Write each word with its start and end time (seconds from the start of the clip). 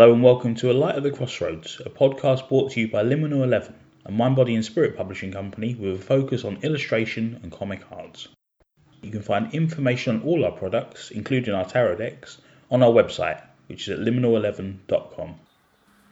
Hello 0.00 0.14
and 0.14 0.22
welcome 0.22 0.54
to 0.54 0.70
A 0.70 0.72
Light 0.72 0.94
at 0.94 1.02
the 1.02 1.10
Crossroads, 1.10 1.78
a 1.84 1.90
podcast 1.90 2.48
brought 2.48 2.72
to 2.72 2.80
you 2.80 2.88
by 2.88 3.02
Liminal 3.02 3.44
11, 3.44 3.74
a 4.06 4.10
mind, 4.10 4.34
body 4.34 4.54
and 4.54 4.64
spirit 4.64 4.96
publishing 4.96 5.30
company 5.30 5.74
with 5.74 6.00
a 6.00 6.02
focus 6.02 6.42
on 6.42 6.56
illustration 6.62 7.38
and 7.42 7.52
comic 7.52 7.82
arts. 7.92 8.28
You 9.02 9.10
can 9.10 9.20
find 9.20 9.52
information 9.52 10.16
on 10.16 10.22
all 10.22 10.46
our 10.46 10.52
products, 10.52 11.10
including 11.10 11.52
our 11.52 11.66
tarot 11.66 11.96
decks, 11.96 12.38
on 12.70 12.82
our 12.82 12.88
website, 12.88 13.42
which 13.66 13.88
is 13.88 13.98
at 13.98 14.06
liminal11.com. 14.06 15.34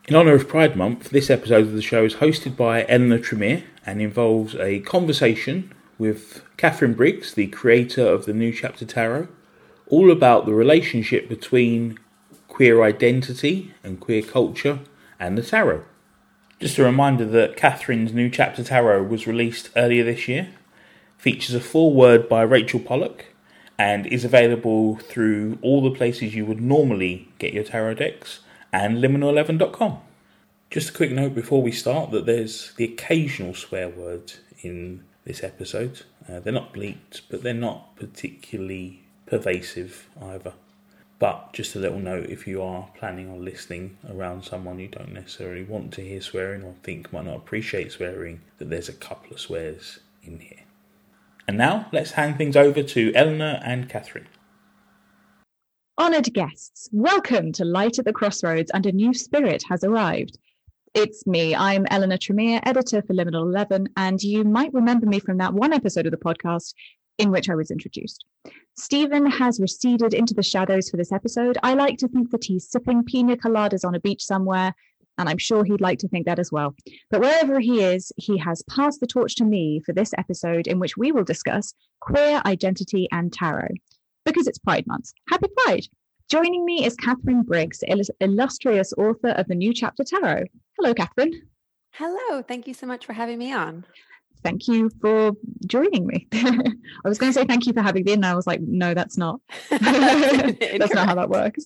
In 0.06 0.14
honour 0.14 0.34
of 0.34 0.48
Pride 0.48 0.76
Month, 0.76 1.08
this 1.08 1.30
episode 1.30 1.68
of 1.68 1.72
the 1.72 1.80
show 1.80 2.04
is 2.04 2.16
hosted 2.16 2.58
by 2.58 2.84
Eleanor 2.90 3.18
Tremere 3.18 3.64
and 3.86 4.02
involves 4.02 4.54
a 4.56 4.80
conversation 4.80 5.72
with 5.96 6.42
Catherine 6.58 6.92
Briggs, 6.92 7.32
the 7.32 7.46
creator 7.46 8.06
of 8.06 8.26
the 8.26 8.34
New 8.34 8.52
Chapter 8.52 8.84
Tarot, 8.84 9.28
all 9.86 10.10
about 10.10 10.44
the 10.44 10.52
relationship 10.52 11.26
between 11.26 11.98
queer 12.58 12.82
identity 12.82 13.72
and 13.84 14.00
queer 14.00 14.20
culture 14.20 14.80
and 15.20 15.38
the 15.38 15.42
tarot. 15.44 15.84
Just 16.58 16.76
a 16.76 16.82
reminder 16.82 17.24
that 17.24 17.56
Catherine's 17.56 18.12
New 18.12 18.28
Chapter 18.28 18.64
Tarot 18.64 19.04
was 19.04 19.28
released 19.28 19.70
earlier 19.76 20.02
this 20.02 20.26
year, 20.26 20.48
features 21.16 21.54
a 21.54 21.60
foreword 21.60 22.28
by 22.28 22.42
Rachel 22.42 22.80
Pollack, 22.80 23.26
and 23.78 24.08
is 24.08 24.24
available 24.24 24.96
through 24.96 25.60
all 25.62 25.80
the 25.80 25.96
places 25.96 26.34
you 26.34 26.44
would 26.46 26.60
normally 26.60 27.28
get 27.38 27.54
your 27.54 27.62
tarot 27.62 27.94
decks 27.94 28.40
and 28.72 28.98
liminal11.com. 28.98 29.98
Just 30.68 30.90
a 30.90 30.94
quick 30.94 31.12
note 31.12 31.36
before 31.36 31.62
we 31.62 31.70
start 31.70 32.10
that 32.10 32.26
there's 32.26 32.72
the 32.74 32.86
occasional 32.86 33.54
swear 33.54 33.88
word 33.88 34.32
in 34.62 35.04
this 35.24 35.44
episode. 35.44 36.02
Uh, 36.28 36.40
they're 36.40 36.52
not 36.52 36.74
bleeped, 36.74 37.20
but 37.30 37.44
they're 37.44 37.54
not 37.54 37.94
particularly 37.94 39.04
pervasive 39.26 40.08
either. 40.20 40.54
But 41.18 41.52
just 41.52 41.74
a 41.74 41.80
little 41.80 41.98
note 41.98 42.26
if 42.26 42.46
you 42.46 42.62
are 42.62 42.88
planning 42.96 43.28
on 43.28 43.44
listening 43.44 43.98
around 44.08 44.44
someone 44.44 44.78
you 44.78 44.86
don't 44.86 45.12
necessarily 45.12 45.64
want 45.64 45.92
to 45.94 46.02
hear 46.02 46.20
swearing 46.20 46.62
or 46.62 46.74
think 46.84 47.12
might 47.12 47.24
not 47.24 47.36
appreciate 47.36 47.90
swearing, 47.90 48.40
that 48.58 48.70
there's 48.70 48.88
a 48.88 48.92
couple 48.92 49.32
of 49.32 49.40
swears 49.40 49.98
in 50.22 50.38
here. 50.38 50.60
And 51.48 51.58
now 51.58 51.88
let's 51.92 52.12
hand 52.12 52.38
things 52.38 52.56
over 52.56 52.84
to 52.84 53.12
Eleanor 53.14 53.60
and 53.64 53.88
Catherine. 53.88 54.28
Honoured 55.98 56.32
guests, 56.32 56.88
welcome 56.92 57.50
to 57.52 57.64
Light 57.64 57.98
at 57.98 58.04
the 58.04 58.12
Crossroads, 58.12 58.70
and 58.72 58.86
a 58.86 58.92
new 58.92 59.12
spirit 59.12 59.64
has 59.68 59.82
arrived. 59.82 60.38
It's 60.94 61.26
me. 61.26 61.54
I'm 61.56 61.84
Eleanor 61.90 62.18
Tremere, 62.18 62.60
editor 62.62 63.02
for 63.02 63.14
Liminal 63.14 63.42
11, 63.42 63.88
and 63.96 64.22
you 64.22 64.44
might 64.44 64.72
remember 64.72 65.06
me 65.06 65.18
from 65.18 65.38
that 65.38 65.52
one 65.52 65.72
episode 65.72 66.06
of 66.06 66.12
the 66.12 66.16
podcast 66.16 66.74
in 67.18 67.30
which 67.30 67.50
I 67.50 67.54
was 67.54 67.70
introduced. 67.70 68.24
Stephen 68.76 69.26
has 69.26 69.60
receded 69.60 70.14
into 70.14 70.34
the 70.34 70.42
shadows 70.42 70.88
for 70.88 70.96
this 70.96 71.12
episode. 71.12 71.58
I 71.62 71.74
like 71.74 71.98
to 71.98 72.08
think 72.08 72.30
that 72.30 72.44
he's 72.44 72.70
sipping 72.70 73.04
pina 73.04 73.36
coladas 73.36 73.84
on 73.84 73.94
a 73.94 74.00
beach 74.00 74.24
somewhere, 74.24 74.72
and 75.18 75.28
I'm 75.28 75.38
sure 75.38 75.64
he'd 75.64 75.80
like 75.80 75.98
to 75.98 76.08
think 76.08 76.26
that 76.26 76.38
as 76.38 76.52
well. 76.52 76.74
But 77.10 77.20
wherever 77.20 77.58
he 77.58 77.82
is, 77.82 78.12
he 78.16 78.38
has 78.38 78.62
passed 78.70 79.00
the 79.00 79.06
torch 79.06 79.34
to 79.36 79.44
me 79.44 79.80
for 79.84 79.92
this 79.92 80.12
episode 80.16 80.68
in 80.68 80.78
which 80.78 80.96
we 80.96 81.10
will 81.10 81.24
discuss 81.24 81.74
queer 82.00 82.40
identity 82.46 83.08
and 83.10 83.32
tarot 83.32 83.68
because 84.24 84.46
it's 84.46 84.58
Pride 84.58 84.86
Month. 84.86 85.12
Happy 85.28 85.48
Pride! 85.56 85.86
Joining 86.30 86.64
me 86.64 86.84
is 86.84 86.94
Catherine 86.94 87.42
Briggs, 87.42 87.82
illustrious 88.20 88.92
author 88.98 89.30
of 89.30 89.48
the 89.48 89.54
New 89.54 89.72
Chapter 89.72 90.04
Tarot. 90.04 90.44
Hello, 90.78 90.92
Catherine. 90.92 91.32
Hello. 91.92 92.42
Thank 92.42 92.68
you 92.68 92.74
so 92.74 92.86
much 92.86 93.06
for 93.06 93.14
having 93.14 93.38
me 93.38 93.52
on. 93.52 93.86
Thank 94.42 94.68
you 94.68 94.90
for 95.00 95.32
joining 95.66 96.06
me. 96.06 96.26
I 96.32 96.72
was 97.04 97.18
going 97.18 97.32
to 97.32 97.38
say 97.38 97.44
thank 97.44 97.66
you 97.66 97.72
for 97.72 97.82
having 97.82 98.04
me, 98.04 98.12
and 98.12 98.24
I 98.24 98.34
was 98.34 98.46
like, 98.46 98.60
no, 98.60 98.94
that's 98.94 99.16
not. 99.16 99.40
that's 99.70 100.94
not 100.94 101.08
how 101.08 101.14
that 101.14 101.28
works. 101.28 101.64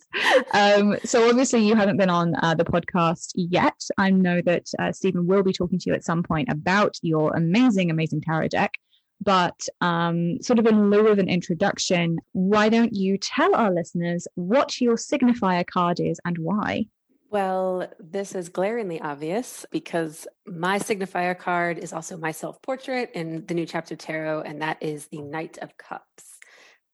Um, 0.53 0.97
so 1.05 1.29
obviously, 1.29 1.67
you 1.67 1.75
haven't 1.75 1.97
been 1.97 2.11
on 2.11 2.35
uh, 2.43 2.55
the 2.55 2.65
podcast 2.65 3.33
yet. 3.35 3.81
I 3.99 4.11
know 4.11 4.41
that 4.43 4.69
uh, 4.79 4.93
Stephen 4.93 5.27
will 5.27 5.43
be 5.43 5.53
talking 5.53 5.79
to 5.79 5.91
you 5.91 5.95
at 5.95 6.05
some 6.05 6.23
point 6.23 6.49
about 6.51 6.97
your 7.03 7.35
amazing, 7.37 7.91
amazing 7.91 8.23
tarot 8.23 8.49
deck. 8.49 8.75
But 9.21 9.69
um, 9.81 10.43
sort 10.43 10.59
of 10.59 10.67
in 10.67 10.91
lieu 10.91 11.07
of 11.07 11.19
an 11.19 11.29
introduction, 11.29 12.19
why 12.33 12.69
don't 12.69 12.93
you 12.93 13.19
tell 13.19 13.55
our 13.55 13.73
listeners 13.73 14.27
what 14.35 14.81
your 14.81 14.97
signifier 14.97 15.65
card 15.65 16.01
is 16.01 16.19
and 16.25 16.39
why? 16.39 16.87
Well, 17.33 17.91
this 17.99 18.35
is 18.35 18.51
glaringly 18.51 19.01
obvious 19.01 19.65
because 19.71 20.27
my 20.47 20.79
signifier 20.79 21.37
card 21.37 21.79
is 21.79 21.95
also 21.95 22.19
my 22.19 22.31
self 22.31 22.61
portrait 22.61 23.13
in 23.15 23.47
the 23.47 23.55
new 23.55 23.65
chapter 23.65 23.97
tarot, 23.97 24.43
and 24.43 24.61
that 24.61 24.83
is 24.83 25.07
the 25.07 25.23
Knight 25.23 25.57
of 25.63 25.79
Cups 25.79 26.39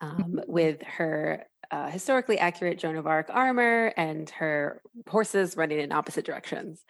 um, 0.00 0.16
mm-hmm. 0.16 0.38
with 0.47 0.81
her 0.84 1.44
uh, 1.72 1.91
historically 1.91 2.38
accurate 2.38 2.78
Joan 2.78 2.94
of 2.94 3.09
Arc 3.09 3.31
armor 3.31 3.93
and 3.97 4.31
her 4.31 4.81
horses 5.09 5.56
running 5.56 5.81
in 5.81 5.91
opposite 5.91 6.25
directions. 6.25 6.84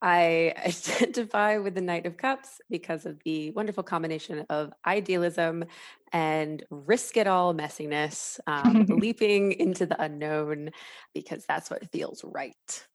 I 0.00 0.54
identify 0.64 1.58
with 1.58 1.74
the 1.74 1.82
Knight 1.82 2.06
of 2.06 2.16
Cups 2.16 2.58
because 2.70 3.04
of 3.04 3.18
the 3.22 3.50
wonderful 3.50 3.82
combination 3.82 4.46
of 4.48 4.72
idealism 4.86 5.66
and 6.12 6.64
risk 6.70 7.16
it 7.16 7.26
all 7.26 7.54
messiness, 7.54 8.38
um, 8.46 8.86
leaping 8.88 9.52
into 9.52 9.86
the 9.86 10.00
unknown 10.00 10.70
because 11.14 11.44
that's 11.46 11.70
what 11.70 11.90
feels 11.90 12.22
right. 12.24 12.86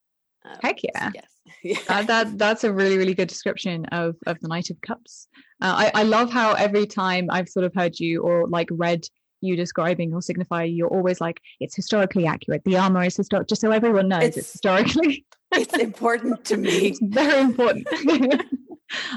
Um, 0.45 0.57
Heck 0.61 0.83
yeah! 0.83 1.09
So 1.09 1.19
yes, 1.63 1.85
that 2.07 2.37
that's 2.37 2.63
a 2.63 2.73
really 2.73 2.97
really 2.97 3.13
good 3.13 3.29
description 3.29 3.85
of 3.85 4.15
of 4.27 4.39
the 4.41 4.47
Knight 4.47 4.69
of 4.69 4.81
Cups. 4.81 5.27
Uh, 5.61 5.89
I 5.93 6.01
I 6.01 6.03
love 6.03 6.31
how 6.31 6.53
every 6.53 6.85
time 6.85 7.27
I've 7.29 7.47
sort 7.47 7.65
of 7.65 7.73
heard 7.73 7.99
you 7.99 8.21
or 8.21 8.47
like 8.47 8.67
read 8.71 9.05
you 9.43 9.55
describing 9.55 10.13
or 10.13 10.21
signify, 10.21 10.63
you're 10.63 10.89
always 10.89 11.21
like 11.21 11.39
it's 11.59 11.75
historically 11.75 12.25
accurate. 12.25 12.63
The 12.65 12.77
armor 12.77 13.03
is 13.03 13.15
historic, 13.15 13.47
just 13.47 13.61
so 13.61 13.71
everyone 13.71 14.07
knows 14.07 14.23
it's, 14.23 14.37
it's 14.37 14.51
historically. 14.53 15.25
it's 15.51 15.77
important 15.77 16.43
to 16.45 16.57
me. 16.57 16.87
It's 16.87 16.99
very 17.01 17.41
important. 17.41 17.87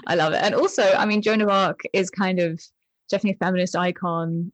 I 0.06 0.14
love 0.14 0.32
it. 0.32 0.42
And 0.42 0.54
also, 0.54 0.82
I 0.82 1.06
mean, 1.06 1.22
Joan 1.22 1.40
of 1.40 1.48
Arc 1.48 1.80
is 1.92 2.10
kind 2.10 2.38
of 2.40 2.60
definitely 3.08 3.38
a 3.40 3.44
feminist 3.44 3.76
icon. 3.76 4.52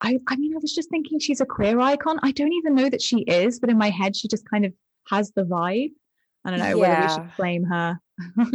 I, 0.00 0.18
I 0.28 0.36
mean, 0.36 0.54
I 0.54 0.58
was 0.60 0.74
just 0.74 0.90
thinking 0.90 1.18
she's 1.18 1.40
a 1.40 1.46
queer 1.46 1.78
icon. 1.78 2.18
I 2.22 2.32
don't 2.32 2.52
even 2.52 2.74
know 2.74 2.88
that 2.88 3.02
she 3.02 3.18
is, 3.20 3.60
but 3.60 3.70
in 3.70 3.78
my 3.78 3.90
head, 3.90 4.16
she 4.16 4.28
just 4.28 4.48
kind 4.48 4.64
of 4.64 4.72
has 5.08 5.30
the 5.32 5.44
vibe. 5.44 5.92
I 6.44 6.50
don't 6.50 6.58
know 6.58 6.66
yeah. 6.66 6.74
whether 6.74 7.02
we 7.02 7.08
should 7.14 7.36
claim 7.36 7.64
her. 7.64 8.00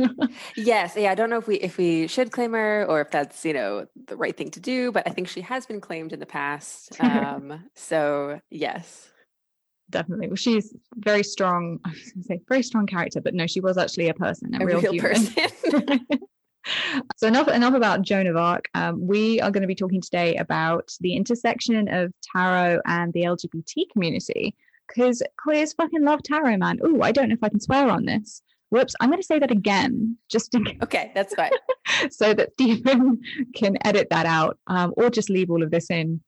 yes, 0.57 0.95
yeah, 0.97 1.11
I 1.11 1.15
don't 1.15 1.29
know 1.29 1.37
if 1.37 1.47
we 1.47 1.55
if 1.55 1.77
we 1.77 2.07
should 2.07 2.31
claim 2.31 2.53
her 2.53 2.85
or 2.87 3.01
if 3.01 3.11
that's 3.11 3.45
you 3.45 3.53
know 3.53 3.85
the 4.07 4.17
right 4.17 4.35
thing 4.35 4.51
to 4.51 4.59
do, 4.59 4.91
but 4.91 5.07
I 5.07 5.11
think 5.11 5.27
she 5.29 5.41
has 5.41 5.65
been 5.65 5.79
claimed 5.79 6.11
in 6.11 6.19
the 6.19 6.25
past. 6.25 6.99
Um, 7.01 7.63
so 7.75 8.41
yes, 8.49 9.09
definitely. 9.89 10.27
Well, 10.27 10.35
she's 10.35 10.73
very 10.95 11.23
strong. 11.23 11.79
I 11.85 11.89
was 11.89 12.11
going 12.11 12.23
to 12.23 12.27
say 12.27 12.39
very 12.49 12.63
strong 12.63 12.87
character, 12.87 13.21
but 13.21 13.33
no, 13.33 13.47
she 13.47 13.61
was 13.61 13.77
actually 13.77 14.09
a 14.09 14.13
person, 14.13 14.53
a, 14.53 14.63
a 14.63 14.65
real, 14.65 14.81
real 14.81 15.01
person. 15.01 15.33
so 17.15 17.27
enough 17.27 17.47
enough 17.47 17.73
about 17.73 18.01
Joan 18.01 18.27
of 18.27 18.35
Arc. 18.35 18.69
Um, 18.73 19.05
we 19.05 19.39
are 19.41 19.51
going 19.51 19.61
to 19.61 19.67
be 19.67 19.75
talking 19.75 20.01
today 20.01 20.35
about 20.35 20.91
the 21.01 21.15
intersection 21.15 21.87
of 21.87 22.13
tarot 22.33 22.81
and 22.85 23.13
the 23.13 23.21
LGBT 23.21 23.89
community 23.91 24.55
because 24.87 25.21
queers 25.37 25.73
fucking 25.73 26.03
love 26.03 26.23
tarot, 26.23 26.57
man. 26.57 26.79
Oh, 26.83 27.01
I 27.01 27.11
don't 27.11 27.29
know 27.29 27.35
if 27.35 27.43
I 27.43 27.49
can 27.49 27.59
swear 27.59 27.89
on 27.89 28.05
this. 28.05 28.41
Whoops, 28.69 28.95
I'm 28.99 29.09
going 29.09 29.21
to 29.21 29.25
say 29.25 29.39
that 29.39 29.51
again, 29.51 30.17
just 30.29 30.53
in 30.53 30.67
okay, 30.83 31.11
that's 31.15 31.33
fine, 31.35 31.51
so 32.09 32.33
that 32.33 32.51
Stephen 32.53 33.21
can 33.55 33.77
edit 33.85 34.09
that 34.09 34.25
out, 34.25 34.59
um, 34.67 34.93
or 34.97 35.09
just 35.09 35.29
leave 35.29 35.49
all 35.49 35.63
of 35.63 35.71
this 35.71 35.89
in 35.89 36.21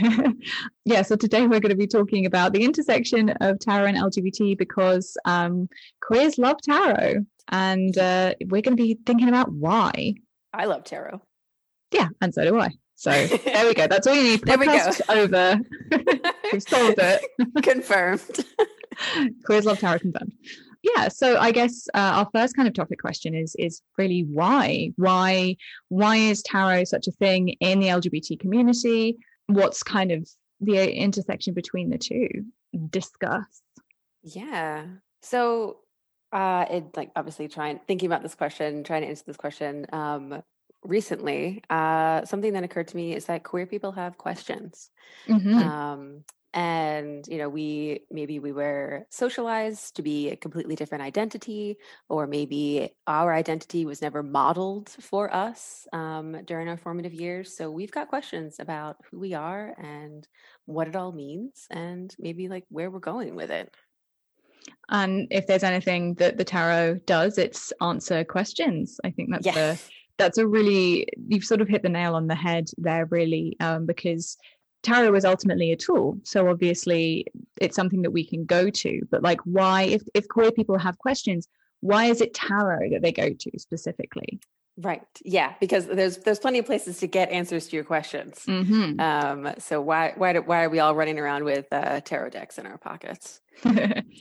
yeah, 0.84 1.02
so 1.02 1.16
today 1.16 1.42
we're 1.42 1.60
going 1.60 1.70
to 1.70 1.76
be 1.76 1.86
talking 1.86 2.26
about 2.26 2.52
the 2.52 2.64
intersection 2.64 3.30
of 3.40 3.58
tarot 3.58 3.86
and 3.86 3.96
LGBT 3.96 4.56
because 4.56 5.16
um, 5.24 5.68
queers 6.00 6.38
love 6.38 6.56
tarot, 6.62 7.24
and 7.48 7.96
uh, 7.98 8.34
we're 8.46 8.62
going 8.62 8.76
to 8.76 8.82
be 8.82 8.98
thinking 9.06 9.28
about 9.28 9.52
why. 9.52 10.14
I 10.52 10.66
love 10.66 10.84
tarot. 10.84 11.20
Yeah, 11.92 12.08
and 12.20 12.32
so 12.32 12.44
do 12.44 12.58
I. 12.58 12.70
So 12.94 13.10
there 13.10 13.66
we 13.66 13.74
go. 13.74 13.86
That's 13.86 14.06
all 14.06 14.14
you 14.14 14.22
need. 14.22 14.42
there 14.44 14.58
we 14.58 14.66
go. 14.66 14.90
Over. 15.08 15.60
We've 16.52 16.62
solved 16.62 16.98
it. 16.98 17.22
Confirmed. 17.62 18.44
queers 19.44 19.64
love 19.64 19.78
tarot. 19.78 19.98
Confirmed. 19.98 20.32
Yeah. 20.82 21.08
So 21.08 21.38
I 21.38 21.52
guess 21.52 21.88
uh, 21.94 21.98
our 21.98 22.28
first 22.32 22.56
kind 22.56 22.68
of 22.68 22.74
topic 22.74 23.00
question 23.00 23.34
is 23.34 23.54
is 23.58 23.82
really 23.98 24.26
why 24.30 24.92
why 24.96 25.56
why 25.88 26.16
is 26.16 26.42
tarot 26.42 26.84
such 26.84 27.06
a 27.08 27.12
thing 27.12 27.50
in 27.60 27.80
the 27.80 27.88
LGBT 27.88 28.38
community? 28.40 29.16
What's 29.46 29.82
kind 29.82 30.12
of 30.12 30.28
the 30.60 30.94
intersection 30.94 31.54
between 31.54 31.90
the 31.90 31.98
two? 31.98 32.28
Discuss. 32.90 33.62
Yeah. 34.22 34.84
So 35.22 35.78
uh 36.32 36.64
it 36.70 36.96
like 36.96 37.10
obviously 37.14 37.46
trying 37.46 37.78
thinking 37.86 38.06
about 38.06 38.22
this 38.22 38.34
question 38.34 38.84
trying 38.84 39.02
to 39.02 39.08
answer 39.08 39.24
this 39.26 39.36
question 39.36 39.84
um 39.92 40.42
recently 40.82 41.62
uh 41.68 42.24
something 42.24 42.54
that 42.54 42.64
occurred 42.64 42.88
to 42.88 42.96
me 42.96 43.14
is 43.14 43.26
that 43.26 43.42
queer 43.44 43.66
people 43.66 43.92
have 43.92 44.16
questions. 44.16 44.90
Mm-hmm. 45.28 45.58
um 45.58 46.24
and 46.54 47.26
you 47.28 47.38
know 47.38 47.48
we 47.48 48.00
maybe 48.10 48.38
we 48.38 48.52
were 48.52 49.06
socialized 49.10 49.96
to 49.96 50.02
be 50.02 50.30
a 50.30 50.36
completely 50.36 50.76
different 50.76 51.02
identity 51.02 51.76
or 52.08 52.26
maybe 52.26 52.90
our 53.06 53.32
identity 53.32 53.84
was 53.84 54.02
never 54.02 54.22
modeled 54.22 54.88
for 55.00 55.34
us 55.34 55.86
um, 55.92 56.36
during 56.44 56.68
our 56.68 56.76
formative 56.76 57.14
years 57.14 57.56
so 57.56 57.70
we've 57.70 57.92
got 57.92 58.08
questions 58.08 58.56
about 58.58 58.96
who 59.10 59.18
we 59.18 59.34
are 59.34 59.74
and 59.78 60.28
what 60.66 60.88
it 60.88 60.96
all 60.96 61.12
means 61.12 61.66
and 61.70 62.14
maybe 62.18 62.48
like 62.48 62.64
where 62.68 62.90
we're 62.90 62.98
going 62.98 63.34
with 63.34 63.50
it 63.50 63.74
And 64.88 65.26
if 65.30 65.46
there's 65.46 65.64
anything 65.64 66.14
that 66.14 66.36
the 66.36 66.44
tarot 66.44 67.00
does, 67.06 67.38
it's 67.38 67.72
answer 67.80 68.24
questions. 68.24 69.00
I 69.04 69.10
think 69.10 69.30
that's 69.30 69.46
yes. 69.46 69.56
a 69.56 69.92
that's 70.18 70.38
a 70.38 70.46
really 70.46 71.06
you've 71.28 71.44
sort 71.44 71.60
of 71.60 71.68
hit 71.68 71.82
the 71.82 71.88
nail 71.88 72.14
on 72.14 72.26
the 72.26 72.34
head 72.34 72.68
there, 72.78 73.06
really, 73.06 73.56
um, 73.60 73.86
because 73.86 74.36
tarot 74.82 75.14
is 75.14 75.24
ultimately 75.24 75.72
a 75.72 75.76
tool. 75.76 76.18
So 76.24 76.48
obviously, 76.48 77.26
it's 77.60 77.76
something 77.76 78.02
that 78.02 78.10
we 78.10 78.24
can 78.24 78.44
go 78.44 78.70
to. 78.70 79.00
But 79.10 79.22
like, 79.22 79.40
why 79.44 79.82
if 79.82 80.02
if 80.14 80.28
queer 80.28 80.52
people 80.52 80.78
have 80.78 80.98
questions, 80.98 81.48
why 81.80 82.06
is 82.06 82.20
it 82.20 82.34
tarot 82.34 82.90
that 82.90 83.02
they 83.02 83.12
go 83.12 83.30
to 83.32 83.58
specifically? 83.58 84.40
Right. 84.78 85.02
Yeah, 85.22 85.52
because 85.60 85.86
there's 85.86 86.18
there's 86.18 86.38
plenty 86.38 86.58
of 86.58 86.64
places 86.64 86.98
to 87.00 87.06
get 87.06 87.30
answers 87.30 87.68
to 87.68 87.76
your 87.76 87.84
questions. 87.84 88.42
Mm-hmm. 88.46 89.00
Um, 89.00 89.54
so 89.58 89.82
why 89.82 90.14
why 90.16 90.32
do, 90.32 90.40
why 90.40 90.64
are 90.64 90.70
we 90.70 90.78
all 90.78 90.94
running 90.94 91.18
around 91.18 91.44
with 91.44 91.66
uh, 91.70 92.00
tarot 92.00 92.30
decks 92.30 92.56
in 92.56 92.66
our 92.66 92.78
pockets? 92.78 93.40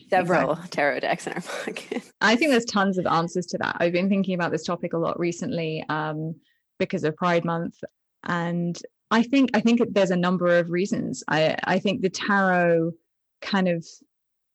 Several 0.09 0.51
exactly. 0.51 0.69
tarot 0.71 0.99
decks 0.99 1.25
in 1.25 1.33
our 1.33 1.41
pockets. 1.65 2.11
I 2.19 2.35
think 2.35 2.51
there's 2.51 2.65
tons 2.65 2.97
of 2.97 3.05
answers 3.05 3.45
to 3.47 3.57
that. 3.59 3.77
I've 3.79 3.93
been 3.93 4.09
thinking 4.09 4.35
about 4.35 4.51
this 4.51 4.63
topic 4.63 4.91
a 4.91 4.97
lot 4.97 5.17
recently 5.17 5.85
um, 5.87 6.35
because 6.79 7.05
of 7.05 7.15
Pride 7.15 7.45
Month, 7.45 7.81
and 8.25 8.77
I 9.11 9.23
think 9.23 9.51
I 9.53 9.59
think 9.59 9.81
there's 9.91 10.11
a 10.11 10.17
number 10.17 10.47
of 10.57 10.69
reasons. 10.69 11.23
I 11.27 11.55
I 11.65 11.79
think 11.79 12.01
the 12.01 12.09
tarot 12.09 12.93
kind 13.41 13.67
of 13.67 13.85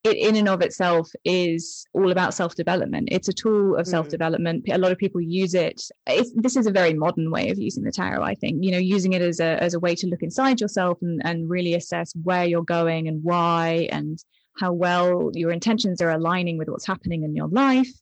it 0.05 0.17
in 0.17 0.37
and 0.37 0.49
of 0.49 0.63
itself 0.63 1.11
is 1.25 1.85
all 1.93 2.13
about 2.13 2.33
self-development. 2.33 3.09
It's 3.11 3.29
a 3.29 3.33
tool 3.33 3.75
of 3.75 3.87
mm. 3.87 3.91
self-development. 3.91 4.65
A 4.71 4.79
lot 4.79 4.93
of 4.93 4.99
people 4.99 5.21
use 5.21 5.53
it. 5.53 5.83
It's, 6.07 6.33
this 6.37 6.57
is 6.57 6.67
a 6.67 6.71
very 6.71 6.95
modern 6.95 7.31
way 7.31 7.51
of 7.51 7.59
using 7.59 7.83
the 7.83 7.91
tarot 7.91 8.23
i 8.23 8.35
think. 8.35 8.65
You 8.65 8.71
know 8.73 8.79
using 8.79 9.13
it 9.13 9.23
as 9.23 9.41
a 9.41 9.63
as 9.63 9.75
a 9.75 9.81
way 9.81 9.95
to 9.97 10.07
look 10.07 10.23
inside 10.23 10.61
yourself 10.61 10.99
and, 11.03 11.21
and 11.25 11.51
really 11.51 11.75
assess 11.75 12.13
where 12.23 12.47
you're 12.47 12.63
going 12.63 13.09
and 13.09 13.23
why 13.23 13.89
and 13.93 14.19
how 14.59 14.73
well 14.73 15.31
your 15.35 15.51
intentions 15.51 16.01
are 16.01 16.11
aligning 16.11 16.57
with 16.57 16.69
what's 16.69 16.87
happening 16.87 17.25
in 17.25 17.37
your 17.37 17.49
life. 17.49 17.93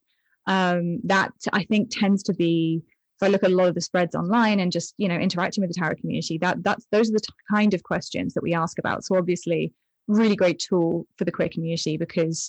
Um, 0.47 0.99
that 1.05 1.33
i 1.55 1.65
think 1.65 1.89
tends 1.91 2.23
to 2.25 2.35
be 2.35 2.83
I 3.25 3.29
look 3.29 3.43
at 3.43 3.51
a 3.51 3.55
lot 3.55 3.69
of 3.69 3.75
the 3.75 3.81
spreads 3.81 4.15
online 4.15 4.61
and 4.61 4.71
just 4.71 4.95
you 4.99 5.09
know 5.09 5.17
interacting 5.17 5.63
with 5.63 5.73
the 5.73 5.81
tarot 5.81 5.97
community, 5.97 6.39
that 6.39 6.63
that's 6.63 6.87
those 6.91 7.11
are 7.11 7.15
the 7.15 7.23
kind 7.51 7.75
of 7.75 7.83
questions 7.83 8.35
that 8.35 8.43
we 8.43 8.55
ask 8.55 8.79
about. 8.79 9.05
So 9.05 9.17
obviously, 9.17 9.73
really 10.09 10.37
great 10.37 10.59
tool 10.59 11.07
for 11.17 11.25
the 11.25 11.33
queer 11.33 11.49
community 11.49 11.97
because 11.97 12.49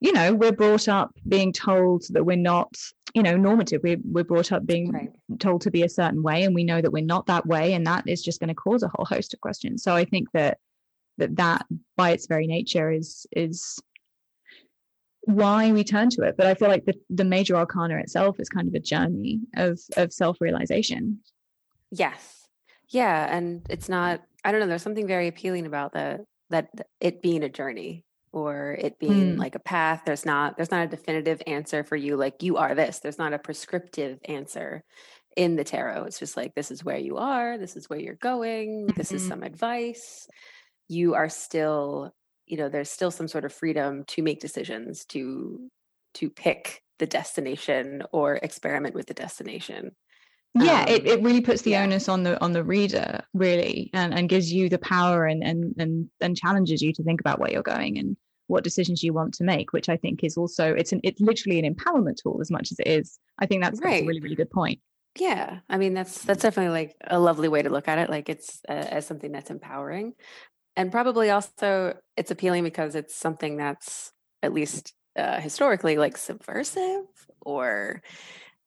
you 0.00 0.12
know 0.12 0.34
we're 0.34 0.52
brought 0.52 0.88
up 0.88 1.12
being 1.28 1.52
told 1.52 2.04
that 2.10 2.24
we're 2.24 2.36
not 2.36 2.74
you 3.14 3.22
know 3.22 3.36
normative 3.36 3.80
we're, 3.82 3.96
we're 4.04 4.24
brought 4.24 4.52
up 4.52 4.66
being 4.66 4.92
right. 4.92 5.10
told 5.38 5.60
to 5.62 5.70
be 5.70 5.82
a 5.82 5.88
certain 5.88 6.22
way 6.22 6.42
and 6.42 6.54
we 6.54 6.64
know 6.64 6.80
that 6.80 6.92
we're 6.92 7.02
not 7.02 7.26
that 7.26 7.46
way 7.46 7.72
and 7.72 7.86
that 7.86 8.06
is 8.06 8.22
just 8.22 8.40
going 8.40 8.48
to 8.48 8.54
cause 8.54 8.82
a 8.82 8.90
whole 8.94 9.06
host 9.06 9.32
of 9.32 9.40
questions 9.40 9.82
so 9.82 9.94
i 9.94 10.04
think 10.04 10.30
that 10.32 10.58
that 11.16 11.34
that 11.36 11.64
by 11.96 12.10
its 12.10 12.26
very 12.26 12.46
nature 12.46 12.90
is 12.90 13.26
is 13.32 13.80
why 15.26 15.72
we 15.72 15.84
turn 15.84 16.10
to 16.10 16.22
it 16.22 16.36
but 16.36 16.46
i 16.46 16.54
feel 16.54 16.68
like 16.68 16.84
the, 16.84 16.94
the 17.10 17.24
major 17.24 17.56
arcana 17.56 17.98
itself 17.98 18.38
is 18.38 18.48
kind 18.48 18.68
of 18.68 18.74
a 18.74 18.80
journey 18.80 19.40
of 19.56 19.78
of 19.96 20.12
self-realization. 20.12 21.20
Yes. 21.90 22.48
Yeah 22.88 23.34
and 23.34 23.64
it's 23.70 23.88
not 23.88 24.22
i 24.44 24.50
don't 24.50 24.60
know 24.60 24.66
there's 24.66 24.82
something 24.82 25.06
very 25.06 25.28
appealing 25.28 25.66
about 25.66 25.92
the 25.92 26.24
that 26.50 26.68
it 27.00 27.22
being 27.22 27.42
a 27.42 27.48
journey 27.48 28.04
or 28.34 28.76
it 28.80 28.98
being 28.98 29.36
mm. 29.36 29.38
like 29.38 29.54
a 29.54 29.60
path. 29.60 30.02
There's 30.04 30.26
not 30.26 30.56
there's 30.56 30.72
not 30.72 30.84
a 30.84 30.88
definitive 30.88 31.40
answer 31.46 31.84
for 31.84 31.94
you 31.94 32.16
like 32.16 32.42
you 32.42 32.56
are 32.56 32.74
this. 32.74 32.98
There's 32.98 33.18
not 33.18 33.32
a 33.32 33.38
prescriptive 33.38 34.18
answer 34.24 34.82
in 35.36 35.54
the 35.54 35.64
tarot. 35.64 36.04
It's 36.04 36.18
just 36.18 36.36
like 36.36 36.54
this 36.54 36.72
is 36.72 36.84
where 36.84 36.98
you 36.98 37.16
are. 37.16 37.58
This 37.58 37.76
is 37.76 37.88
where 37.88 37.98
you're 37.98 38.14
going. 38.14 38.86
Mm-hmm. 38.86 38.98
this 38.98 39.12
is 39.12 39.22
mm-hmm. 39.22 39.30
some 39.30 39.42
advice. 39.44 40.26
You 40.88 41.14
are 41.14 41.28
still 41.28 42.12
you 42.46 42.56
know 42.56 42.68
there's 42.68 42.90
still 42.90 43.10
some 43.10 43.28
sort 43.28 43.44
of 43.44 43.52
freedom 43.52 44.04
to 44.04 44.22
make 44.22 44.40
decisions 44.40 45.04
to 45.04 45.70
to 46.14 46.30
pick 46.30 46.82
the 46.98 47.06
destination 47.06 48.02
or 48.12 48.36
experiment 48.36 48.94
with 48.94 49.06
the 49.06 49.14
destination 49.14 49.92
yeah 50.54 50.82
um, 50.82 50.88
it, 50.88 51.06
it 51.06 51.22
really 51.22 51.40
puts 51.40 51.62
the 51.62 51.72
yeah. 51.72 51.82
onus 51.82 52.08
on 52.08 52.22
the 52.22 52.40
on 52.42 52.52
the 52.52 52.62
reader 52.62 53.20
really 53.32 53.90
and, 53.92 54.14
and 54.14 54.28
gives 54.28 54.52
you 54.52 54.68
the 54.68 54.78
power 54.78 55.26
and, 55.26 55.42
and 55.42 55.74
and 55.78 56.08
and 56.20 56.36
challenges 56.36 56.80
you 56.80 56.92
to 56.92 57.02
think 57.02 57.20
about 57.20 57.38
where 57.38 57.50
you're 57.50 57.62
going 57.62 57.98
and 57.98 58.16
what 58.46 58.62
decisions 58.62 59.02
you 59.02 59.12
want 59.12 59.34
to 59.34 59.42
make 59.42 59.72
which 59.72 59.88
i 59.88 59.96
think 59.96 60.22
is 60.22 60.36
also 60.36 60.72
it's 60.74 60.92
an 60.92 61.00
it's 61.02 61.20
literally 61.20 61.58
an 61.58 61.74
empowerment 61.74 62.16
tool 62.22 62.38
as 62.40 62.50
much 62.50 62.70
as 62.70 62.78
it 62.78 62.86
is 62.86 63.18
i 63.38 63.46
think 63.46 63.62
that's, 63.62 63.80
right. 63.80 63.90
that's 63.90 64.02
a 64.02 64.06
really 64.06 64.20
really 64.20 64.36
good 64.36 64.50
point 64.50 64.78
yeah 65.18 65.58
i 65.68 65.76
mean 65.76 65.94
that's 65.94 66.22
that's 66.22 66.42
definitely 66.42 66.72
like 66.72 66.94
a 67.08 67.18
lovely 67.18 67.48
way 67.48 67.62
to 67.62 67.70
look 67.70 67.88
at 67.88 67.98
it 67.98 68.10
like 68.10 68.28
it's 68.28 68.60
uh, 68.68 68.72
as 68.72 69.06
something 69.06 69.32
that's 69.32 69.50
empowering 69.50 70.12
and 70.76 70.90
probably 70.90 71.30
also 71.30 71.96
it's 72.16 72.30
appealing 72.30 72.64
because 72.64 72.94
it's 72.94 73.14
something 73.14 73.56
that's 73.56 74.12
at 74.42 74.52
least 74.52 74.92
uh, 75.16 75.40
historically 75.40 75.96
like 75.96 76.16
subversive 76.16 77.04
or 77.40 78.02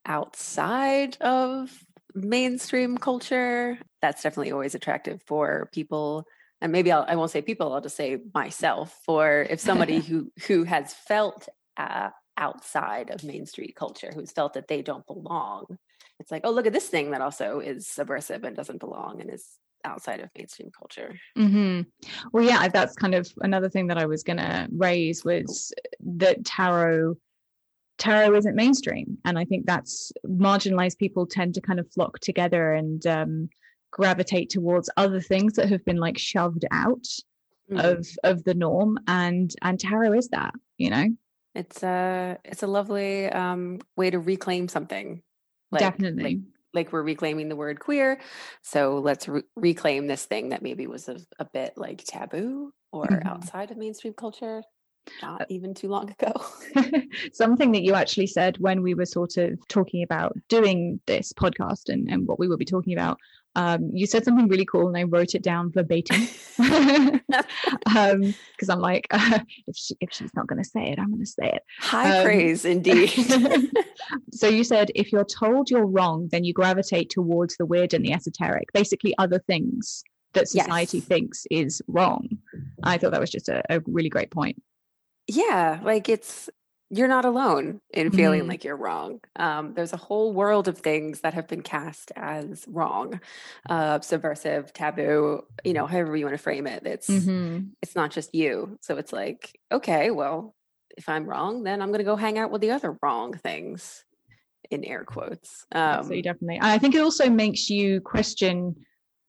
outside 0.06 1.18
of 1.22 1.72
mainstream 2.14 2.98
culture, 2.98 3.78
that's 4.02 4.24
definitely 4.24 4.52
always 4.52 4.76
attractive 4.76 5.22
for 5.26 5.70
people. 5.74 6.26
And 6.62 6.72
maybe 6.72 6.92
I'll, 6.92 7.06
I 7.08 7.16
won't 7.16 7.32
say 7.32 7.42
people, 7.42 7.74
I'll 7.74 7.82
just 7.82 7.98
say 7.98 8.18
myself. 8.34 8.98
For 9.06 9.46
if 9.50 9.60
somebody 9.60 10.00
who 10.08 10.32
who 10.48 10.64
has 10.64 10.94
felt 10.94 11.48
uh, 11.76 12.10
outside 12.38 13.12
of 13.12 13.24
mainstream 13.24 13.72
culture, 13.76 14.12
who's 14.14 14.32
felt 14.32 14.54
that 14.54 14.68
they 14.68 14.82
don't 14.82 15.06
belong, 15.06 15.78
it's 16.20 16.32
like, 16.32 16.42
oh, 16.46 16.52
look 16.52 16.66
at 16.66 16.74
this 16.74 16.88
thing 16.88 17.12
that 17.12 17.22
also 17.22 17.60
is 17.60 17.88
subversive 17.88 18.44
and 18.44 18.56
doesn't 18.56 18.80
belong 18.80 19.22
and 19.22 19.32
is 19.32 19.46
outside 19.84 20.20
of 20.20 20.30
mainstream 20.36 20.70
culture. 20.78 21.16
Mm-hmm. 21.38 21.82
Well, 22.32 22.44
yeah, 22.44 22.68
that's 22.68 22.96
kind 22.96 23.16
of 23.16 23.32
another 23.42 23.70
thing 23.70 23.88
that 23.88 23.98
I 23.98 24.06
was 24.06 24.24
going 24.24 24.38
to 24.38 24.68
raise 24.72 25.24
was 25.24 25.74
that 26.02 26.46
tarot 26.46 27.16
tarot 27.98 28.36
isn't 28.36 28.56
mainstream 28.56 29.18
and 29.26 29.40
i 29.40 29.44
think 29.44 29.66
that's 29.66 30.12
marginalized 30.26 30.98
people 31.00 31.26
tend 31.26 31.56
to 31.56 31.62
kind 31.62 31.80
of 31.80 31.92
flock 31.92 32.20
together 32.20 32.74
and 32.74 33.08
um, 33.08 33.50
gravitate 33.92 34.50
towards 34.50 34.90
other 34.98 35.20
things 35.20 35.54
that 35.54 35.70
have 35.70 35.84
been 35.86 35.98
like 35.98 36.18
shoved 36.18 36.66
out 36.72 37.08
mm. 37.72 37.84
of 37.84 38.08
of 38.24 38.44
the 38.44 38.54
norm 38.54 39.00
and 39.08 39.56
and 39.64 39.80
tarot 39.80 40.14
is 40.14 40.28
that 40.30 40.54
you 40.78 40.90
know 40.90 41.08
it's 41.56 41.82
a 41.82 42.38
it's 42.46 42.62
a 42.62 42.68
lovely 42.68 43.28
um, 43.30 43.80
way 43.96 44.12
to 44.12 44.20
reclaim 44.20 44.68
something 44.68 45.24
like, 45.72 45.80
definitely 45.80 46.24
like, 46.24 46.38
like, 46.78 46.94
we're 46.94 47.04
reclaiming 47.04 47.50
the 47.50 47.56
word 47.56 47.80
queer 47.80 48.20
so 48.62 49.00
let's 49.00 49.28
re- 49.28 49.44
reclaim 49.56 50.08
this 50.08 50.26
thing 50.26 50.50
that 50.50 50.62
maybe 50.62 50.88
was 50.88 51.10
a, 51.10 51.18
a 51.40 51.46
bit 51.46 51.74
like 51.76 52.04
taboo 52.06 52.72
or 52.92 53.06
mm-hmm. 53.06 53.28
outside 53.28 53.72
of 53.72 53.78
mainstream 53.78 54.14
culture 54.14 54.62
not 55.22 55.46
even 55.50 55.74
too 55.74 55.88
long 55.88 56.10
ago. 56.12 56.34
Something 57.34 57.72
that 57.72 57.84
you 57.84 57.94
actually 57.94 58.28
said 58.28 58.58
when 58.60 58.82
we 58.82 58.94
were 58.94 59.06
sort 59.06 59.38
of 59.38 59.58
talking 59.68 60.04
about 60.04 60.38
doing 60.50 61.00
this 61.06 61.34
podcast 61.34 61.90
and, 61.90 62.10
and 62.10 62.28
what 62.28 62.40
we 62.40 62.48
will 62.48 62.58
be 62.58 62.66
talking 62.66 62.94
about. 62.94 63.18
Um, 63.58 63.90
you 63.92 64.06
said 64.06 64.24
something 64.24 64.48
really 64.48 64.66
cool 64.66 64.88
and 64.88 64.96
I 64.96 65.04
wrote 65.04 65.34
it 65.34 65.42
down 65.42 65.72
verbatim 65.72 66.28
because 66.58 67.20
um, 67.96 68.34
I'm 68.70 68.80
like, 68.80 69.08
uh, 69.10 69.40
if, 69.68 69.76
she, 69.76 69.96
if 70.00 70.14
she's 70.14 70.34
not 70.36 70.48
going 70.48 70.62
to 70.62 70.70
say 70.70 70.92
it, 70.92 71.00
I'm 71.00 71.10
going 71.10 71.26
to 71.26 71.26
say 71.26 71.52
it. 71.52 71.64
High 71.80 72.20
um, 72.20 72.24
praise 72.24 72.66
indeed. 72.66 73.10
so 74.32 74.48
you 74.48 74.64
said, 74.64 74.92
if 74.94 75.12
you're 75.12 75.26
told 75.26 75.72
you're 75.72 75.88
wrong, 75.88 76.30
then 76.32 76.44
you 76.44 76.54
gravitate 76.54 77.10
towards 77.10 77.58
the 77.58 77.66
weird 77.66 77.94
and 77.94 78.06
the 78.06 78.14
esoteric, 78.14 78.72
basically 78.74 79.16
other 79.18 79.40
things 79.40 80.04
that 80.34 80.48
society 80.48 81.00
yes. 81.00 81.08
thinks 81.08 81.48
is 81.50 81.82
wrong. 81.88 82.30
I 82.84 82.98
thought 82.98 83.12
that 83.12 83.20
was 83.20 83.32
just 83.32 83.50
a, 83.50 83.64
a 83.70 83.82
really 83.88 84.10
great 84.10 84.30
point 84.30 84.62
yeah 85.28 85.80
like 85.84 86.08
it's 86.08 86.50
you're 86.90 87.08
not 87.08 87.26
alone 87.26 87.82
in 87.94 88.12
feeling 88.12 88.44
mm 88.44 88.48
like 88.48 88.64
you're 88.64 88.78
wrong. 88.78 89.20
Um, 89.36 89.74
there's 89.74 89.92
a 89.92 89.98
whole 89.98 90.32
world 90.32 90.70
of 90.70 90.78
things 90.78 91.20
that 91.22 91.34
have 91.34 91.48
been 91.48 91.62
cast 91.62 92.14
as 92.16 92.64
wrong 92.68 93.20
uh, 93.70 94.00
subversive 94.00 94.72
taboo 94.72 95.44
you 95.66 95.74
know 95.74 95.86
however 95.86 96.16
you 96.16 96.26
want 96.26 96.38
to 96.38 96.42
frame 96.42 96.66
it. 96.68 96.86
It's 96.86 97.10
mm-hmm. 97.10 97.68
it's 97.82 97.96
not 97.96 98.12
just 98.12 98.34
you. 98.34 98.78
So 98.82 98.98
it's 98.98 99.12
like 99.12 99.60
okay 99.72 100.12
well 100.12 100.56
if 100.98 101.08
i'm 101.10 101.26
wrong 101.26 101.64
then 101.64 101.80
i'm 101.80 101.90
going 101.90 102.00
to 102.00 102.04
go 102.04 102.16
hang 102.16 102.40
out 102.40 102.50
with 102.50 102.62
the 102.62 102.72
other 102.72 102.98
wrong 103.04 103.34
things 103.34 104.04
in 104.72 104.84
air 104.84 105.04
quotes. 105.04 105.66
Um, 105.72 105.82
absolutely 105.82 106.22
definitely 106.24 106.60
i 106.62 106.78
think 106.78 106.96
it 106.96 107.02
also 107.02 107.30
makes 107.30 107.70
you 107.70 108.02
question 108.02 108.76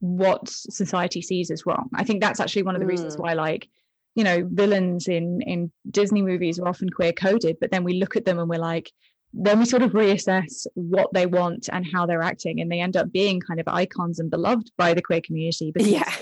what 0.00 0.48
society 0.48 1.20
sees 1.20 1.50
as 1.50 1.66
wrong. 1.66 1.88
I 1.94 2.04
think 2.04 2.20
that's 2.20 2.40
actually 2.40 2.62
one 2.62 2.74
of 2.74 2.80
the 2.80 2.86
mm. 2.86 2.90
reasons 2.90 3.16
why 3.16 3.34
like 3.34 3.68
you 4.18 4.24
know 4.24 4.48
villains 4.50 5.06
in 5.06 5.40
in 5.42 5.70
disney 5.92 6.22
movies 6.22 6.58
are 6.58 6.66
often 6.66 6.90
queer 6.90 7.12
coded 7.12 7.56
but 7.60 7.70
then 7.70 7.84
we 7.84 7.94
look 7.94 8.16
at 8.16 8.24
them 8.24 8.40
and 8.40 8.48
we're 8.50 8.58
like 8.58 8.90
then 9.32 9.60
we 9.60 9.64
sort 9.64 9.82
of 9.82 9.92
reassess 9.92 10.66
what 10.74 11.08
they 11.12 11.26
want 11.26 11.68
and 11.72 11.86
how 11.86 12.04
they're 12.04 12.22
acting 12.22 12.60
and 12.60 12.72
they 12.72 12.80
end 12.80 12.96
up 12.96 13.12
being 13.12 13.38
kind 13.40 13.60
of 13.60 13.68
icons 13.68 14.18
and 14.18 14.28
beloved 14.28 14.72
by 14.76 14.92
the 14.92 15.00
queer 15.00 15.20
community 15.20 15.70
because 15.70 15.88
yeah 15.88 16.12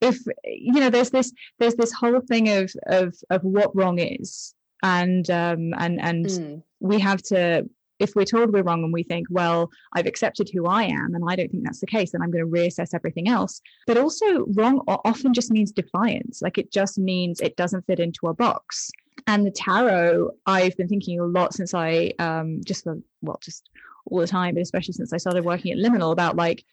if 0.00 0.18
you 0.44 0.80
know 0.80 0.88
there's 0.88 1.10
this 1.10 1.32
there's 1.58 1.74
this 1.74 1.92
whole 1.92 2.20
thing 2.20 2.48
of 2.48 2.72
of 2.86 3.14
of 3.28 3.42
what 3.44 3.76
wrong 3.76 3.98
is 3.98 4.54
and 4.82 5.28
um 5.30 5.74
and 5.78 6.00
and 6.00 6.26
mm. 6.26 6.62
we 6.80 6.98
have 6.98 7.22
to 7.22 7.68
if 8.04 8.14
we're 8.14 8.24
told 8.24 8.52
we're 8.52 8.62
wrong 8.62 8.84
and 8.84 8.92
we 8.92 9.02
think, 9.02 9.26
well, 9.30 9.70
I've 9.94 10.06
accepted 10.06 10.48
who 10.48 10.66
I 10.66 10.84
am 10.84 11.14
and 11.14 11.24
I 11.28 11.34
don't 11.34 11.50
think 11.50 11.64
that's 11.64 11.80
the 11.80 11.86
case, 11.86 12.12
then 12.12 12.22
I'm 12.22 12.30
going 12.30 12.44
to 12.44 12.50
reassess 12.50 12.94
everything 12.94 13.28
else. 13.28 13.60
But 13.86 13.98
also, 13.98 14.46
wrong 14.54 14.84
often 14.86 15.34
just 15.34 15.50
means 15.50 15.72
defiance. 15.72 16.42
Like 16.42 16.58
it 16.58 16.70
just 16.70 16.98
means 16.98 17.40
it 17.40 17.56
doesn't 17.56 17.86
fit 17.86 17.98
into 17.98 18.28
a 18.28 18.34
box. 18.34 18.90
and 19.26 19.46
the 19.46 19.50
tarot, 19.50 20.30
I've 20.46 20.76
been 20.76 20.88
thinking 20.88 21.18
a 21.18 21.24
lot 21.24 21.54
since 21.54 21.74
I 21.74 22.12
um, 22.18 22.60
just 22.64 22.86
well, 23.22 23.40
just 23.42 23.68
all 24.06 24.20
the 24.20 24.26
time, 24.26 24.54
but 24.54 24.62
especially 24.62 24.94
since 24.94 25.12
I 25.12 25.16
started 25.16 25.44
working 25.44 25.72
at 25.72 25.78
Liminal 25.78 26.12
about 26.12 26.36
like 26.36 26.64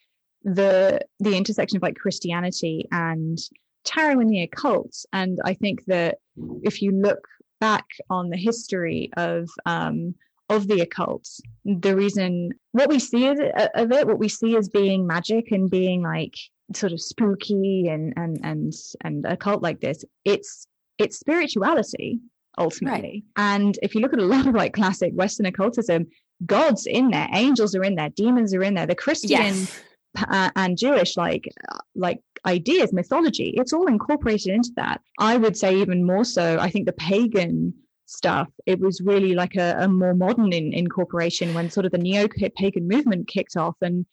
the 0.43 0.99
the 1.19 1.35
intersection 1.35 1.77
of 1.77 1.83
like 1.83 1.95
Christianity 1.95 2.87
and 2.91 3.37
tarot 3.83 4.19
and 4.19 4.29
the 4.29 4.43
occult. 4.43 5.05
And 5.13 5.39
I 5.45 5.53
think 5.53 5.85
that 5.85 6.17
if 6.63 6.81
you 6.81 6.91
look 6.91 7.27
back 7.59 7.85
on 8.09 8.29
the 8.29 8.37
history 8.37 9.11
of 9.17 9.49
um, 9.65 10.15
of 10.51 10.67
the 10.67 10.81
occult, 10.81 11.27
the 11.63 11.95
reason 11.95 12.51
what 12.73 12.89
we 12.89 12.99
see 12.99 13.27
of 13.27 13.39
it, 13.39 14.07
what 14.07 14.19
we 14.19 14.27
see 14.27 14.57
as 14.57 14.67
being 14.69 15.07
magic 15.07 15.51
and 15.51 15.69
being 15.69 16.03
like 16.03 16.35
sort 16.75 16.91
of 16.91 17.01
spooky 17.01 17.87
and 17.87 18.13
and 18.17 18.39
and 18.43 18.73
and 19.01 19.25
occult 19.25 19.63
like 19.63 19.79
this, 19.79 20.03
it's 20.25 20.67
it's 20.97 21.17
spirituality 21.17 22.19
ultimately. 22.57 23.23
Right. 23.37 23.53
And 23.55 23.79
if 23.81 23.95
you 23.95 24.01
look 24.01 24.13
at 24.13 24.19
a 24.19 24.25
lot 24.35 24.45
of 24.45 24.53
like 24.53 24.73
classic 24.73 25.13
Western 25.13 25.45
occultism, 25.45 26.07
gods 26.45 26.85
in 26.85 27.11
there, 27.11 27.29
angels 27.33 27.73
are 27.73 27.83
in 27.83 27.95
there, 27.95 28.09
demons 28.09 28.53
are 28.53 28.63
in 28.63 28.73
there. 28.73 28.87
The 28.87 28.95
Christian 28.95 29.29
yes. 29.29 29.81
uh, 30.17 30.51
and 30.57 30.77
Jewish 30.77 31.15
like 31.15 31.47
like 31.95 32.19
ideas, 32.45 32.91
mythology, 32.91 33.53
it's 33.55 33.71
all 33.71 33.87
incorporated 33.87 34.53
into 34.53 34.71
that. 34.75 34.99
I 35.17 35.37
would 35.37 35.55
say 35.55 35.77
even 35.77 36.05
more 36.05 36.25
so. 36.25 36.57
I 36.59 36.69
think 36.69 36.87
the 36.87 36.93
pagan 36.93 37.73
stuff 38.11 38.49
it 38.65 38.79
was 38.79 38.99
really 39.01 39.33
like 39.33 39.55
a, 39.55 39.75
a 39.79 39.87
more 39.87 40.13
modern 40.13 40.51
in, 40.51 40.73
incorporation 40.73 41.53
when 41.53 41.69
sort 41.69 41.85
of 41.85 41.91
the 41.91 41.97
neo-pagan 41.97 42.87
movement 42.87 43.27
kicked 43.27 43.55
off 43.55 43.75
and 43.81 44.05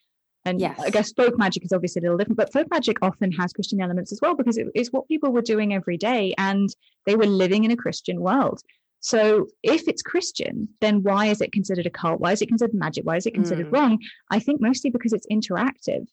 and 0.45 0.61
yes. 0.61 0.81
I 0.81 0.89
guess 0.89 1.13
folk 1.13 1.37
magic 1.37 1.65
is 1.65 1.73
obviously 1.73 2.01
a 2.01 2.03
little 2.05 2.17
different, 2.17 2.39
but 2.39 2.53
folk 2.53 2.69
magic 2.71 2.97
often 3.03 3.31
has 3.33 3.53
Christian 3.53 3.83
elements 3.83 4.13
as 4.13 4.21
well 4.23 4.35
because 4.35 4.57
it 4.57 4.69
is 4.75 4.91
what 4.93 5.07
people 5.09 5.31
were 5.31 5.43
doing 5.43 5.75
every 5.75 5.99
day 5.99 6.33
and 6.39 6.71
they 7.05 7.17
were 7.17 7.27
living 7.27 7.65
in 7.65 7.71
a 7.71 7.77
Christian 7.77 8.21
world. 8.21 8.63
So 9.01 9.49
if 9.63 9.87
it's 9.89 10.01
Christian, 10.01 10.69
then 10.81 11.03
why 11.03 11.27
is 11.27 11.41
it 11.41 11.53
considered 11.53 11.87
a 11.87 11.91
cult? 11.91 12.21
Why 12.21 12.33
is 12.33 12.41
it 12.41 12.49
considered 12.49 12.75
magic? 12.75 13.05
Why 13.05 13.17
is 13.17 13.27
it 13.27 13.35
considered 13.35 13.67
mm. 13.67 13.73
wrong? 13.73 13.99
I 14.31 14.39
think 14.39 14.61
mostly 14.61 14.91
because 14.91 15.13
it's 15.13 15.27
interactive. 15.27 16.07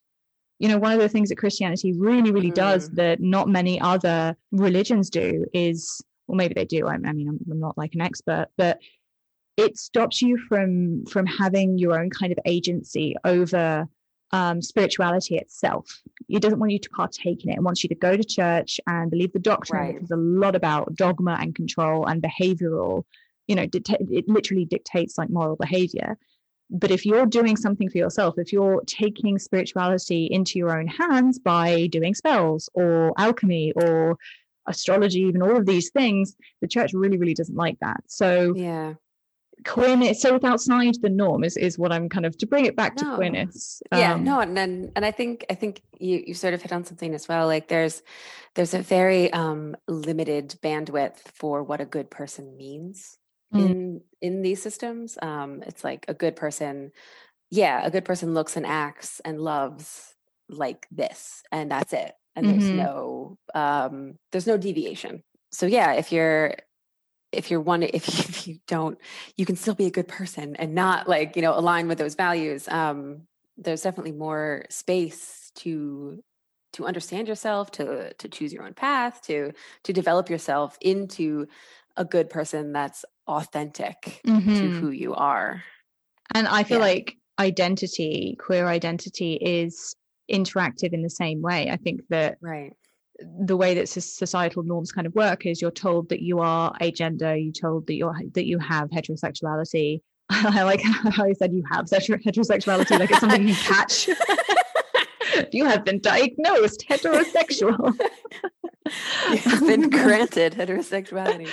You 0.60 0.70
know, 0.70 0.80
one 0.80 0.92
of 0.92 1.00
the 1.00 1.10
things 1.10 1.30
that 1.30 1.38
Christianity 1.38 1.94
really, 1.94 2.32
really 2.32 2.52
mm. 2.52 2.56
does 2.56 2.90
that 2.92 3.22
not 3.22 3.48
many 3.48 3.80
other 3.80 4.36
religions 4.52 5.10
do 5.10 5.46
is, 5.54 6.04
well, 6.28 6.38
maybe 6.38 6.54
they 6.54 6.66
do. 6.66 6.88
I, 6.88 6.94
I 6.94 7.14
mean, 7.14 7.28
I'm, 7.28 7.40
I'm 7.52 7.60
not 7.60 7.78
like 7.78 7.94
an 7.94 8.02
expert, 8.02 8.48
but 8.58 8.80
it 9.58 9.78
stops 9.78 10.22
you 10.22 10.38
from 10.38 11.06
from 11.06 11.26
having 11.26 11.78
your 11.78 12.00
own 12.00 12.10
kind 12.10 12.32
of 12.32 12.40
agency 12.46 13.16
over 13.24 13.88
um, 14.32 14.62
spirituality 14.62 15.38
itself. 15.38 16.02
It 16.28 16.42
doesn't 16.42 16.60
want 16.60 16.72
you 16.72 16.80
to 16.80 16.90
partake 16.90 17.44
in 17.44 17.52
it. 17.52 17.58
It 17.58 17.64
wants 17.64 17.84
you 17.84 17.90
to 17.90 17.96
go 17.96 18.18
to 18.18 18.24
church 18.24 18.80
and 18.88 19.10
believe 19.10 19.32
the 19.34 19.40
doctrine, 19.40 19.82
right. 19.82 19.94
which 19.96 20.04
is 20.04 20.12
a 20.12 20.18
lot 20.18 20.56
about 20.56 20.96
dogma 20.96 21.38
and 21.40 21.56
control 21.56 22.06
and 22.06 22.22
behavioral. 22.22 23.04
You 23.48 23.56
know, 23.56 23.68
it 23.72 24.28
literally 24.28 24.66
dictates 24.66 25.18
like 25.18 25.30
moral 25.30 25.56
behavior. 25.56 26.18
But 26.72 26.90
if 26.90 27.06
you're 27.06 27.28
doing 27.28 27.56
something 27.56 27.90
for 27.90 28.00
yourself, 28.00 28.36
if 28.38 28.52
you're 28.52 28.82
taking 28.88 29.38
spirituality 29.38 30.26
into 30.26 30.58
your 30.58 30.78
own 30.78 30.88
hands 30.88 31.38
by 31.38 31.88
doing 31.88 32.16
spells 32.16 32.70
or 32.74 33.14
alchemy 33.18 33.72
or 33.76 34.18
astrology, 34.68 35.22
even 35.22 35.42
all 35.42 35.58
of 35.58 35.66
these 35.66 35.90
things, 35.90 36.36
the 36.62 36.68
church 36.68 36.94
really, 36.94 37.18
really 37.18 37.34
doesn't 37.34 37.56
like 37.56 37.78
that. 37.80 38.04
So 38.08 38.54
yeah, 38.56 38.94
queerness 39.64 40.22
so 40.22 40.36
it's 40.36 40.46
outside 40.46 40.96
the 41.02 41.10
norm 41.10 41.44
is 41.44 41.58
is 41.58 41.80
what 41.80 41.92
i'm 41.92 42.10
kind 42.10 42.26
of 42.26 42.38
to 42.38 42.46
bring 42.46 42.66
it 42.66 42.76
back 42.76 42.96
no. 42.98 43.10
to 43.10 43.16
queerness 43.16 43.82
um, 43.92 44.00
yeah 44.00 44.16
no 44.16 44.40
and, 44.40 44.58
and 44.60 44.92
and 44.96 45.06
i 45.06 45.12
think 45.12 45.46
i 45.50 45.56
think 45.56 45.82
you 45.98 46.24
you 46.28 46.34
sort 46.34 46.54
of 46.54 46.62
hit 46.62 46.74
on 46.74 46.84
something 46.84 47.14
as 47.14 47.28
well 47.28 47.48
like 47.48 47.68
there's 47.68 48.04
there's 48.56 48.74
a 48.74 48.82
very 48.82 49.32
um 49.34 49.76
limited 49.88 50.56
bandwidth 50.62 51.18
for 51.34 51.64
what 51.64 51.82
a 51.82 51.86
good 51.86 52.10
person 52.10 52.58
means 52.58 53.18
mm. 53.54 53.66
in 53.66 54.02
in 54.22 54.42
these 54.42 54.62
systems 54.62 55.18
um 55.22 55.64
it's 55.66 55.84
like 55.84 56.06
a 56.08 56.14
good 56.14 56.36
person 56.36 56.92
yeah 57.50 57.86
a 57.86 57.90
good 57.90 58.06
person 58.06 58.34
looks 58.34 58.58
and 58.58 58.66
acts 58.66 59.22
and 59.24 59.40
loves 59.40 60.14
like 60.50 60.86
this 60.92 61.42
and 61.52 61.72
that's 61.72 61.94
it 61.94 62.14
and 62.36 62.48
there's 62.48 62.64
mm-hmm. 62.64 62.78
no 62.78 63.38
um 63.54 64.16
there's 64.32 64.48
no 64.48 64.58
deviation 64.58 65.24
so 65.52 65.66
yeah 65.66 65.94
if 65.94 66.12
you're 66.12 66.56
if 67.32 67.52
you're 67.52 67.62
one 67.62 67.84
if 67.84 68.08
you, 68.08 68.24
if 68.28 68.48
you 68.48 68.58
don't 68.68 68.98
you 69.38 69.46
can 69.46 69.56
still 69.56 69.76
be 69.76 69.86
a 69.86 69.92
good 69.92 70.08
person 70.08 70.56
and 70.58 70.76
not 70.76 71.08
like 71.08 71.36
you 71.36 71.42
know 71.42 71.58
align 71.58 71.88
with 71.88 71.98
those 71.98 72.16
values 72.16 72.68
um 72.68 73.22
there's 73.58 73.82
definitely 73.82 74.12
more 74.12 74.66
space 74.70 75.52
to 75.56 76.22
to 76.74 76.86
understand 76.86 77.28
yourself 77.28 77.72
to 77.72 78.14
to 78.16 78.28
choose 78.28 78.52
your 78.52 78.64
own 78.64 78.74
path 78.74 79.22
to 79.22 79.52
to 79.84 79.94
develop 79.94 80.30
yourself 80.30 80.78
into 80.82 81.48
a 81.98 82.04
good 82.04 82.30
person 82.30 82.74
that's 82.74 83.06
authentic 83.28 84.20
mm-hmm. 84.28 84.56
to 84.56 84.70
who 84.70 84.90
you 84.90 85.14
are 85.16 85.64
and 86.34 86.48
i 86.48 86.64
feel 86.64 86.80
yeah. 86.80 86.86
like 86.86 87.18
identity 87.40 88.38
queer 88.40 88.68
identity 88.68 89.36
is 89.36 89.96
interactive 90.32 90.94
in 90.94 91.02
the 91.02 91.10
same 91.10 91.42
way. 91.42 91.70
I 91.70 91.78
think 91.78 92.02
that 92.10 92.38
right. 92.42 92.74
the 93.40 93.58
way 93.58 93.74
that 93.76 93.90
societal 93.90 94.64
norms 94.64 94.92
kind 94.92 95.08
of 95.08 95.16
work 95.16 95.46
is 95.46 95.62
you're 95.62 95.72
told 95.72 96.10
that 96.10 96.22
you 96.22 96.40
are 96.40 96.76
a 96.82 96.92
gender 96.92 97.36
you're 97.36 97.54
told 97.54 97.88
that 97.88 97.96
you're 97.96 98.16
that 98.34 98.46
you 98.46 98.60
have 98.60 98.90
heterosexuality. 98.90 100.02
I 100.30 100.64
like 100.64 100.82
how 100.82 101.26
you 101.26 101.36
said 101.36 101.54
you 101.54 101.64
have 101.72 101.86
heterosexuality 101.86 103.00
like 103.00 103.12
it's 103.12 103.20
something 103.20 103.48
you 103.48 103.56
catch. 103.56 104.10
You 105.52 105.66
have 105.66 105.84
been 105.84 106.00
diagnosed 106.00 106.86
heterosexual. 106.90 107.94
You've 109.46 109.68
been 109.68 109.90
granted 109.90 110.54
heterosexuality. 110.54 111.50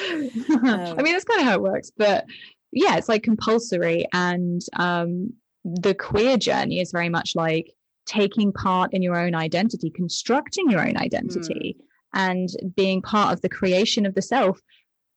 Um, 0.51 0.99
i 0.99 1.03
mean 1.03 1.15
that's 1.15 1.25
kind 1.25 1.41
of 1.41 1.47
how 1.47 1.55
it 1.55 1.63
works 1.63 1.91
but 1.97 2.27
yeah 2.71 2.97
it's 2.97 3.09
like 3.09 3.23
compulsory 3.23 4.07
and 4.13 4.61
um, 4.75 5.33
the 5.65 5.95
queer 5.95 6.37
journey 6.37 6.81
is 6.81 6.93
very 6.93 7.09
much 7.09 7.35
like 7.35 7.73
taking 8.07 8.53
part 8.53 8.93
in 8.93 9.03
your 9.03 9.17
own 9.17 9.35
identity, 9.35 9.91
constructing 9.91 10.71
your 10.71 10.81
own 10.81 10.97
identity, 10.97 11.77
mm. 11.79 11.85
and 12.15 12.49
being 12.77 13.03
part 13.03 13.33
of 13.33 13.41
the 13.43 13.49
creation 13.49 14.07
of 14.07 14.15
the 14.15 14.23
self, 14.23 14.61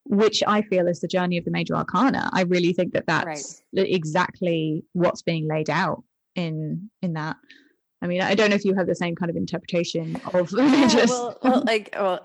which 0.06 0.44
I 0.46 0.62
feel 0.62 0.88
is 0.88 1.00
the 1.00 1.08
journey 1.08 1.38
of 1.38 1.46
the 1.46 1.52
major 1.52 1.76
arcana. 1.76 2.30
I 2.34 2.42
really 2.44 2.74
think 2.74 2.94
that 2.94 3.08
that's 3.08 3.62
right. 3.76 3.88
exactly 3.90 4.84
what's 4.94 5.22
being 5.22 5.48
laid 5.48 5.70
out 5.70 6.04
in 6.36 6.90
in 7.02 7.14
that. 7.14 7.38
I 8.02 8.08
mean, 8.08 8.22
I 8.22 8.36
don't 8.36 8.50
know 8.50 8.56
if 8.56 8.66
you 8.66 8.76
have 8.76 8.88
the 8.88 8.96
same 8.96 9.16
kind 9.16 9.30
of 9.30 9.36
interpretation 9.36 10.20
of 10.34 10.52
yeah, 10.52 10.88
just... 10.88 11.10
well, 11.10 11.38
well, 11.42 11.64
like, 11.66 11.90
well, 11.94 12.22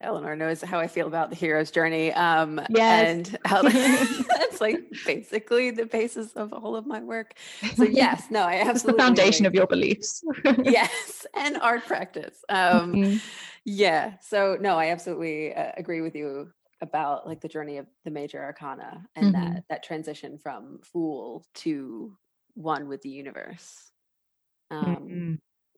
Eleanor 0.00 0.34
knows 0.34 0.62
how 0.62 0.80
I 0.80 0.86
feel 0.86 1.06
about 1.06 1.30
the 1.30 1.36
hero's 1.36 1.70
journey. 1.70 2.12
Um, 2.12 2.60
yes. 2.70 3.06
and 3.06 3.38
how 3.44 3.62
that's 4.38 4.60
like 4.60 4.80
basically 5.04 5.70
the 5.70 5.86
basis 5.86 6.32
of 6.32 6.52
all 6.52 6.74
of 6.74 6.86
my 6.86 7.00
work. 7.00 7.34
So 7.76 7.84
yes, 7.84 8.24
no, 8.30 8.40
I 8.40 8.54
absolutely. 8.54 8.70
It's 8.70 8.82
the 8.84 8.92
foundation 8.94 9.46
of 9.46 9.54
your 9.54 9.66
beliefs. 9.66 10.24
yes, 10.64 11.26
and 11.34 11.58
art 11.58 11.86
practice. 11.86 12.42
Um, 12.48 12.92
mm-hmm. 12.94 13.16
Yeah. 13.64 14.14
So 14.20 14.56
no, 14.60 14.78
I 14.78 14.90
absolutely 14.90 15.54
uh, 15.54 15.72
agree 15.76 16.00
with 16.00 16.16
you 16.16 16.50
about 16.80 17.26
like 17.26 17.40
the 17.40 17.48
journey 17.48 17.76
of 17.76 17.86
the 18.04 18.10
major 18.10 18.42
arcana 18.42 19.06
and 19.14 19.34
mm-hmm. 19.34 19.54
that 19.54 19.64
that 19.68 19.82
transition 19.82 20.38
from 20.38 20.80
fool 20.82 21.44
to 21.54 22.16
one 22.54 22.88
with 22.88 23.02
the 23.02 23.10
universe 23.10 23.89
um 24.70 24.84
mm-hmm. 24.84 25.34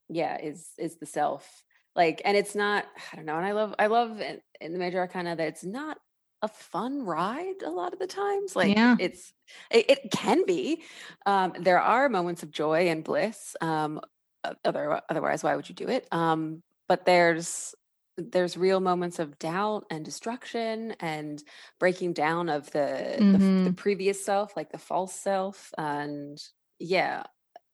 yeah 0.08 0.40
is 0.40 0.68
is 0.78 0.96
the 0.96 1.06
self 1.06 1.62
like 1.94 2.22
and 2.24 2.36
it's 2.36 2.54
not 2.54 2.84
i 3.12 3.16
don't 3.16 3.26
know 3.26 3.36
and 3.36 3.46
i 3.46 3.52
love 3.52 3.74
i 3.78 3.86
love 3.86 4.20
in, 4.20 4.40
in 4.60 4.72
the 4.72 4.78
major 4.78 4.98
arcana 4.98 5.36
that 5.36 5.48
it's 5.48 5.64
not 5.64 5.98
a 6.42 6.48
fun 6.48 7.04
ride 7.04 7.62
a 7.64 7.70
lot 7.70 7.92
of 7.92 7.98
the 7.98 8.06
times 8.06 8.56
like 8.56 8.76
yeah. 8.76 8.96
it's 8.98 9.32
it, 9.70 9.88
it, 9.88 10.10
can 10.10 10.44
be 10.44 10.82
um 11.24 11.52
there 11.60 11.80
are 11.80 12.08
moments 12.08 12.42
of 12.42 12.50
joy 12.50 12.88
and 12.88 13.04
bliss 13.04 13.54
um 13.60 14.00
other 14.64 15.00
otherwise 15.08 15.44
why 15.44 15.54
would 15.54 15.68
you 15.68 15.74
do 15.74 15.88
it 15.88 16.06
um 16.10 16.62
but 16.88 17.06
there's 17.06 17.74
there's 18.18 18.56
real 18.56 18.80
moments 18.80 19.18
of 19.18 19.38
doubt 19.38 19.84
and 19.90 20.04
destruction 20.04 20.94
and 21.00 21.42
breaking 21.80 22.12
down 22.12 22.48
of 22.48 22.70
the, 22.72 23.16
mm-hmm. 23.18 23.64
the, 23.64 23.70
the 23.70 23.74
previous 23.74 24.22
self 24.24 24.56
like 24.56 24.70
the 24.70 24.78
false 24.78 25.14
self 25.14 25.72
and 25.78 26.42
yeah 26.78 27.22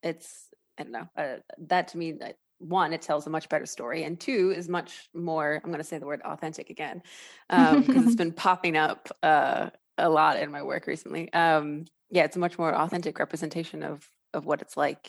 it's 0.02 0.47
I 0.78 0.82
don't 0.82 0.92
know. 0.92 1.08
Uh, 1.16 1.36
that 1.58 1.88
to 1.88 1.98
me, 1.98 2.14
uh, 2.20 2.32
one, 2.58 2.92
it 2.92 3.02
tells 3.02 3.26
a 3.26 3.30
much 3.30 3.48
better 3.48 3.66
story, 3.66 4.04
and 4.04 4.18
two 4.18 4.52
is 4.56 4.68
much 4.68 5.08
more. 5.14 5.60
I'm 5.62 5.70
going 5.70 5.78
to 5.78 5.84
say 5.84 5.98
the 5.98 6.06
word 6.06 6.22
authentic 6.24 6.70
again 6.70 7.02
because 7.48 7.88
um, 7.88 8.06
it's 8.06 8.14
been 8.16 8.32
popping 8.32 8.76
up 8.76 9.08
uh, 9.22 9.70
a 9.96 10.08
lot 10.08 10.38
in 10.38 10.50
my 10.50 10.62
work 10.62 10.86
recently. 10.86 11.32
Um, 11.32 11.84
yeah, 12.10 12.24
it's 12.24 12.36
a 12.36 12.40
much 12.40 12.58
more 12.58 12.74
authentic 12.74 13.18
representation 13.18 13.82
of 13.82 14.08
of 14.34 14.44
what 14.44 14.60
it's 14.60 14.76
like 14.76 15.08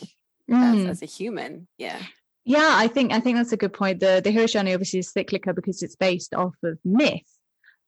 mm. 0.49 0.83
as, 0.83 0.89
as 0.89 1.01
a 1.01 1.05
human. 1.05 1.67
Yeah. 1.77 2.01
Yeah, 2.45 2.69
I 2.71 2.87
think 2.87 3.11
I 3.11 3.19
think 3.19 3.37
that's 3.37 3.51
a 3.51 3.57
good 3.57 3.73
point. 3.73 3.99
The 3.99 4.21
the 4.23 4.47
journey 4.47 4.73
obviously 4.73 4.99
is 4.99 5.11
cyclical 5.11 5.53
because 5.53 5.83
it's 5.83 5.95
based 5.95 6.33
off 6.33 6.55
of 6.63 6.79
myth, 6.83 7.21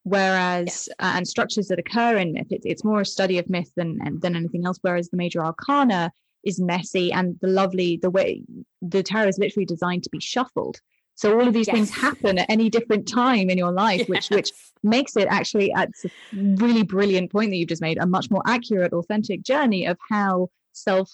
whereas 0.04 0.88
uh, 1.00 1.14
and 1.16 1.28
structures 1.28 1.68
that 1.68 1.80
occur 1.80 2.18
in 2.18 2.34
myth. 2.34 2.52
It, 2.52 2.62
it's 2.66 2.84
more 2.84 3.02
a 3.02 3.06
study 3.06 3.40
of 3.40 3.50
myth 3.50 3.72
than 3.76 3.98
than 4.20 4.36
anything 4.36 4.66
else. 4.66 4.78
Whereas 4.82 5.10
the 5.10 5.18
major 5.18 5.44
arcana 5.44 6.12
is 6.44 6.60
messy 6.60 7.12
and 7.12 7.38
the 7.42 7.48
lovely 7.48 7.98
the 8.02 8.10
way 8.10 8.42
the 8.82 9.04
tarot 9.04 9.28
is 9.28 9.38
literally 9.38 9.66
designed 9.66 10.04
to 10.04 10.10
be 10.10 10.20
shuffled 10.20 10.80
So 11.16 11.40
all 11.40 11.48
of 11.48 11.54
these 11.54 11.68
Yes. 11.68 11.76
things 11.76 11.90
happen 11.92 12.40
at 12.40 12.50
any 12.50 12.70
different 12.70 13.08
time 13.08 13.50
in 13.50 13.58
your 13.58 13.72
life, 13.72 14.04
which 14.08 14.30
which 14.30 14.52
makes 14.82 15.16
it 15.16 15.28
actually 15.30 15.72
at 15.74 15.90
a 16.06 16.10
really 16.34 16.84
brilliant 16.84 17.32
point 17.32 17.52
that 17.52 17.58
you've 17.58 17.70
just 17.70 17.82
made 17.82 18.00
a 18.00 18.08
much 18.08 18.32
more 18.32 18.42
accurate, 18.48 18.94
authentic 18.94 19.44
journey 19.44 19.86
of 19.86 19.98
how 20.10 20.50
self, 20.74 21.12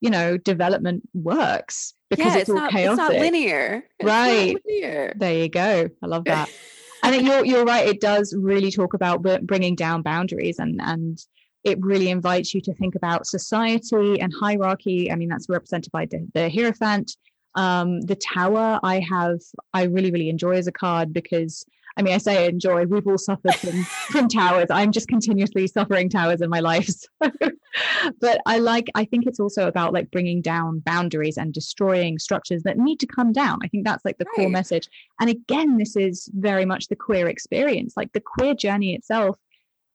you 0.00 0.10
know, 0.10 0.36
development 0.36 1.02
works 1.14 1.94
because 2.10 2.34
yeah, 2.34 2.40
it's, 2.40 2.50
all 2.50 2.56
not 2.56 2.70
chaotic. 2.70 2.90
it's 3.00 3.08
not 3.08 3.20
linear. 3.22 3.84
It's 3.98 4.06
not 4.06 4.08
Right. 4.26 4.56
linear. 4.66 5.14
There 5.16 5.34
you 5.42 5.48
go. 5.48 5.88
I 6.02 6.06
love 6.06 6.24
that. 6.26 6.48
I 7.02 7.10
think 7.10 7.26
you're 7.26 7.44
you're 7.44 7.64
right. 7.64 7.86
It 7.88 8.00
does 8.00 8.34
really 8.36 8.70
talk 8.70 8.92
about 8.94 9.22
bringing 9.46 9.74
down 9.74 10.02
boundaries, 10.02 10.58
and 10.58 10.80
and 10.82 11.18
it 11.66 11.78
really 11.84 12.10
invites 12.10 12.54
you 12.54 12.60
to 12.60 12.72
think 12.74 12.94
about 12.94 13.26
society 13.26 14.20
and 14.20 14.32
hierarchy. 14.40 15.10
I 15.10 15.16
mean, 15.16 15.28
that's 15.28 15.48
represented 15.48 15.90
by 15.90 16.06
the, 16.06 16.26
the 16.32 16.48
Hierophant. 16.48 17.16
Um, 17.56 18.02
the 18.02 18.14
Tower, 18.14 18.78
I 18.82 19.00
have, 19.00 19.40
I 19.74 19.84
really 19.84 20.12
really 20.12 20.30
enjoy 20.30 20.52
as 20.52 20.68
a 20.68 20.72
card 20.72 21.12
because. 21.12 21.66
I 21.98 22.02
mean, 22.02 22.12
I 22.12 22.18
say 22.18 22.44
I 22.44 22.48
enjoy. 22.48 22.84
We've 22.84 23.06
all 23.06 23.16
suffered 23.16 23.54
from 23.54 23.82
from 24.10 24.28
towers. 24.28 24.66
I'm 24.68 24.92
just 24.92 25.08
continuously 25.08 25.66
suffering 25.66 26.10
towers 26.10 26.42
in 26.42 26.50
my 26.50 26.60
life. 26.60 26.90
So. 27.22 28.10
but 28.20 28.42
I 28.44 28.58
like. 28.58 28.88
I 28.94 29.06
think 29.06 29.26
it's 29.26 29.40
also 29.40 29.66
about 29.66 29.94
like 29.94 30.10
bringing 30.10 30.42
down 30.42 30.80
boundaries 30.80 31.38
and 31.38 31.54
destroying 31.54 32.18
structures 32.18 32.62
that 32.64 32.76
need 32.76 33.00
to 33.00 33.06
come 33.06 33.32
down. 33.32 33.60
I 33.62 33.68
think 33.68 33.86
that's 33.86 34.04
like 34.04 34.18
the 34.18 34.26
core 34.26 34.50
message. 34.50 34.90
And 35.22 35.30
again, 35.30 35.78
this 35.78 35.96
is 35.96 36.28
very 36.34 36.66
much 36.66 36.88
the 36.88 36.96
queer 36.96 37.28
experience. 37.28 37.94
Like 37.96 38.12
the 38.12 38.20
queer 38.20 38.54
journey 38.54 38.94
itself, 38.94 39.38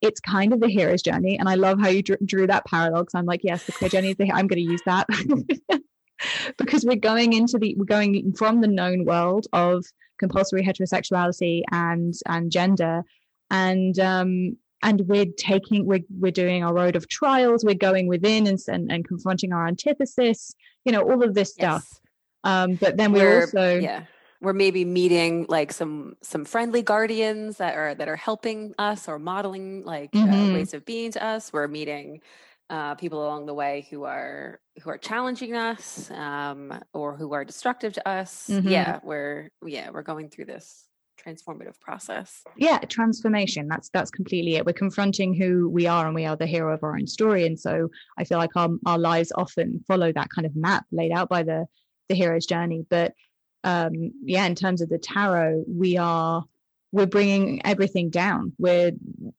it's 0.01 0.20
kind 0.20 0.51
of 0.53 0.60
the 0.60 0.67
hero's 0.67 1.01
journey. 1.01 1.38
And 1.38 1.48
I 1.48 1.55
love 1.55 1.79
how 1.79 1.89
you 1.89 2.01
drew, 2.01 2.17
drew 2.25 2.48
that 2.48 2.65
paradox. 2.65 3.13
I'm 3.13 3.25
like, 3.25 3.41
yes, 3.43 3.65
the 3.65 3.72
queer 3.72 3.89
journey 3.89 4.10
is 4.10 4.17
the. 4.17 4.31
I'm 4.31 4.48
going 4.48 4.63
to 4.63 4.72
use 4.72 4.81
that 4.86 5.08
because 6.58 6.86
we're 6.86 6.96
going 6.96 7.34
into 7.34 7.58
the 7.58 7.75
we're 7.75 7.86
going 7.86 8.34
from 8.34 8.62
the 8.62 8.67
known 8.67 9.05
world 9.05 9.48
of 9.53 9.86
compulsory 10.20 10.63
heterosexuality 10.63 11.63
and 11.72 12.13
and 12.27 12.51
gender, 12.51 13.03
and 13.50 13.98
um 14.00 14.58
and 14.84 15.01
we're 15.08 15.27
taking 15.38 15.86
we're 15.86 16.01
we're 16.20 16.31
doing 16.31 16.63
our 16.63 16.74
road 16.74 16.96
of 16.96 17.08
trials. 17.08 17.63
We're 17.63 17.75
going 17.75 18.08
within 18.08 18.48
and 18.48 18.60
and, 18.67 18.91
and 18.91 19.08
confronting 19.08 19.53
our 19.53 19.67
antithesis. 19.67 20.53
You 20.86 20.91
know 20.91 21.01
all 21.01 21.24
of 21.24 21.34
this 21.34 21.53
stuff. 21.53 21.88
Um, 22.43 22.74
but 22.74 22.98
then 22.98 23.12
we're, 23.13 23.20
We're- 23.25 23.41
also 23.41 23.77
yeah 23.79 24.03
we're 24.41 24.53
maybe 24.53 24.83
meeting 24.83 25.45
like 25.50 25.71
some 25.71 26.15
some 26.21 26.43
friendly 26.45 26.81
guardians 26.81 27.57
that 27.57 27.75
are 27.77 27.93
that 27.95 28.10
are 28.10 28.15
helping 28.15 28.74
us 28.79 29.07
or 29.07 29.19
modeling 29.19 29.83
like 29.86 30.12
Mhm. 30.12 30.50
uh, 30.51 30.53
ways 30.53 30.74
of 30.74 30.83
being 30.86 31.12
to 31.12 31.24
us. 31.24 31.53
We're 31.53 31.67
meeting 31.67 32.21
uh, 32.69 32.95
people 32.95 33.24
along 33.24 33.45
the 33.45 33.53
way 33.53 33.88
who 33.89 34.03
are 34.05 34.60
who 34.81 34.89
are 34.89 34.98
challenging 34.98 35.55
us 35.55 36.10
um, 36.12 36.74
or 36.93 37.15
who 37.17 37.33
are 37.33 37.45
destructive 37.45 37.93
to 37.93 38.07
us. 38.07 38.48
Mhm. 38.50 38.69
yeah 38.69 39.00
we're 39.03 39.50
yeah 39.65 39.89
we're 39.91 40.01
going 40.03 40.29
through 40.29 40.45
this 40.45 40.86
transformative 41.24 41.79
process. 41.79 42.41
Yeah 42.57 42.79
transformation. 42.79 43.67
That's 43.67 43.89
that's 43.89 44.10
completely 44.10 44.55
it. 44.55 44.65
We're 44.65 44.74
confronting 44.74 45.36
who 45.36 45.69
we 45.69 45.86
are 45.86 46.07
and 46.07 46.15
we 46.15 46.25
are 46.25 46.36
the 46.36 46.48
hero 46.48 46.74
of 46.74 46.81
our 46.83 46.95
own 46.95 47.05
story. 47.05 47.45
And 47.45 47.60
so 47.60 47.89
i 48.17 48.24
feel 48.24 48.39
like 48.39 48.55
our, 48.55 48.69
our 48.88 48.97
lives 48.97 49.32
often 49.36 49.84
follow 49.88 50.12
that 50.13 50.30
kind 50.34 50.47
of 50.47 50.56
map 50.56 50.86
laid 50.91 51.12
out 51.12 51.30
by 51.30 51.43
the 51.43 51.65
the 52.10 52.15
hero's 52.15 52.47
journey. 52.47 52.86
But 52.89 53.13
um 53.63 54.12
yeah 54.24 54.45
in 54.45 54.56
terms 54.56 54.82
of 54.82 54.89
the 54.89 54.97
tarot 54.97 55.63
we 55.67 55.97
are 55.97 56.43
we're 56.93 57.06
bringing 57.06 57.65
everything 57.65 58.10
down 58.10 58.52
we're 58.58 58.91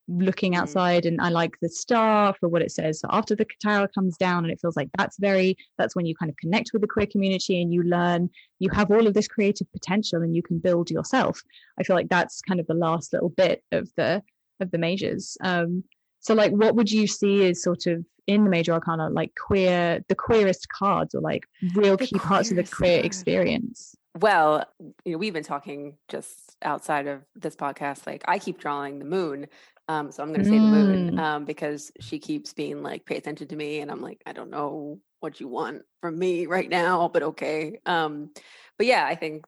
looking 0.08 0.52
Mm. 0.52 0.58
outside 0.58 1.04
and 1.06 1.20
i 1.20 1.28
like 1.28 1.54
the 1.60 1.68
star 1.68 2.34
for 2.38 2.48
what 2.48 2.62
it 2.62 2.70
says 2.72 3.00
so 3.00 3.08
after 3.10 3.34
the 3.34 3.46
tarot 3.60 3.88
comes 3.88 4.16
down 4.16 4.44
and 4.44 4.52
it 4.52 4.60
feels 4.60 4.76
like 4.76 4.88
that's 4.96 5.18
very 5.18 5.56
that's 5.78 5.94
when 5.96 6.06
you 6.06 6.14
kind 6.14 6.30
of 6.30 6.36
connect 6.36 6.70
with 6.72 6.82
the 6.82 6.88
queer 6.88 7.06
community 7.06 7.60
and 7.60 7.72
you 7.72 7.82
learn 7.82 8.30
you 8.58 8.70
have 8.70 8.90
all 8.90 9.06
of 9.06 9.14
this 9.14 9.28
creative 9.28 9.70
potential 9.72 10.22
and 10.22 10.34
you 10.36 10.42
can 10.42 10.58
build 10.58 10.90
yourself 10.90 11.42
I 11.78 11.82
feel 11.82 11.96
like 11.96 12.08
that's 12.08 12.40
kind 12.42 12.60
of 12.60 12.66
the 12.68 12.74
last 12.74 13.12
little 13.12 13.30
bit 13.30 13.62
of 13.72 13.90
the 13.96 14.22
of 14.60 14.70
the 14.70 14.78
majors. 14.78 15.36
Um, 15.42 15.82
so 16.20 16.34
like, 16.34 16.52
what 16.52 16.76
would 16.76 16.88
you 16.92 17.08
see 17.08 17.48
as 17.48 17.60
sort 17.60 17.86
of 17.88 18.04
in 18.28 18.44
the 18.44 18.50
major 18.50 18.72
arcana, 18.72 19.08
like 19.10 19.32
queer, 19.34 20.04
the 20.08 20.14
queerest 20.14 20.68
cards, 20.68 21.16
or 21.16 21.20
like 21.20 21.44
real 21.74 21.96
The 21.96 22.06
key 22.06 22.18
parts 22.20 22.50
of 22.52 22.56
the 22.58 22.62
queer 22.62 22.98
card. 22.98 23.06
experience? 23.06 23.96
Well 24.20 24.64
you 25.04 25.12
know 25.12 25.18
we've 25.18 25.32
been 25.32 25.42
talking 25.44 25.96
just 26.08 26.56
outside 26.62 27.06
of 27.06 27.22
this 27.34 27.56
podcast 27.56 28.06
like 28.06 28.22
i 28.28 28.38
keep 28.38 28.58
drawing 28.58 28.98
the 28.98 29.04
moon 29.04 29.46
um 29.88 30.12
so 30.12 30.22
i'm 30.22 30.28
going 30.32 30.42
to 30.42 30.48
say 30.48 30.58
the 30.58 30.66
moon 30.66 31.10
Mm. 31.12 31.18
um 31.18 31.44
because 31.44 31.90
she 32.00 32.18
keeps 32.18 32.52
being 32.52 32.82
like 32.82 33.06
pay 33.06 33.16
attention 33.16 33.48
to 33.48 33.56
me 33.56 33.80
and 33.80 33.90
i'm 33.90 34.02
like 34.02 34.20
i 34.26 34.32
don't 34.32 34.50
know 34.50 35.00
what 35.20 35.40
you 35.40 35.48
want 35.48 35.82
from 36.00 36.18
me 36.18 36.46
right 36.46 36.68
now 36.68 37.08
but 37.08 37.22
okay 37.22 37.78
um 37.86 38.30
but 38.76 38.86
yeah 38.86 39.06
i 39.06 39.14
think 39.14 39.46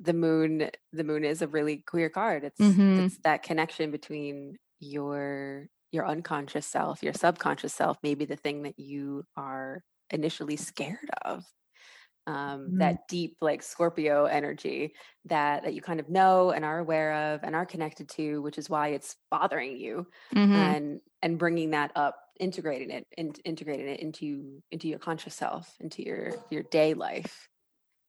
the 0.00 0.12
moon 0.14 0.70
the 0.92 1.04
moon 1.04 1.24
is 1.24 1.42
a 1.42 1.46
really 1.48 1.78
queer 1.78 2.08
card 2.08 2.44
it's 2.44 2.60
Mhm. 2.60 3.06
it's 3.06 3.18
that 3.18 3.42
connection 3.42 3.90
between 3.90 4.56
your 4.80 5.66
your 5.92 6.06
unconscious 6.06 6.66
self 6.66 7.02
your 7.02 7.12
subconscious 7.14 7.72
self 7.74 7.96
maybe 8.02 8.24
the 8.24 8.36
thing 8.36 8.62
that 8.62 8.78
you 8.78 9.24
are 9.36 9.82
initially 10.10 10.56
scared 10.56 11.10
of 11.22 11.44
um, 12.26 12.72
Mhm. 12.72 12.78
that 12.78 13.08
deep 13.08 13.36
like 13.40 13.62
scorpio 13.62 14.24
energy 14.26 14.94
that 15.26 15.62
that 15.64 15.74
you 15.74 15.82
kind 15.82 16.00
of 16.00 16.08
know 16.08 16.50
and 16.50 16.64
are 16.64 16.78
aware 16.78 17.34
of 17.34 17.40
and 17.44 17.54
are 17.54 17.66
connected 17.66 18.08
to 18.10 18.42
which 18.42 18.58
is 18.58 18.68
why 18.70 18.88
it's 18.88 19.16
bothering 19.30 19.76
you 19.76 20.06
Mhm. 20.34 20.52
and 20.54 21.00
and 21.22 21.38
bringing 21.38 21.70
that 21.70 21.92
up 21.96 22.16
integrating 22.40 22.90
it 22.90 23.06
and 23.16 23.40
integrating 23.44 23.88
it 23.88 24.00
into 24.00 24.62
into 24.70 24.88
your 24.88 24.98
conscious 24.98 25.34
self 25.34 25.76
into 25.80 26.02
your 26.02 26.32
your 26.50 26.62
day 26.64 26.94
life 26.94 27.48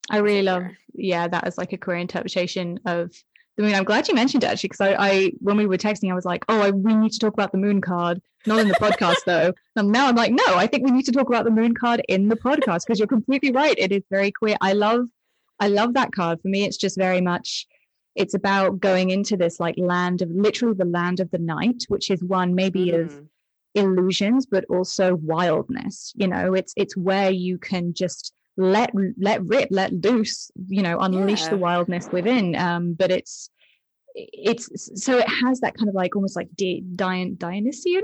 I 0.10 0.18
really 0.18 0.44
love, 0.44 0.64
yeah, 0.94 1.28
that 1.28 1.46
as 1.46 1.58
like 1.58 1.74
a 1.74 1.78
queer 1.78 1.98
interpretation 1.98 2.80
of 2.86 3.12
the 3.58 3.64
moon. 3.64 3.74
I'm 3.76 3.84
glad 3.84 4.08
you 4.08 4.14
mentioned 4.16 4.44
it 4.44 4.48
actually, 4.48 4.70
because 4.70 4.82
I, 4.82 4.94
I, 4.98 5.32
when 5.40 5.58
we 5.58 5.66
were 5.66 5.78
texting, 5.78 6.10
I 6.12 6.16
was 6.16 6.26
like, 6.26 6.46
oh, 6.48 6.62
I, 6.62 6.70
we 6.72 6.96
need 6.96 7.12
to 7.12 7.20
talk 7.20 7.34
about 7.34 7.52
the 7.52 7.58
moon 7.58 7.82
card, 7.82 8.22
not 8.46 8.60
in 8.60 8.68
the 8.70 8.76
podcast 8.76 9.18
though. 9.26 9.54
And 9.76 9.92
now 9.92 10.08
I'm 10.08 10.16
like, 10.16 10.32
no, 10.32 10.46
I 10.56 10.68
think 10.68 10.86
we 10.86 10.92
need 10.92 11.06
to 11.06 11.12
talk 11.12 11.28
about 11.28 11.44
the 11.44 11.52
moon 11.52 11.74
card 11.74 12.02
in 12.08 12.30
the 12.30 12.36
podcast 12.38 12.82
because 12.86 13.00
you're 13.00 13.08
completely 13.08 13.52
right. 13.52 13.76
It 13.78 13.92
is 13.92 14.04
very 14.10 14.32
queer. 14.32 14.56
I 14.62 14.74
love, 14.74 15.08
I 15.60 15.68
love 15.68 15.94
that 15.96 16.12
card. 16.14 16.42
For 16.42 16.48
me, 16.48 16.64
it's 16.64 16.78
just 16.78 16.98
very 16.98 17.20
much, 17.22 17.68
it's 18.16 18.34
about 18.34 18.80
going 18.80 19.10
into 19.10 19.36
this 19.38 19.60
like 19.60 19.76
land 19.78 20.22
of 20.22 20.30
literally 20.32 20.76
the 20.78 20.86
land 20.86 21.20
of 21.20 21.30
the 21.32 21.38
night, 21.40 21.84
which 21.88 22.10
is 22.10 22.24
one 22.24 22.56
maybe 22.56 22.92
of 22.92 23.10
Mhm. 23.12 23.28
illusions 23.76 24.48
but 24.48 24.66
also 24.70 25.16
wildness 25.18 26.12
you 26.16 26.28
know 26.28 26.54
it's 26.56 26.74
it's 26.76 26.98
where 26.98 27.30
you 27.30 27.60
can 27.60 27.94
just 27.94 28.34
let 28.58 28.92
let 29.20 29.44
rip 29.46 29.68
let 29.72 29.94
loose 29.94 30.52
you 30.68 30.82
know 30.82 31.00
unleash 31.00 31.46
the 31.48 31.58
wildness 31.58 32.08
within. 32.12 32.56
Um 32.56 32.94
but 32.94 33.12
it's 33.12 33.50
it's 34.16 34.90
so 35.04 35.18
it 35.20 35.28
has 35.30 35.60
that 35.60 35.76
kind 35.78 35.90
of 35.90 35.96
like 35.96 36.16
almost 36.16 36.36
like 36.36 36.50
Di- 36.56 36.82
Dion, 36.96 37.36
dionysian 37.38 38.02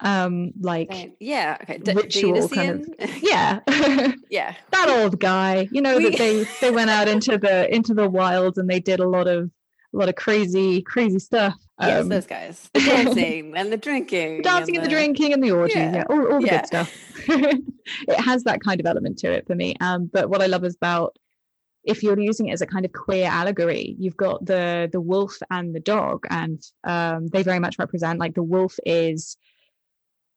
um 0.00 0.52
like 0.60 0.90
yeah 1.20 1.56
okay 1.62 1.78
D- 1.78 1.92
ritual 1.94 2.48
kind 2.48 2.86
of- 3.00 3.22
yeah. 3.22 3.60
Yeah. 4.30 4.54
That 4.72 4.88
old 4.90 5.18
guy 5.20 5.68
you 5.72 5.80
know 5.80 5.96
We- 5.96 6.10
that 6.10 6.18
they 6.18 6.44
they 6.60 6.70
went 6.70 6.90
out 6.90 7.08
into 7.08 7.38
the 7.38 7.72
into 7.74 7.94
the 7.94 8.08
wilds 8.10 8.58
and 8.58 8.68
they 8.68 8.80
did 8.80 9.00
a 9.00 9.08
lot 9.08 9.26
of 9.28 9.50
a 9.94 9.96
lot 9.96 10.08
of 10.08 10.14
crazy 10.16 10.82
crazy 10.82 11.18
stuff 11.18 11.54
yes 11.80 12.02
um, 12.02 12.08
those 12.08 12.26
guys 12.26 12.68
the 12.74 12.80
dancing 12.80 13.52
and 13.56 13.72
the 13.72 13.76
drinking 13.76 14.38
the 14.38 14.42
dancing 14.42 14.76
and 14.76 14.84
the 14.84 14.88
the- 14.88 14.94
drinking 14.94 15.32
and 15.32 15.42
the 15.42 15.50
orgies, 15.52 15.76
yeah, 15.76 15.94
Yeah, 15.96 16.04
all, 16.10 16.32
all 16.32 16.40
the 16.40 16.46
yeah. 16.46 16.60
good 16.60 16.66
stuff. 16.66 16.94
it 17.28 18.20
has 18.20 18.44
that 18.44 18.60
kind 18.60 18.80
of 18.80 18.86
element 18.86 19.18
to 19.18 19.30
it 19.32 19.46
for 19.46 19.54
me. 19.54 19.74
Um, 19.80 20.10
but 20.12 20.28
what 20.30 20.42
I 20.42 20.46
love 20.46 20.64
is 20.64 20.74
about 20.76 21.16
if 21.84 22.02
you're 22.02 22.18
using 22.18 22.48
it 22.48 22.52
as 22.52 22.62
a 22.62 22.66
kind 22.66 22.84
of 22.84 22.92
queer 22.92 23.26
allegory, 23.26 23.94
you've 23.98 24.16
got 24.16 24.44
the 24.46 24.88
the 24.90 25.00
wolf 25.00 25.38
and 25.50 25.74
the 25.74 25.80
dog, 25.80 26.24
and 26.30 26.62
um, 26.84 27.26
they 27.28 27.42
very 27.42 27.58
much 27.58 27.78
represent 27.78 28.18
like 28.18 28.34
the 28.34 28.42
wolf 28.42 28.78
is, 28.86 29.36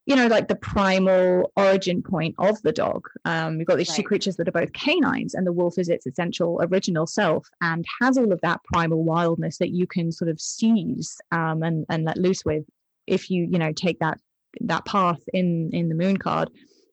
you 0.08 0.16
know, 0.16 0.28
like 0.28 0.48
the 0.48 0.56
primal 0.56 1.52
origin 1.58 2.02
point 2.02 2.34
of 2.38 2.62
the 2.62 2.72
dog. 2.72 3.10
Um, 3.26 3.60
you've 3.60 3.68
got 3.68 3.78
these 3.78 3.94
two 3.94 4.04
creatures 4.04 4.38
that 4.38 4.48
are 4.48 4.54
both 4.54 4.72
canines, 4.72 5.34
and 5.34 5.46
the 5.46 5.52
wolf 5.52 5.78
is 5.78 5.90
its 5.90 6.08
essential 6.08 6.62
original 6.64 7.06
self 7.06 7.46
and 7.60 7.86
has 8.02 8.18
all 8.18 8.32
of 8.32 8.40
that 8.40 8.64
primal 8.64 9.04
wildness 9.04 9.58
that 9.58 9.72
you 9.72 9.86
can 9.86 10.14
sort 10.14 10.30
of 10.30 10.40
seize 10.40 11.18
um, 11.34 11.62
and 11.62 11.86
and 11.90 12.06
let 12.06 12.18
loose 12.18 12.46
with 12.46 12.64
if 13.06 13.30
you 13.30 13.50
you 13.52 13.60
know 13.60 13.74
take 13.74 14.00
that 14.00 14.18
that 14.62 14.86
path 14.86 15.20
in 15.34 15.70
in 15.74 15.90
the 15.90 15.96
moon 15.96 16.16
card. 16.16 16.50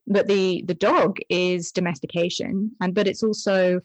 But 0.08 0.26
the 0.26 0.64
the 0.66 0.74
dog 0.74 1.18
is 1.28 1.70
domestication 1.70 2.72
and 2.80 2.94
but 2.96 3.06
it's 3.06 3.22
also 3.22 3.80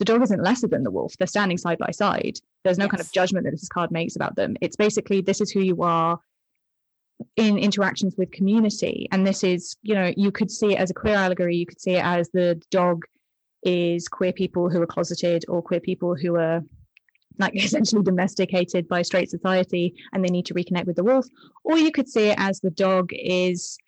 the 0.00 0.04
dog 0.04 0.22
isn't 0.22 0.42
lesser 0.42 0.66
than 0.66 0.82
the 0.82 0.90
wolf. 0.90 1.14
They're 1.18 1.28
standing 1.28 1.56
side 1.56 1.78
by 1.78 1.92
side. 1.92 2.38
There's 2.64 2.78
no 2.78 2.88
kind 2.88 3.00
of 3.00 3.12
judgment 3.12 3.44
that 3.44 3.52
this 3.52 3.68
card 3.68 3.92
makes 3.92 4.16
about 4.16 4.34
them. 4.34 4.56
It's 4.60 4.74
basically 4.74 5.20
this 5.20 5.40
is 5.40 5.52
who 5.52 5.60
you 5.60 5.82
are 5.82 6.18
in 7.36 7.58
interactions 7.58 8.14
with 8.16 8.30
community 8.30 9.08
and 9.12 9.26
this 9.26 9.44
is 9.44 9.76
you 9.82 9.94
know 9.94 10.12
you 10.16 10.30
could 10.30 10.50
see 10.50 10.72
it 10.72 10.78
as 10.78 10.90
a 10.90 10.94
queer 10.94 11.14
allegory 11.14 11.56
you 11.56 11.66
could 11.66 11.80
see 11.80 11.92
it 11.92 12.04
as 12.04 12.28
the 12.30 12.60
dog 12.70 13.02
is 13.62 14.08
queer 14.08 14.32
people 14.32 14.68
who 14.68 14.80
are 14.82 14.86
closeted 14.86 15.44
or 15.48 15.62
queer 15.62 15.80
people 15.80 16.14
who 16.14 16.36
are 16.36 16.62
like 17.38 17.54
essentially 17.64 18.02
domesticated 18.02 18.88
by 18.88 19.02
straight 19.02 19.30
society 19.30 19.94
and 20.12 20.24
they 20.24 20.30
need 20.30 20.46
to 20.46 20.54
reconnect 20.54 20.86
with 20.86 20.96
the 20.96 21.04
wolf 21.04 21.26
or 21.64 21.78
you 21.78 21.90
could 21.92 22.08
see 22.08 22.28
it 22.28 22.36
as 22.38 22.60
the 22.60 22.70
dog 22.70 23.10
is 23.12 23.78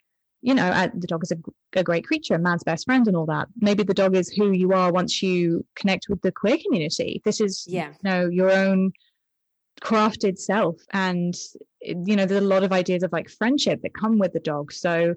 you 0.45 0.55
know, 0.55 0.67
uh, 0.67 0.89
the 0.95 1.07
dog 1.07 1.23
is 1.23 1.33
a, 1.33 1.39
a, 1.73 1.83
great 1.83 2.07
creature, 2.07 2.37
man's 2.37 2.63
best 2.63 2.85
friend, 2.85 3.09
and 3.09 3.17
all 3.17 3.25
that. 3.25 3.49
Maybe 3.57 3.83
the 3.83 3.95
dog 3.95 4.15
is 4.15 4.29
who 4.29 4.53
you 4.53 4.75
are 4.75 4.93
once 4.93 5.23
you 5.23 5.65
connect 5.75 6.11
with 6.11 6.21
the 6.21 6.31
queer 6.31 6.59
community. 6.63 7.23
This 7.25 7.41
is, 7.41 7.65
yeah. 7.67 7.89
you 7.89 8.11
know, 8.11 8.29
your 8.29 8.51
own 8.51 8.93
crafted 9.81 10.37
self, 10.37 10.77
and 10.93 11.35
you 11.85 12.17
know, 12.17 12.27
there's 12.27 12.43
a 12.43 12.47
lot 12.47 12.65
of 12.65 12.73
ideas 12.73 13.03
of 13.03 13.13
like 13.13 13.29
friendship 13.29 13.83
that 13.83 13.95
come 13.95 14.19
with 14.19 14.33
the 14.33 14.41
dog. 14.41 14.73
So 14.73 15.15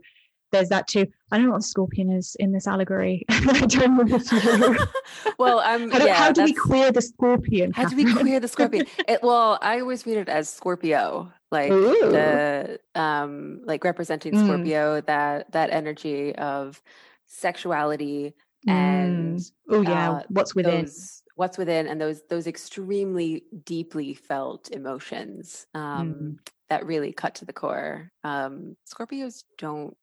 there's 0.51 0.69
that 0.69 0.87
too. 0.87 1.07
I 1.31 1.37
don't 1.37 1.47
know 1.47 1.53
what 1.53 1.63
scorpion 1.63 2.11
is 2.11 2.35
in 2.39 2.51
this 2.51 2.67
allegory. 2.67 3.25
I 3.29 3.65
don't 3.65 4.07
know 4.07 4.77
well, 5.37 5.59
um, 5.59 5.91
how, 5.91 6.05
yeah, 6.05 6.13
how 6.13 6.31
do 6.31 6.43
we 6.43 6.53
queer 6.53 6.91
the 6.91 7.01
scorpion? 7.01 7.71
How 7.73 7.87
do 7.87 7.95
we 7.95 8.11
queer 8.13 8.39
the 8.39 8.47
scorpion? 8.47 8.85
It, 9.07 9.21
well, 9.23 9.59
I 9.61 9.79
always 9.79 10.05
read 10.05 10.17
it 10.17 10.29
as 10.29 10.49
Scorpio, 10.49 11.31
like 11.51 11.71
Ooh. 11.71 12.11
the 12.11 12.79
um, 12.95 13.61
like 13.63 13.83
representing 13.83 14.33
mm. 14.33 14.45
Scorpio, 14.45 15.01
that 15.01 15.51
that 15.51 15.69
energy 15.71 16.35
of 16.35 16.81
sexuality 17.27 18.33
and 18.67 19.39
mm. 19.39 19.51
oh 19.69 19.81
yeah, 19.81 20.11
uh, 20.11 20.23
what's 20.29 20.55
within. 20.55 20.85
Those, 20.85 21.23
what's 21.35 21.57
within 21.57 21.87
and 21.87 22.01
those 22.01 22.23
those 22.29 22.47
extremely 22.47 23.43
deeply 23.63 24.15
felt 24.15 24.71
emotions 24.71 25.67
um, 25.75 26.13
mm. 26.13 26.37
That 26.69 26.85
really 26.85 27.11
cut 27.11 27.35
to 27.35 27.45
the 27.45 27.53
core 27.53 28.11
um, 28.23 28.75
scorpios 28.87 29.43
don't 29.57 29.95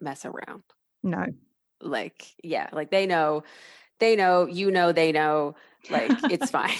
mess 0.00 0.24
around. 0.24 0.62
No. 1.02 1.26
Like, 1.80 2.26
yeah, 2.42 2.68
like 2.72 2.90
they 2.90 3.06
know, 3.06 3.44
they 3.98 4.16
know, 4.16 4.46
you 4.46 4.70
know, 4.70 4.92
they 4.92 5.12
know, 5.12 5.54
like 5.90 6.10
it's 6.30 6.50
fine. 6.50 6.70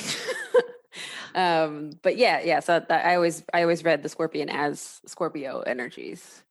um, 1.35 1.93
but 2.03 2.16
yeah, 2.16 2.40
yeah. 2.43 2.61
So 2.61 2.85
that, 2.88 3.07
I 3.07 3.14
always, 3.14 3.43
I 3.53 3.62
always 3.62 3.85
read 3.85 4.03
the 4.03 4.09
scorpion 4.09 4.49
as 4.49 5.01
Scorpio 5.07 5.61
energies. 5.61 6.43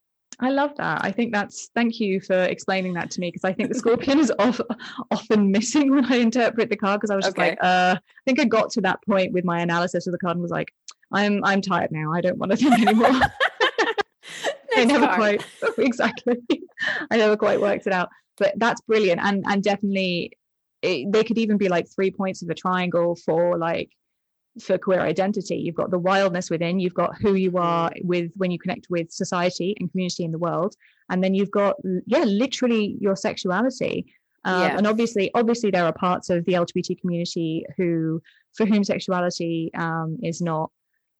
I 0.42 0.52
love 0.52 0.76
that. 0.78 1.04
I 1.04 1.12
think 1.12 1.34
that's 1.34 1.70
thank 1.76 2.00
you 2.00 2.22
for 2.22 2.44
explaining 2.44 2.94
that 2.94 3.12
to 3.12 3.20
me 3.20 3.28
because 3.28 3.44
I 3.44 3.52
think 3.52 3.70
the 3.70 3.76
scorpion 3.78 4.20
is 4.20 4.32
off, 4.39 4.62
often 5.12 5.52
missing 5.52 5.92
when 5.96 6.06
I 6.06 6.15
interpret 6.15 6.70
the 6.70 6.78
card 6.78 7.02
because 7.02 7.12
I 7.12 7.15
was 7.15 7.26
just 7.26 7.38
okay. 7.38 7.50
like, 7.50 7.58
uh, 7.62 7.98
I 7.98 8.22
think 8.26 8.39
I 8.39 8.46
got 8.46 8.72
to 8.72 8.82
that 8.82 9.00
point 9.06 9.34
with 9.34 9.44
my 9.44 9.60
analysis 9.60 10.08
of 10.08 10.13
the 10.13 10.18
card 10.18 10.38
and 10.38 10.42
was 10.42 10.52
like, 10.52 10.74
I'm 11.12 11.43
I'm 11.43 11.62
tired 11.62 11.91
now. 11.91 12.13
I 12.13 12.22
don't 12.22 12.38
want 12.38 12.52
to 12.52 12.58
think 12.58 12.80
anymore. 12.80 13.12
I 14.76 14.86
never 14.86 15.08
quite 15.08 15.45
exactly. 15.78 16.38
I 17.12 17.17
never 17.17 17.36
quite 17.36 17.60
worked 17.60 17.88
it 17.88 17.93
out, 17.93 18.10
but 18.38 18.54
that's 18.58 18.82
brilliant, 18.82 19.22
and 19.22 19.43
and 19.48 19.63
definitely 19.63 20.34
it, 20.82 21.12
they 21.12 21.24
could 21.24 21.38
even 21.38 21.58
be 21.58 21.69
like 21.69 21.88
three 21.89 22.12
points 22.12 22.41
of 22.41 22.50
a 22.50 22.56
triangle 22.56 23.15
for 23.15 23.58
like 23.58 23.91
for 24.62 24.78
queer 24.78 25.02
identity. 25.02 25.58
You've 25.58 25.76
got 25.76 25.91
the 25.91 26.00
wildness 26.00 26.50
within, 26.50 26.80
you've 26.80 26.93
got 26.93 27.17
who 27.19 27.36
you 27.36 27.58
are 27.58 27.91
with 28.04 28.32
when 28.36 28.52
you 28.52 28.60
connect 28.60 28.88
with 28.89 29.12
society 29.12 29.76
and 29.80 29.91
community 29.91 30.24
in 30.24 30.32
the 30.32 30.39
world, 30.39 30.76
and 31.10 31.24
then 31.24 31.34
you've 31.34 31.52
got 31.52 31.76
yeah, 32.06 32.24
literally 32.24 32.98
your 33.00 33.15
sexuality. 33.15 34.13
Um, 34.45 34.62
yeah. 34.62 34.78
And 34.78 34.88
obviously, 34.88 35.32
obviously, 35.34 35.69
there 35.69 35.84
are 35.84 35.93
parts 35.93 36.30
of 36.30 36.45
the 36.45 36.54
LGBT 36.54 37.00
community 37.02 37.65
who, 37.76 38.22
for 38.56 38.65
whom 38.65 38.86
sexuality 38.86 39.69
um, 39.76 40.17
is 40.24 40.41
not 40.41 40.72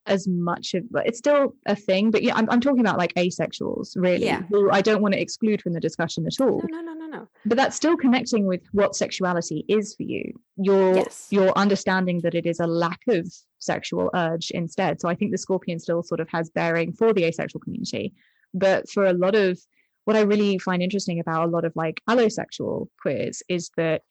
as 0.10 0.28
much 0.28 0.74
of 0.74 0.84
but 0.91 1.06
it's 1.08 1.17
still 1.17 1.54
a 1.65 1.76
thing 1.76 2.12
but 2.12 2.24
yeah 2.24 2.36
I'm, 2.36 2.50
I'm 2.50 2.62
talking 2.62 2.82
about 2.82 2.98
like 2.98 3.13
asexuals 3.15 3.93
really 3.95 4.26
yeah. 4.26 4.41
who 4.50 4.72
i 4.72 4.82
don't 4.82 5.02
want 5.02 5.13
to 5.13 5.22
exclude 5.22 5.62
from 5.62 5.74
the 5.74 5.80
discussion 5.80 6.26
at 6.26 6.39
all. 6.41 6.62
No 6.69 6.82
no 6.82 6.93
no 6.93 6.93
no 6.93 7.08
no. 7.08 7.28
But 7.45 7.58
that's 7.58 7.76
still 7.76 7.98
connecting 7.98 8.45
with 8.45 8.62
what 8.72 8.95
sexuality 8.95 9.65
is 9.67 9.95
for 9.95 10.04
you. 10.04 10.34
Your 10.58 10.95
yes. 10.95 11.28
your 11.30 11.58
understanding 11.58 12.22
that 12.24 12.36
it 12.36 12.45
is 12.45 12.60
a 12.60 12.67
lack 12.67 13.00
of 13.08 13.32
sexual 13.60 14.10
urge 14.13 14.52
instead. 14.52 15.00
So 15.00 15.10
i 15.10 15.15
think 15.15 15.32
the 15.32 15.38
scorpion 15.38 15.80
still 15.80 16.04
sort 16.04 16.19
of 16.19 16.30
has 16.30 16.50
bearing 16.50 16.93
for 16.93 17.13
the 17.13 17.26
asexual 17.26 17.62
community. 17.62 18.13
But 18.54 18.89
for 18.89 19.06
a 19.06 19.13
lot 19.13 19.36
of 19.36 19.60
what 20.06 20.15
i 20.15 20.22
really 20.22 20.58
find 20.58 20.82
interesting 20.82 21.19
about 21.19 21.48
a 21.48 21.52
lot 21.52 21.65
of 21.65 21.74
like 21.76 22.02
allosexual 22.10 22.88
queers 23.02 23.43
is 23.48 23.69
that 23.78 24.02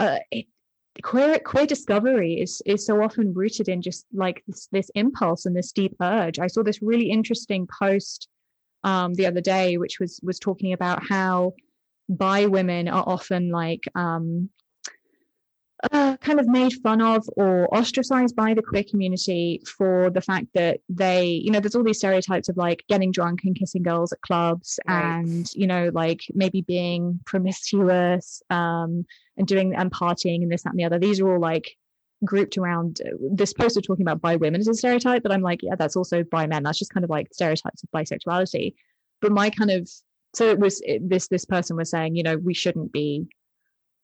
uh, 0.00 0.18
it, 0.30 0.46
queer 1.02 1.38
queer 1.38 1.66
discovery 1.66 2.40
is 2.40 2.62
is 2.66 2.86
so 2.86 3.02
often 3.02 3.34
rooted 3.34 3.68
in 3.68 3.82
just 3.82 4.06
like 4.12 4.42
this, 4.46 4.68
this 4.70 4.90
impulse 4.94 5.46
and 5.46 5.56
this 5.56 5.72
deep 5.72 5.94
urge. 6.00 6.38
I 6.38 6.46
saw 6.46 6.62
this 6.62 6.82
really 6.82 7.10
interesting 7.10 7.66
post 7.66 8.28
um, 8.84 9.14
the 9.14 9.26
other 9.26 9.40
day, 9.40 9.76
which 9.76 9.98
was 9.98 10.20
was 10.22 10.38
talking 10.38 10.72
about 10.72 11.02
how 11.06 11.54
bi 12.08 12.46
women 12.46 12.88
are 12.88 13.04
often 13.06 13.50
like 13.50 13.84
um, 13.94 14.50
kind 16.24 16.40
of 16.40 16.48
made 16.48 16.72
fun 16.82 17.02
of 17.02 17.28
or 17.36 17.72
ostracized 17.76 18.34
by 18.34 18.54
the 18.54 18.62
queer 18.62 18.82
community 18.82 19.62
for 19.66 20.10
the 20.10 20.20
fact 20.22 20.46
that 20.54 20.80
they, 20.88 21.26
you 21.26 21.50
know, 21.50 21.60
there's 21.60 21.74
all 21.74 21.84
these 21.84 21.98
stereotypes 21.98 22.48
of 22.48 22.56
like 22.56 22.82
getting 22.88 23.12
drunk 23.12 23.40
and 23.44 23.54
kissing 23.54 23.82
girls 23.82 24.12
at 24.12 24.20
clubs 24.22 24.80
right. 24.88 25.18
and, 25.18 25.52
you 25.54 25.66
know, 25.66 25.90
like 25.92 26.22
maybe 26.34 26.62
being 26.62 27.20
promiscuous 27.26 28.42
um, 28.48 29.04
and 29.36 29.46
doing 29.46 29.74
and 29.74 29.92
partying 29.92 30.42
and 30.42 30.50
this, 30.50 30.62
that, 30.62 30.70
and 30.70 30.78
the 30.78 30.84
other. 30.84 30.98
These 30.98 31.20
are 31.20 31.30
all 31.30 31.40
like 31.40 31.76
grouped 32.24 32.56
around 32.56 33.02
uh, 33.04 33.10
this 33.32 33.52
poster 33.52 33.82
talking 33.82 34.04
about 34.04 34.22
bi 34.22 34.36
women 34.36 34.60
as 34.60 34.68
a 34.68 34.74
stereotype, 34.74 35.22
but 35.22 35.30
I'm 35.30 35.42
like, 35.42 35.62
yeah, 35.62 35.74
that's 35.76 35.96
also 35.96 36.22
bi 36.24 36.46
men. 36.46 36.62
That's 36.62 36.78
just 36.78 36.92
kind 36.92 37.04
of 37.04 37.10
like 37.10 37.28
stereotypes 37.32 37.82
of 37.82 37.90
bisexuality. 37.94 38.74
But 39.20 39.32
my 39.32 39.50
kind 39.50 39.70
of 39.70 39.90
so 40.34 40.48
it 40.48 40.58
was 40.58 40.80
it, 40.80 41.06
this 41.08 41.28
this 41.28 41.44
person 41.44 41.76
was 41.76 41.90
saying, 41.90 42.16
you 42.16 42.22
know, 42.22 42.38
we 42.38 42.54
shouldn't 42.54 42.92
be 42.92 43.28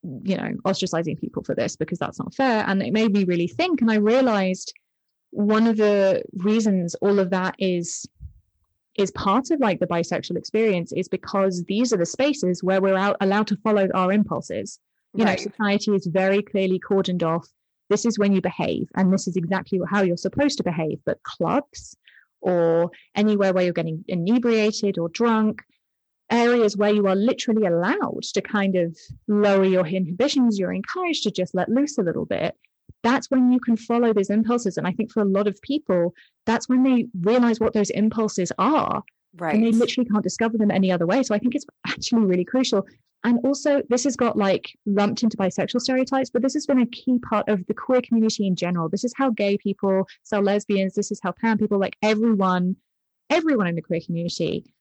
you 0.03 0.37
know 0.37 0.53
ostracizing 0.65 1.19
people 1.21 1.43
for 1.43 1.55
this 1.55 1.77
because 1.77 1.99
that's 1.99 2.19
not 2.19 2.35
fair. 2.35 2.65
And 2.67 2.83
it 2.83 2.93
made 2.93 3.13
me 3.13 3.25
really 3.25 3.49
think 3.49 3.81
and 3.81 3.91
i 3.91 3.97
realized 3.97 4.73
one 5.31 5.67
of 5.67 5.77
the 5.77 6.23
reasons 6.35 6.95
all 6.97 7.19
of 7.19 7.31
that 7.31 7.55
is 7.59 8.07
is 8.99 9.11
part 9.13 9.51
of 9.51 9.61
like 9.61 9.79
the 9.79 9.87
bisexual 9.87 10.37
experience 10.37 10.93
is 10.93 11.09
because 11.09 11.65
these 11.65 11.93
are 11.93 11.97
the 11.97 12.07
spaces 12.07 12.63
where 12.63 12.83
we're 12.83 12.97
out 12.97 13.17
allowed 13.21 13.47
to 13.47 13.57
follow 13.59 13.89
our 13.95 14.13
impulses. 14.13 14.81
You 15.15 15.25
right. 15.25 15.39
know 15.39 15.51
society 15.51 15.93
is 15.95 16.07
very 16.07 16.43
clearly 16.43 16.81
cordoned 16.81 17.23
off. 17.23 17.49
This 17.89 18.05
is 18.05 18.19
when 18.19 18.33
you 18.33 18.41
behave 18.41 18.89
and 18.97 19.13
this 19.13 19.29
is 19.29 19.37
exactly 19.37 19.81
how 19.89 20.03
you're 20.03 20.17
supposed 20.17 20.59
to 20.59 20.65
behave. 20.65 20.99
But 21.05 21.23
clubs 21.23 21.97
or 22.41 22.91
anywhere 23.15 23.53
where 23.53 23.65
you're 23.65 23.73
getting 23.73 24.05
inebriated 24.09 24.99
or 24.99 25.09
drunk 25.11 25.63
areas 26.31 26.77
where 26.77 26.93
you 26.93 27.07
are 27.07 27.17
literally 27.17 27.67
allowed 27.67 28.23
to 28.23 28.41
kind 28.41 28.77
of 28.77 28.97
lower 29.29 29.65
your 29.65 29.87
inhibitions, 29.87 30.59
you're 30.59 30.73
encouraged 30.73 31.25
to 31.25 31.31
just 31.31 31.55
let 31.55 31.69
loose 31.69 31.99
a 31.99 32.03
little 32.03 32.25
bit. 32.25 32.57
That's 33.03 33.31
when 33.31 33.53
you 33.53 33.61
can 33.61 33.77
follow 33.77 34.13
those 34.13 34.31
impulses. 34.31 34.77
And 34.77 34.87
I 34.87 34.93
think 34.93 35.11
for 35.13 35.23
a 35.23 35.27
lot 35.27 35.47
of 35.47 35.61
people, 35.63 36.15
that's 36.47 36.69
when 36.69 36.83
they 36.83 37.07
realize 37.21 37.61
what 37.61 37.73
those 37.73 37.91
impulses 37.91 38.53
are. 38.59 39.03
Right. 39.37 39.55
And 39.55 39.65
they 39.65 39.73
literally 39.73 40.09
can't 40.09 40.25
discover 40.25 40.59
them 40.59 40.71
any 40.71 40.91
other 40.91 41.07
way. 41.07 41.23
So 41.23 41.35
I 41.35 41.39
think 41.39 41.55
it's 41.55 41.67
actually 41.87 42.27
really 42.27 42.45
crucial. 42.45 42.87
And 43.23 43.39
also, 43.45 43.83
this 43.89 44.05
has 44.05 44.17
got 44.17 44.37
like 44.37 44.71
lumped 44.87 45.23
into 45.23 45.37
bisexual 45.37 45.81
stereotypes, 45.81 46.31
but 46.31 46.43
this 46.43 46.55
has 46.55 46.67
been 46.67 46.81
a 46.81 46.87
key 46.87 47.19
part 47.19 47.49
of 47.49 47.65
the 47.67 47.75
queer 47.75 48.01
community 48.01 48.47
in 48.47 48.57
general. 48.57 48.89
This 48.89 49.05
is 49.05 49.13
how 49.17 49.31
gay 49.31 49.59
people, 49.59 50.07
so 50.23 50.41
lesbians, 50.41 50.95
this 50.95 51.11
is 51.11 51.21
how 51.23 51.33
pan 51.33 51.59
people, 51.59 51.79
like 51.79 51.97
everyone, 52.03 52.77
everyone 53.29 53.67
in 53.67 53.75
the 53.75 53.83
queer 53.83 54.01
community 54.05 54.73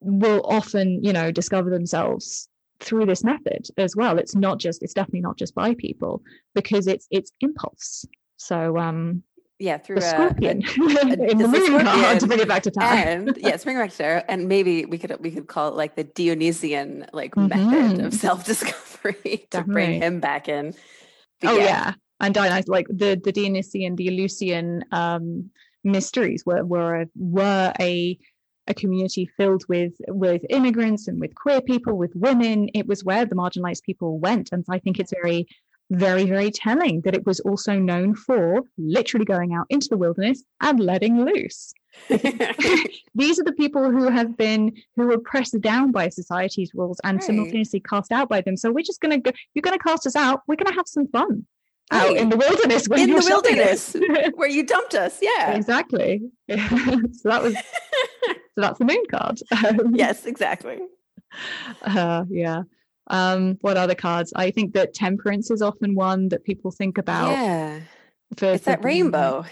will 0.00 0.42
often, 0.44 1.02
you 1.02 1.12
know, 1.12 1.30
discover 1.30 1.70
themselves 1.70 2.48
through 2.80 3.06
this 3.06 3.24
method 3.24 3.66
as 3.76 3.96
well. 3.96 4.18
It's 4.18 4.34
not 4.34 4.58
just, 4.58 4.82
it's 4.82 4.94
definitely 4.94 5.20
not 5.20 5.36
just 5.36 5.54
bi 5.54 5.74
people 5.74 6.22
because 6.54 6.86
it's 6.86 7.06
it's 7.10 7.32
impulse. 7.40 8.04
So 8.36 8.78
um 8.78 9.22
yeah, 9.58 9.78
through 9.78 9.96
the 9.96 10.02
scorpion 10.02 10.62
a, 10.64 10.82
a, 10.82 11.30
in 11.30 11.38
the 11.38 11.48
moon 11.48 11.84
to 12.18 12.26
bring 12.26 12.38
it 12.38 12.46
back 12.46 12.62
to 12.62 12.70
time. 12.70 13.28
And 13.28 13.36
yes, 13.38 13.64
bring 13.64 13.76
it 13.76 13.80
back 13.80 13.90
to 13.90 13.96
tarot. 13.96 14.22
And 14.28 14.48
maybe 14.48 14.84
we 14.84 14.98
could 14.98 15.16
we 15.20 15.32
could 15.32 15.48
call 15.48 15.68
it 15.68 15.74
like 15.74 15.96
the 15.96 16.04
Dionysian 16.04 17.06
like 17.12 17.34
mm-hmm. 17.34 17.70
method 17.70 18.06
of 18.06 18.14
self-discovery 18.14 19.46
to 19.50 19.62
bring 19.64 20.00
him 20.00 20.20
back 20.20 20.48
in. 20.48 20.74
But 21.40 21.50
oh 21.50 21.56
yeah. 21.56 21.64
yeah. 21.64 21.92
And 22.20 22.34
Dionysus, 22.34 22.68
like 22.68 22.86
the 22.88 23.20
the 23.22 23.32
Dionysian, 23.32 23.96
the 23.96 24.08
Eleusinian 24.08 24.84
um 24.92 25.50
mysteries 25.82 26.44
were 26.46 26.64
were 26.64 27.06
were 27.16 27.72
a 27.80 28.18
a 28.68 28.74
community 28.74 29.26
filled 29.36 29.64
with 29.68 29.94
with 30.08 30.44
immigrants 30.50 31.08
and 31.08 31.20
with 31.20 31.34
queer 31.34 31.60
people, 31.60 31.96
with 31.96 32.14
women. 32.14 32.68
It 32.74 32.86
was 32.86 33.04
where 33.04 33.24
the 33.24 33.34
marginalized 33.34 33.82
people 33.82 34.18
went, 34.18 34.50
and 34.52 34.64
I 34.68 34.78
think 34.78 34.98
it's 34.98 35.12
very 35.12 35.46
very, 35.90 36.24
very 36.24 36.50
telling 36.50 37.00
that 37.02 37.14
it 37.14 37.24
was 37.24 37.40
also 37.40 37.78
known 37.78 38.14
for 38.14 38.62
literally 38.76 39.24
going 39.24 39.54
out 39.54 39.66
into 39.70 39.88
the 39.88 39.96
wilderness 39.96 40.42
and 40.60 40.80
letting 40.80 41.24
loose. 41.24 41.72
These 43.14 43.40
are 43.40 43.44
the 43.44 43.54
people 43.56 43.90
who 43.90 44.08
have 44.08 44.36
been 44.36 44.76
who 44.96 45.06
were 45.06 45.18
pressed 45.18 45.58
down 45.60 45.90
by 45.90 46.10
society's 46.10 46.72
rules 46.74 47.00
and 47.04 47.16
right. 47.16 47.24
simultaneously 47.24 47.80
cast 47.80 48.12
out 48.12 48.28
by 48.28 48.42
them. 48.42 48.56
So 48.56 48.70
we're 48.70 48.84
just 48.84 49.00
gonna 49.00 49.18
go, 49.18 49.32
you're 49.54 49.62
gonna 49.62 49.78
cast 49.78 50.06
us 50.06 50.14
out, 50.14 50.42
we're 50.46 50.56
gonna 50.56 50.76
have 50.76 50.86
some 50.86 51.06
fun. 51.08 51.46
Out 51.90 52.18
in 52.18 52.28
the 52.28 52.36
wilderness 52.36 52.86
in 52.86 53.08
the 53.08 53.26
wilderness 53.26 53.96
where 54.34 54.46
you 54.46 54.62
dumped 54.62 54.94
us 54.94 55.20
yeah 55.22 55.52
exactly 55.52 56.20
so 56.50 56.56
that 57.24 57.42
was 57.42 57.56
so 58.58 58.62
that's 58.62 58.78
the 58.80 58.84
moon 58.84 59.04
card. 59.08 59.38
Um, 59.64 59.94
yes, 59.94 60.26
exactly. 60.26 60.78
Uh, 61.82 62.24
yeah. 62.30 62.62
Um, 63.08 63.58
what 63.60 63.76
other 63.76 63.94
cards? 63.94 64.32
I 64.34 64.50
think 64.50 64.72
that 64.74 64.94
temperance 64.94 65.50
is 65.50 65.60
often 65.60 65.94
one 65.94 66.30
that 66.30 66.42
people 66.42 66.70
think 66.70 66.96
about. 66.96 67.32
Yeah. 67.32 67.80
For, 68.36 68.46
it's 68.54 68.64
for 68.64 68.70
that 68.70 68.82
rainbow. 68.84 69.44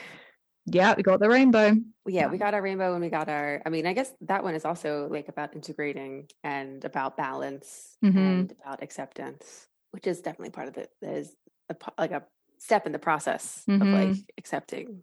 Yeah, 0.64 0.94
we 0.96 1.02
got 1.02 1.20
the 1.20 1.28
rainbow. 1.28 1.76
Yeah, 2.06 2.28
we 2.28 2.38
got 2.38 2.54
our 2.54 2.62
rainbow 2.62 2.92
and 2.94 3.02
we 3.02 3.10
got 3.10 3.28
our. 3.28 3.62
I 3.64 3.68
mean, 3.68 3.86
I 3.86 3.92
guess 3.92 4.10
that 4.22 4.42
one 4.42 4.54
is 4.54 4.64
also 4.64 5.06
like 5.10 5.28
about 5.28 5.54
integrating 5.54 6.28
and 6.42 6.82
about 6.84 7.16
balance 7.16 7.96
Mhm. 8.02 8.16
and 8.16 8.52
about 8.52 8.82
acceptance, 8.82 9.66
which 9.90 10.06
is 10.06 10.20
definitely 10.22 10.50
part 10.50 10.68
of 10.68 10.78
it. 10.78 10.90
Is 11.02 11.34
a, 11.68 11.76
like 11.98 12.12
a 12.12 12.24
step 12.58 12.86
in 12.86 12.92
the 12.92 12.98
process 12.98 13.62
of 13.68 13.82
like 13.82 14.16
accepting 14.38 15.02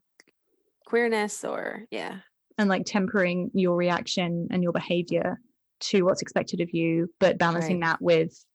queerness 0.86 1.46
or 1.46 1.84
yeah, 1.92 2.18
and 2.58 2.70
like 2.70 2.84
tempering 2.86 3.52
your 3.54 3.76
reaction 3.76 4.48
and 4.52 4.64
your 4.64 4.72
behavior 4.72 5.40
to 5.80 6.04
what's 6.04 6.22
expected 6.22 6.62
of 6.62 6.74
you 6.74 7.10
but 7.20 7.38
balancing 7.38 7.80
Right. 7.80 7.88
that 7.90 8.02
with 8.02 8.46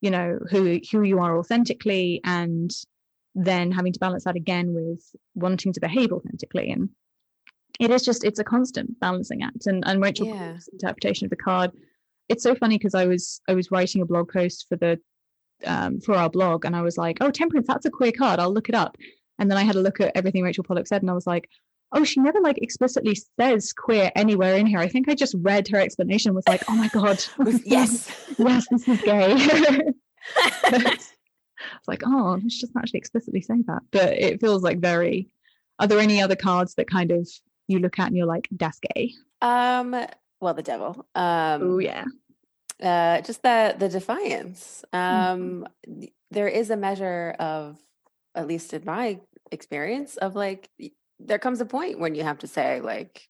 you 0.00 0.10
know 0.10 0.38
who 0.50 0.80
who 0.90 1.02
you 1.02 1.18
are 1.20 1.38
authentically 1.38 2.20
and 2.24 2.70
then 3.34 3.72
having 3.72 3.92
to 3.92 3.98
balance 3.98 4.24
that 4.24 4.36
again 4.36 4.74
with 4.74 5.02
wanting 5.34 5.72
to 5.72 5.80
behave 5.80 6.12
authentically. 6.12 6.70
And 6.70 6.90
it 7.80 7.90
is 7.90 8.04
just 8.04 8.22
it's 8.22 8.38
a 8.38 8.44
constant 8.44 9.00
balancing 9.00 9.42
act. 9.42 9.66
And 9.66 9.82
and 9.86 10.00
Rachel 10.02 10.26
Yeah. 10.28 10.56
Interpretation 10.72 11.26
of 11.26 11.30
the 11.30 11.36
card. 11.36 11.72
It's 12.28 12.42
so 12.42 12.54
funny 12.54 12.78
because 12.78 12.94
I 12.94 13.06
was 13.06 13.40
I 13.48 13.54
was 13.54 13.70
writing 13.70 14.02
a 14.02 14.06
blog 14.06 14.32
post 14.32 14.66
for 14.68 14.76
the 14.76 15.00
um, 15.66 16.00
for 16.00 16.14
our 16.14 16.28
blog 16.30 16.64
and 16.64 16.76
I 16.76 16.82
was 16.82 16.96
like 16.98 17.18
oh 17.20 17.30
temperance 17.30 17.66
that's 17.66 17.86
a 17.86 17.90
queer 17.90 18.12
card. 18.12 18.38
I'll 18.38 18.52
look 18.52 18.68
it 18.68 18.74
up. 18.74 18.96
And 19.38 19.50
then 19.50 19.58
I 19.58 19.62
had 19.64 19.74
a 19.74 19.80
look 19.80 20.00
at 20.00 20.12
everything 20.14 20.44
Rachel 20.44 20.62
Pollack 20.64 20.86
said 20.86 21.02
and 21.02 21.10
I 21.10 21.14
was 21.14 21.26
like 21.26 21.48
oh, 21.94 22.04
she 22.04 22.20
never 22.20 22.40
like 22.40 22.58
explicitly 22.60 23.16
says 23.40 23.72
queer 23.72 24.10
anywhere 24.14 24.56
in 24.56 24.66
here. 24.66 24.78
I 24.78 24.88
think 24.88 25.08
I 25.08 25.14
just 25.14 25.34
read 25.38 25.66
her 25.68 25.78
explanation 25.78 26.34
was 26.34 26.46
like, 26.48 26.62
oh 26.68 26.74
my 26.76 26.88
God. 26.88 27.22
yes, 27.64 28.10
yes, 28.38 28.66
this 28.70 28.86
is 28.88 29.00
gay. 29.02 29.34
it's 30.64 31.12
like, 31.86 32.02
oh, 32.04 32.38
she 32.48 32.60
doesn't 32.60 32.76
actually 32.76 32.98
explicitly 32.98 33.40
say 33.40 33.54
that. 33.66 33.82
But 33.90 34.18
it 34.18 34.40
feels 34.40 34.62
like 34.62 34.78
very 34.80 35.28
are 35.78 35.86
there 35.86 35.98
any 35.98 36.22
other 36.22 36.36
cards 36.36 36.74
that 36.74 36.88
kind 36.88 37.10
of 37.10 37.28
you 37.66 37.78
look 37.80 37.98
at 37.98 38.08
and 38.08 38.16
you're 38.16 38.26
like, 38.26 38.48
that's 38.52 38.78
gay? 38.94 39.12
um, 39.42 39.96
well, 40.40 40.54
the 40.54 40.62
devil. 40.62 41.06
Um, 41.14 41.62
Oh 41.62 41.78
yeah. 41.78 42.04
uh 42.82 43.20
just 43.22 43.42
the 43.42 43.74
the 43.78 43.88
defiance 43.88 44.84
Mm-hmm. 44.92 45.62
um 45.62 45.68
there 46.30 46.48
is 46.48 46.70
a 46.70 46.76
measure 46.76 47.34
of 47.38 47.78
at 48.34 48.48
least 48.48 48.74
in 48.74 48.84
my 48.84 49.20
experience 49.52 50.16
of 50.16 50.34
like 50.34 50.68
there 51.20 51.38
comes 51.38 51.60
a 51.60 51.66
point 51.66 51.98
when 51.98 52.14
you 52.14 52.22
have 52.22 52.38
to 52.38 52.46
say 52.46 52.80
like 52.80 53.28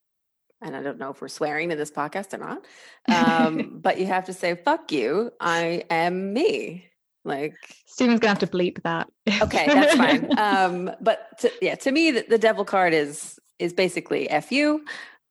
and 0.61 0.75
i 0.75 0.81
don't 0.81 0.97
know 0.97 1.09
if 1.11 1.21
we're 1.21 1.27
swearing 1.27 1.71
in 1.71 1.77
this 1.77 1.91
podcast 1.91 2.33
or 2.33 2.37
not 2.37 2.65
um 3.15 3.79
but 3.81 3.99
you 3.99 4.05
have 4.05 4.25
to 4.25 4.33
say 4.33 4.55
fuck 4.55 4.91
you 4.91 5.31
i 5.39 5.83
am 5.89 6.33
me 6.33 6.85
like 7.23 7.55
Stephen's 7.87 8.19
gonna 8.19 8.29
have 8.29 8.39
to 8.39 8.47
bleep 8.47 8.81
that. 8.83 9.07
okay 9.41 9.65
that's 9.67 9.95
fine 9.95 10.29
um 10.37 10.91
but 11.01 11.27
to, 11.39 11.51
yeah 11.61 11.75
to 11.75 11.91
me 11.91 12.11
the, 12.11 12.25
the 12.29 12.37
devil 12.37 12.65
card 12.65 12.93
is 12.93 13.39
is 13.59 13.73
basically 13.73 14.29
f 14.29 14.51
you 14.51 14.83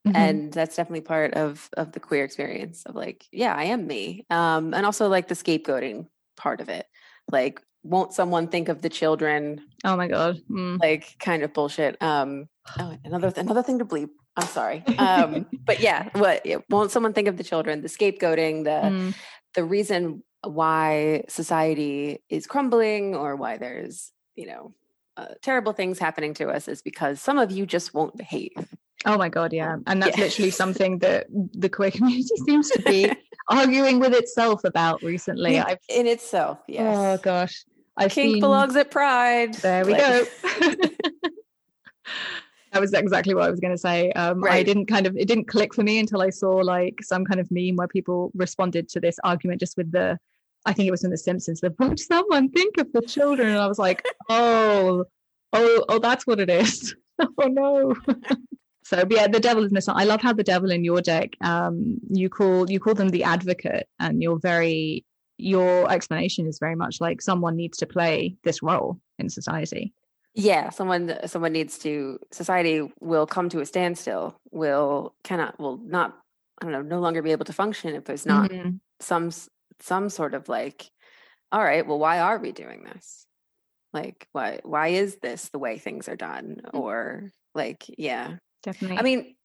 Mhm. 0.06 0.12
and 0.16 0.52
that's 0.52 0.76
definitely 0.76 1.00
part 1.00 1.32
of 1.32 1.70
of 1.78 1.92
the 1.92 2.00
queer 2.00 2.24
experience 2.24 2.84
of 2.84 2.94
like 2.94 3.24
yeah 3.32 3.54
i 3.54 3.64
am 3.64 3.86
me 3.86 4.26
um 4.28 4.74
and 4.74 4.84
also 4.84 5.08
like 5.08 5.28
the 5.28 5.34
scapegoating 5.34 6.06
part 6.36 6.60
of 6.60 6.68
it 6.68 6.86
like 7.32 7.62
won't 7.84 8.12
someone 8.12 8.48
think 8.48 8.68
of 8.68 8.80
the 8.82 8.88
children 8.88 9.60
oh 9.84 9.96
my 9.96 10.08
god. 10.08 10.38
Mm. 10.50 10.80
like 10.80 11.16
kind 11.20 11.42
of 11.42 11.52
bullshit 11.52 12.00
um 12.02 12.48
oh, 12.80 12.96
another 13.04 13.32
another 13.36 13.62
thing 13.62 13.78
to 13.78 13.84
bleep 13.84 14.08
i'm 14.36 14.46
sorry 14.46 14.82
um 14.98 15.46
but 15.66 15.80
yeah 15.80 16.08
what 16.14 16.44
won't 16.70 16.90
someone 16.90 17.12
think 17.12 17.28
of 17.28 17.36
the 17.36 17.44
children 17.44 17.82
the 17.82 17.88
scapegoating 17.88 18.64
the 18.64 18.80
Mm. 18.90 19.14
the 19.54 19.64
reason 19.64 20.22
why 20.42 21.24
society 21.28 22.22
is 22.28 22.46
crumbling 22.46 23.14
or 23.14 23.36
why 23.36 23.56
there's 23.58 24.12
you 24.34 24.46
know 24.46 24.74
uh, 25.16 25.28
terrible 25.42 25.72
things 25.72 25.98
happening 26.00 26.34
to 26.34 26.48
us 26.48 26.66
is 26.66 26.82
because 26.82 27.20
some 27.20 27.38
of 27.38 27.52
you 27.52 27.64
just 27.66 27.94
won't 27.94 28.16
behave 28.16 28.50
Oh 29.06 29.18
my 29.18 29.28
god, 29.28 29.52
yeah. 29.52 29.76
And 29.86 30.02
that's 30.02 30.16
Yeah. 30.16 30.24
literally 30.24 30.50
something 30.62 30.98
that 31.00 31.26
the 31.52 31.68
queer 31.68 31.90
community 31.90 32.36
seems 32.48 32.70
to 32.70 32.80
be 32.80 33.12
arguing 33.50 33.98
with 34.00 34.14
itself 34.14 34.64
about 34.64 35.02
recently. 35.02 35.58
I've 35.58 35.76
in 35.90 36.06
itself 36.06 36.56
yes 36.66 36.96
oh 36.98 37.18
gosh. 37.22 37.64
I've 37.96 38.10
Kink 38.10 38.34
seen 38.34 38.40
belongs 38.40 38.76
at 38.76 38.90
Pride. 38.90 39.54
There 39.54 39.84
we 39.84 39.92
Like- 39.92 40.00
go. 40.00 40.24
that 42.72 42.80
was 42.80 42.92
exactly 42.92 43.34
what 43.34 43.44
I 43.44 43.50
was 43.50 43.60
going 43.60 43.72
to 43.72 43.78
say. 43.78 44.10
Um, 44.12 44.44
I 44.44 44.62
didn't 44.62 44.86
kind 44.86 45.06
of 45.06 45.16
it 45.16 45.28
didn't 45.28 45.46
click 45.46 45.72
for 45.74 45.82
me 45.82 45.98
until 45.98 46.20
I 46.20 46.30
saw 46.30 46.50
like 46.50 47.02
some 47.02 47.24
kind 47.24 47.40
of 47.40 47.48
meme 47.50 47.76
where 47.76 47.88
people 47.88 48.32
responded 48.34 48.88
to 48.90 49.00
this 49.00 49.18
argument 49.22 49.60
just 49.60 49.76
with 49.76 49.92
the 49.92 50.18
I 50.66 50.72
think 50.72 50.88
it 50.88 50.90
was 50.90 51.04
in 51.04 51.10
The 51.10 51.18
Simpsons. 51.18 51.60
The 51.60 51.74
won't 51.78 52.00
someone 52.00 52.48
think 52.50 52.78
of 52.78 52.90
the 52.92 53.02
children? 53.02 53.48
And 53.48 53.58
I 53.58 53.66
was 53.66 53.78
like, 53.78 54.04
oh, 54.28 55.04
oh, 55.52 55.84
oh, 55.88 55.98
that's 55.98 56.26
what 56.26 56.40
it 56.40 56.50
is. 56.50 56.94
oh 57.20 57.46
no. 57.46 57.94
so 58.84 59.04
yeah, 59.10 59.28
the 59.28 59.40
devil 59.40 59.62
is 59.62 59.70
in 59.70 59.74
this. 59.74 59.88
I 59.88 60.04
love 60.04 60.22
how 60.22 60.32
the 60.32 60.42
devil 60.42 60.70
in 60.70 60.82
your 60.84 61.00
deck, 61.00 61.36
um, 61.42 61.98
you 62.10 62.28
call 62.28 62.70
you 62.70 62.80
call 62.80 62.94
them 62.94 63.10
the 63.10 63.24
advocate, 63.24 63.88
and 64.00 64.22
you're 64.22 64.38
very 64.38 65.04
your 65.38 65.90
explanation 65.90 66.46
is 66.46 66.58
very 66.58 66.74
much 66.76 67.00
like 67.00 67.20
someone 67.22 67.56
needs 67.56 67.78
to 67.78 67.86
play 67.86 68.36
this 68.44 68.62
role 68.62 68.98
in 69.18 69.28
society. 69.28 69.92
yeah, 70.34 70.70
someone 70.70 71.16
someone 71.26 71.52
needs 71.52 71.78
to 71.78 72.18
society 72.32 72.90
will 73.00 73.26
come 73.26 73.48
to 73.50 73.60
a 73.60 73.66
standstill, 73.66 74.36
will 74.50 75.14
cannot 75.24 75.58
will 75.60 75.76
not 75.78 76.18
I 76.60 76.64
don't 76.66 76.72
know, 76.72 76.82
no 76.82 77.00
longer 77.00 77.22
be 77.22 77.32
able 77.32 77.44
to 77.46 77.52
function 77.52 77.94
if 77.94 78.04
there's 78.04 78.26
not 78.26 78.50
Mhm. 78.50 78.80
some 79.00 79.30
some 79.80 80.08
sort 80.08 80.34
of 80.34 80.48
like, 80.48 80.90
all 81.52 81.62
right, 81.62 81.86
well, 81.86 81.98
why 81.98 82.20
are 82.20 82.38
we 82.38 82.52
doing 82.52 82.84
this? 82.84 83.26
Like, 83.92 84.28
why 84.32 84.60
why 84.64 84.88
is 84.88 85.18
this 85.22 85.50
the 85.50 85.58
way 85.60 85.78
things 85.78 86.08
are 86.08 86.16
done? 86.16 86.62
Or 86.74 87.30
like, 87.54 87.84
yeah. 87.98 88.36
Definitely. 88.62 88.98
I 88.98 89.02
mean, 89.02 89.36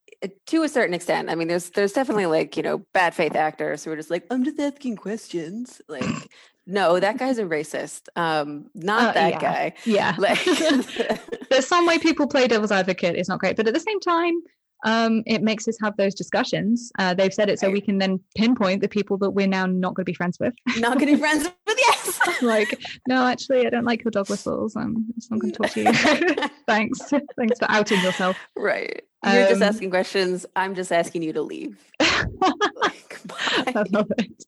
to 0.48 0.64
a 0.64 0.70
certain 0.70 0.94
extent. 0.94 1.30
I 1.30 1.36
mean, 1.36 1.48
there's 1.48 1.70
there's 1.72 1.94
definitely 1.94 2.26
like 2.28 2.58
you 2.58 2.64
know 2.64 2.80
bad 2.94 3.14
faith 3.16 3.36
actors 3.36 3.84
who 3.84 3.92
are 3.92 3.96
just 3.96 4.10
like 4.10 4.26
I'm 4.30 4.44
just 4.44 4.60
asking 4.60 4.98
questions. 4.98 5.82
Like, 5.88 6.04
no, 6.68 7.00
that 7.00 7.18
guy's 7.18 7.38
a 7.40 7.44
racist. 7.44 8.08
Um, 8.16 8.70
not 8.76 9.10
Uh, 9.10 9.14
that 9.14 9.30
yeah. 9.34 9.40
guy. 9.40 9.74
yeah. 9.86 10.16
Like, 10.20 10.44
There's 11.50 11.68
some 11.68 11.86
way 11.88 11.98
people 12.00 12.28
play 12.28 12.48
devil's 12.48 12.72
advocate 12.72 13.16
is 13.16 13.28
not 13.28 13.40
great, 13.40 13.56
but 13.56 13.68
at 13.68 13.74
the 13.74 13.80
same 13.80 14.00
time, 14.00 14.42
um, 14.86 15.24
it 15.26 15.42
makes 15.42 15.68
us 15.68 15.78
have 15.84 15.96
those 15.98 16.16
discussions. 16.16 16.92
Uh, 16.98 17.14
they've 17.14 17.34
said 17.34 17.50
it 17.50 17.60
so 17.60 17.70
we 17.70 17.82
can 17.82 17.98
then 17.98 18.20
pinpoint 18.36 18.82
the 18.82 18.88
people 18.88 19.18
that 19.18 19.32
we're 19.32 19.48
now 19.48 19.66
not 19.66 19.94
going 19.94 20.06
to 20.06 20.10
be 20.10 20.14
friends 20.14 20.38
with. 20.40 20.54
not 20.78 21.00
getting 21.00 21.18
friends 21.18 21.44
with 21.68 21.78
yes. 21.78 22.20
like, 22.42 22.80
no, 23.08 23.26
actually, 23.26 23.66
I 23.66 23.70
don't 23.70 23.86
like 23.86 24.04
your 24.04 24.12
dog 24.12 24.30
whistles. 24.30 24.76
I'm 24.76 25.06
just 25.16 25.30
not 25.32 25.40
going 25.42 25.52
to 25.54 25.58
talk 25.58 25.72
to 25.72 25.82
you. 25.82 26.50
Thanks. 26.68 27.00
Thanks 27.38 27.60
for 27.60 27.70
outing 27.70 28.02
yourself. 28.02 28.38
right. 28.56 29.02
You're 29.26 29.50
just 29.50 29.62
Um, 29.62 29.64
asking 29.64 29.90
questions. 29.90 30.46
I'm 30.56 30.76
just 30.76 30.94
asking 30.94 31.24
you 31.24 31.34
to 31.34 31.42
leave. 31.42 31.78
Like, 32.76 33.20
I 33.76 33.84
love 33.92 34.10
it. 34.18 34.44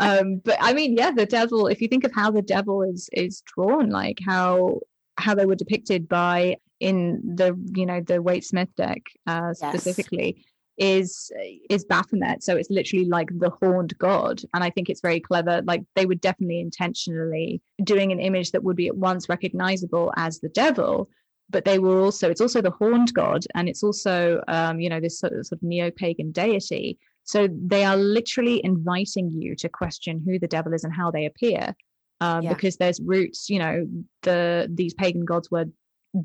Um, 0.00 0.40
but 0.42 0.56
I 0.60 0.72
mean, 0.72 0.96
yeah, 0.96 1.10
the 1.10 1.26
devil. 1.26 1.66
If 1.66 1.82
you 1.82 1.88
think 1.88 2.04
of 2.04 2.12
how 2.14 2.30
the 2.30 2.40
devil 2.40 2.82
is 2.82 3.10
is 3.12 3.42
drawn, 3.42 3.90
like 3.90 4.18
how 4.24 4.80
how 5.18 5.34
they 5.34 5.44
were 5.44 5.54
depicted 5.54 6.08
by 6.08 6.56
in 6.80 7.20
the 7.36 7.56
you 7.74 7.86
know 7.86 8.00
the 8.00 8.20
Waite 8.22 8.44
Smith 8.44 8.68
deck 8.76 9.02
uh, 9.26 9.52
Yes. 9.60 9.70
specifically 9.70 10.44
is 10.78 11.30
is 11.70 11.84
Baphomet. 11.84 12.42
So 12.42 12.56
it's 12.56 12.70
literally 12.70 13.06
like 13.06 13.28
the 13.38 13.50
horned 13.62 13.96
god, 13.98 14.42
and 14.54 14.62
I 14.62 14.70
think 14.70 14.88
it's 14.90 15.00
very 15.00 15.20
clever. 15.20 15.62
Like 15.64 15.82
they 15.94 16.06
were 16.06 16.14
definitely 16.16 16.60
intentionally 16.60 17.62
doing 17.82 18.12
an 18.12 18.20
image 18.20 18.52
that 18.52 18.62
would 18.62 18.76
be 18.76 18.88
at 18.88 18.96
once 18.96 19.28
recognizable 19.28 20.12
as 20.16 20.40
the 20.40 20.50
devil. 20.50 21.08
But 21.48 21.64
they 21.64 21.78
were 21.78 22.00
also, 22.00 22.28
it's 22.28 22.40
also 22.40 22.60
the 22.60 22.72
horned 22.72 23.14
god, 23.14 23.44
and 23.54 23.68
it's 23.68 23.84
also, 23.84 24.42
um, 24.48 24.80
you 24.80 24.88
know, 24.90 24.98
this 24.98 25.20
sort 25.20 25.32
of, 25.32 25.46
sort 25.46 25.60
of 25.60 25.62
neo 25.62 25.90
pagan 25.92 26.32
deity 26.32 26.98
so 27.26 27.48
they 27.50 27.84
are 27.84 27.96
literally 27.96 28.64
inviting 28.64 29.32
you 29.32 29.56
to 29.56 29.68
question 29.68 30.22
who 30.24 30.38
the 30.38 30.46
devil 30.46 30.72
is 30.72 30.84
and 30.84 30.94
how 30.94 31.10
they 31.10 31.26
appear, 31.26 31.74
um, 32.20 32.44
Yeah. 32.44 32.54
because 32.54 32.76
there's 32.76 33.00
roots. 33.00 33.50
You 33.50 33.58
know, 33.58 33.86
the 34.22 34.70
these 34.72 34.94
pagan 34.94 35.24
gods 35.24 35.50
were 35.50 35.66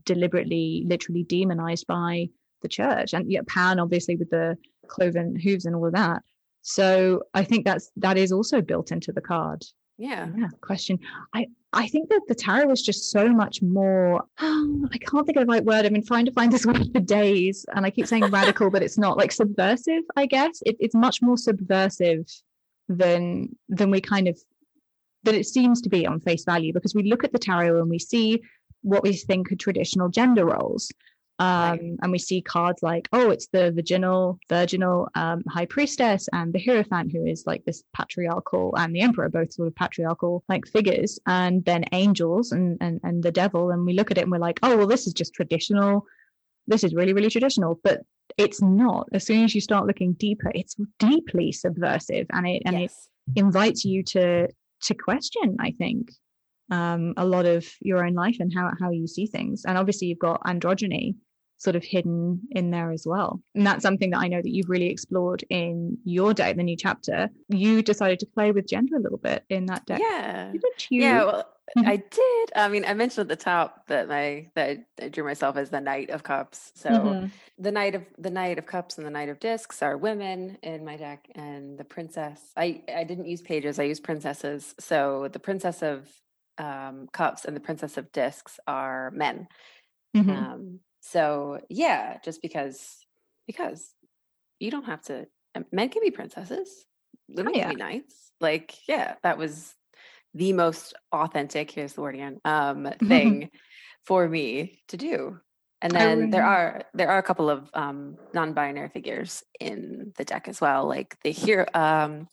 deliberately, 0.05 0.83
literally 0.87 1.23
demonized 1.23 1.87
by 1.87 2.29
the 2.61 2.67
church, 2.67 3.13
and 3.13 3.31
yet 3.31 3.47
Pan, 3.47 3.79
obviously, 3.79 4.15
with 4.15 4.29
the 4.29 4.57
cloven 4.87 5.35
hooves 5.35 5.65
and 5.65 5.75
all 5.75 5.87
of 5.87 5.93
that. 5.93 6.21
So 6.61 7.23
I 7.33 7.43
think 7.43 7.65
that's 7.65 7.91
that 7.97 8.17
is 8.17 8.31
also 8.31 8.61
built 8.61 8.91
into 8.91 9.11
the 9.11 9.21
card. 9.21 9.63
Yeah. 9.97 10.27
Yeah, 10.35 10.47
question. 10.61 10.99
I 11.33 11.47
I 11.73 11.87
think 11.87 12.09
that 12.09 12.21
the 12.27 12.35
tarot 12.35 12.71
is 12.71 12.81
just 12.81 13.11
so 13.11 13.29
much 13.29 13.61
more. 13.61 14.23
I 14.39 14.97
can't 14.99 15.25
think 15.25 15.37
of 15.37 15.47
the 15.47 15.51
right 15.51 15.63
word. 15.63 15.85
I've 15.85 15.93
been 15.93 16.05
trying 16.05 16.25
to 16.25 16.31
find 16.31 16.51
this 16.51 16.65
word 16.67 16.87
for 16.93 16.99
days, 16.99 17.65
and 17.75 17.85
I 17.85 17.91
keep 17.91 18.07
saying 18.07 18.25
radical, 18.25 18.69
but 18.69 18.83
it's 18.83 18.97
not 18.97 19.17
like 19.17 19.31
subversive. 19.31 20.03
I 20.15 20.25
guess 20.25 20.61
it, 20.65 20.75
it's 20.79 20.95
much 20.95 21.21
more 21.21 21.37
subversive 21.37 22.25
than 22.89 23.55
than 23.69 23.91
we 23.91 24.01
kind 24.01 24.27
of 24.27 24.39
that 25.23 25.35
it 25.35 25.45
seems 25.45 25.81
to 25.81 25.89
be 25.89 26.07
on 26.07 26.19
face 26.19 26.43
value 26.43 26.73
because 26.73 26.95
we 26.95 27.03
look 27.03 27.23
at 27.23 27.31
the 27.31 27.39
tarot 27.39 27.79
and 27.79 27.89
we 27.89 27.99
see 27.99 28.41
what 28.81 29.03
we 29.03 29.13
think 29.13 29.51
are 29.51 29.55
traditional 29.55 30.09
gender 30.09 30.45
roles. 30.45 30.91
Um, 31.39 31.47
Right. 31.71 31.81
And 32.03 32.11
we 32.11 32.19
see 32.19 32.41
cards 32.41 32.83
like, 32.83 33.09
oh, 33.13 33.31
it's 33.31 33.47
the 33.47 33.71
virginal, 33.71 34.37
virginal 34.47 35.09
um, 35.15 35.43
high 35.49 35.65
priestess 35.65 36.29
and 36.33 36.53
the 36.53 36.59
Hierophant, 36.59 37.11
who 37.11 37.25
is 37.25 37.45
like 37.47 37.65
this 37.65 37.83
patriarchal, 37.95 38.75
and 38.77 38.95
the 38.95 39.01
Emperor, 39.01 39.27
both 39.27 39.51
sort 39.53 39.67
of 39.67 39.75
patriarchal 39.75 40.43
like 40.49 40.67
figures, 40.67 41.19
and 41.25 41.65
then 41.65 41.85
angels 41.93 42.51
and, 42.51 42.77
and 42.79 42.99
and 43.03 43.23
the 43.23 43.31
devil. 43.31 43.71
And 43.71 43.87
we 43.87 43.93
look 43.93 44.11
at 44.11 44.19
it 44.19 44.21
and 44.21 44.31
we're 44.31 44.37
like, 44.37 44.59
oh, 44.61 44.77
well, 44.77 44.87
this 44.87 45.07
is 45.07 45.13
just 45.13 45.33
traditional 45.33 46.05
this 46.67 46.83
is 46.83 46.93
really, 46.93 47.13
really 47.13 47.29
traditional, 47.29 47.79
but 47.83 48.01
it's 48.37 48.61
not. 48.61 49.07
As 49.13 49.25
soon 49.25 49.43
as 49.43 49.53
you 49.53 49.61
start 49.61 49.87
looking 49.87 50.13
deeper, 50.13 50.51
it's 50.55 50.75
deeply 50.99 51.51
subversive 51.51 52.27
and 52.31 52.47
it 52.47 52.61
and 52.65 52.79
yes. 52.79 53.09
it 53.35 53.39
invites 53.39 53.85
you 53.85 54.03
to 54.03 54.47
to 54.83 54.93
question, 54.95 55.57
I 55.59 55.71
think, 55.71 56.11
um, 56.71 57.13
a 57.17 57.25
lot 57.25 57.45
of 57.45 57.67
your 57.81 58.05
own 58.05 58.13
life 58.13 58.37
and 58.39 58.51
how 58.53 58.71
how 58.79 58.89
you 58.89 59.05
see 59.05 59.27
things. 59.27 59.63
And 59.65 59.77
obviously 59.77 60.07
you've 60.07 60.19
got 60.19 60.41
androgyny, 60.43 61.15
sort 61.57 61.75
of 61.75 61.83
hidden 61.83 62.41
in 62.51 62.71
there 62.71 62.91
as 62.91 63.03
well. 63.05 63.41
And 63.53 63.67
that's 63.67 63.83
something 63.83 64.09
that 64.11 64.19
I 64.19 64.27
know 64.27 64.41
that 64.41 64.49
you've 64.49 64.69
really 64.69 64.89
explored 64.89 65.43
in 65.49 65.97
your 66.03 66.33
deck, 66.33 66.55
the 66.55 66.63
new 66.63 66.77
chapter. 66.77 67.29
You 67.49 67.83
decided 67.83 68.19
to 68.19 68.25
play 68.25 68.51
with 68.51 68.67
gender 68.67 68.95
a 68.95 68.99
little 68.99 69.19
bit 69.19 69.43
in 69.49 69.67
that 69.67 69.85
deck. 69.85 69.99
Yeah. 70.01 70.53
Yeah. 70.89 71.25
Well, 71.25 71.49
mm-hmm. 71.77 71.87
I 71.87 71.97
did. 71.97 72.51
I 72.55 72.67
mean, 72.67 72.83
I 72.85 72.93
mentioned 72.93 73.29
at 73.29 73.37
the 73.37 73.43
top 73.43 73.87
that 73.87 74.07
my 74.07 74.49
that 74.55 74.79
I 74.99 75.09
drew 75.09 75.23
myself 75.23 75.55
as 75.55 75.69
the 75.69 75.81
Knight 75.81 76.09
of 76.09 76.23
Cups. 76.23 76.71
So 76.75 76.89
mm-hmm. 76.89 77.27
the 77.59 77.71
Knight 77.71 77.95
of 77.95 78.05
the 78.17 78.31
Knight 78.31 78.57
of 78.57 78.65
Cups 78.65 78.97
and 78.97 79.05
the 79.05 79.11
Knight 79.11 79.29
of 79.29 79.39
Discs 79.39 79.83
are 79.83 79.97
women 79.97 80.57
in 80.63 80.83
my 80.83 80.97
deck, 80.97 81.27
and 81.35 81.77
the 81.77 81.83
Princess. 81.83 82.41
I 82.57 82.81
I 82.93 83.03
didn't 83.03 83.27
use 83.27 83.41
pages. 83.41 83.77
I 83.77 83.83
used 83.83 84.03
princesses. 84.03 84.73
So 84.79 85.29
the 85.31 85.39
Princess 85.39 85.83
of 85.83 86.09
um, 86.57 87.07
Cups 87.11 87.45
and 87.45 87.55
the 87.55 87.61
Princess 87.61 87.97
of 87.97 88.11
Discs 88.11 88.59
are 88.67 89.11
men. 89.11 89.47
Mm-hmm. 90.15 90.29
Um, 90.29 90.79
so 91.01 91.59
yeah, 91.69 92.17
just 92.23 92.41
because 92.41 92.97
because 93.47 93.93
you 94.59 94.71
don't 94.71 94.85
have 94.85 95.01
to 95.03 95.27
um, 95.55 95.65
men 95.71 95.89
can 95.89 96.01
be 96.01 96.11
princesses, 96.11 96.85
women 97.27 97.53
oh, 97.55 97.57
yeah. 97.57 97.63
can 97.67 97.75
be 97.75 97.79
knights. 97.79 98.31
Like, 98.39 98.75
yeah, 98.87 99.15
that 99.23 99.37
was 99.37 99.73
the 100.33 100.53
most 100.53 100.93
authentic, 101.11 101.71
here's 101.71 101.93
the 101.93 102.01
word 102.01 102.15
again, 102.15 102.39
um, 102.45 102.89
thing 103.07 103.49
for 104.05 104.27
me 104.27 104.79
to 104.89 104.97
do. 104.97 105.39
And 105.83 105.91
then 105.91 106.29
there 106.29 106.45
are 106.45 106.83
there 106.93 107.09
are 107.09 107.17
a 107.17 107.23
couple 107.23 107.49
of 107.49 107.67
um, 107.73 108.15
non-binary 108.35 108.89
figures 108.89 109.43
in 109.59 110.13
the 110.15 110.23
deck 110.23 110.47
as 110.47 110.61
well. 110.61 110.87
Like 110.87 111.17
the 111.23 111.31
hero 111.31 111.65
um 111.73 112.27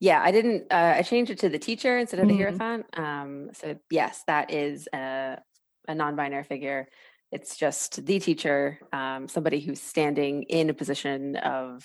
yeah, 0.00 0.20
I 0.22 0.30
didn't 0.30 0.66
uh, 0.70 0.94
I 0.96 1.02
changed 1.02 1.30
it 1.30 1.38
to 1.40 1.48
the 1.48 1.58
teacher 1.58 1.98
instead 1.98 2.20
of 2.20 2.28
the 2.28 2.34
mm-hmm. 2.34 2.42
hierophant. 2.42 2.86
Um 2.94 3.50
so 3.52 3.76
yes, 3.90 4.22
that 4.26 4.52
is 4.52 4.88
a 4.92 5.38
a 5.86 5.94
non-binary 5.94 6.44
figure 6.44 6.88
it's 7.30 7.56
just 7.56 8.04
the 8.06 8.18
teacher, 8.18 8.78
um, 8.92 9.28
somebody 9.28 9.60
who's 9.60 9.80
standing 9.80 10.44
in 10.44 10.70
a 10.70 10.74
position 10.74 11.36
of 11.36 11.84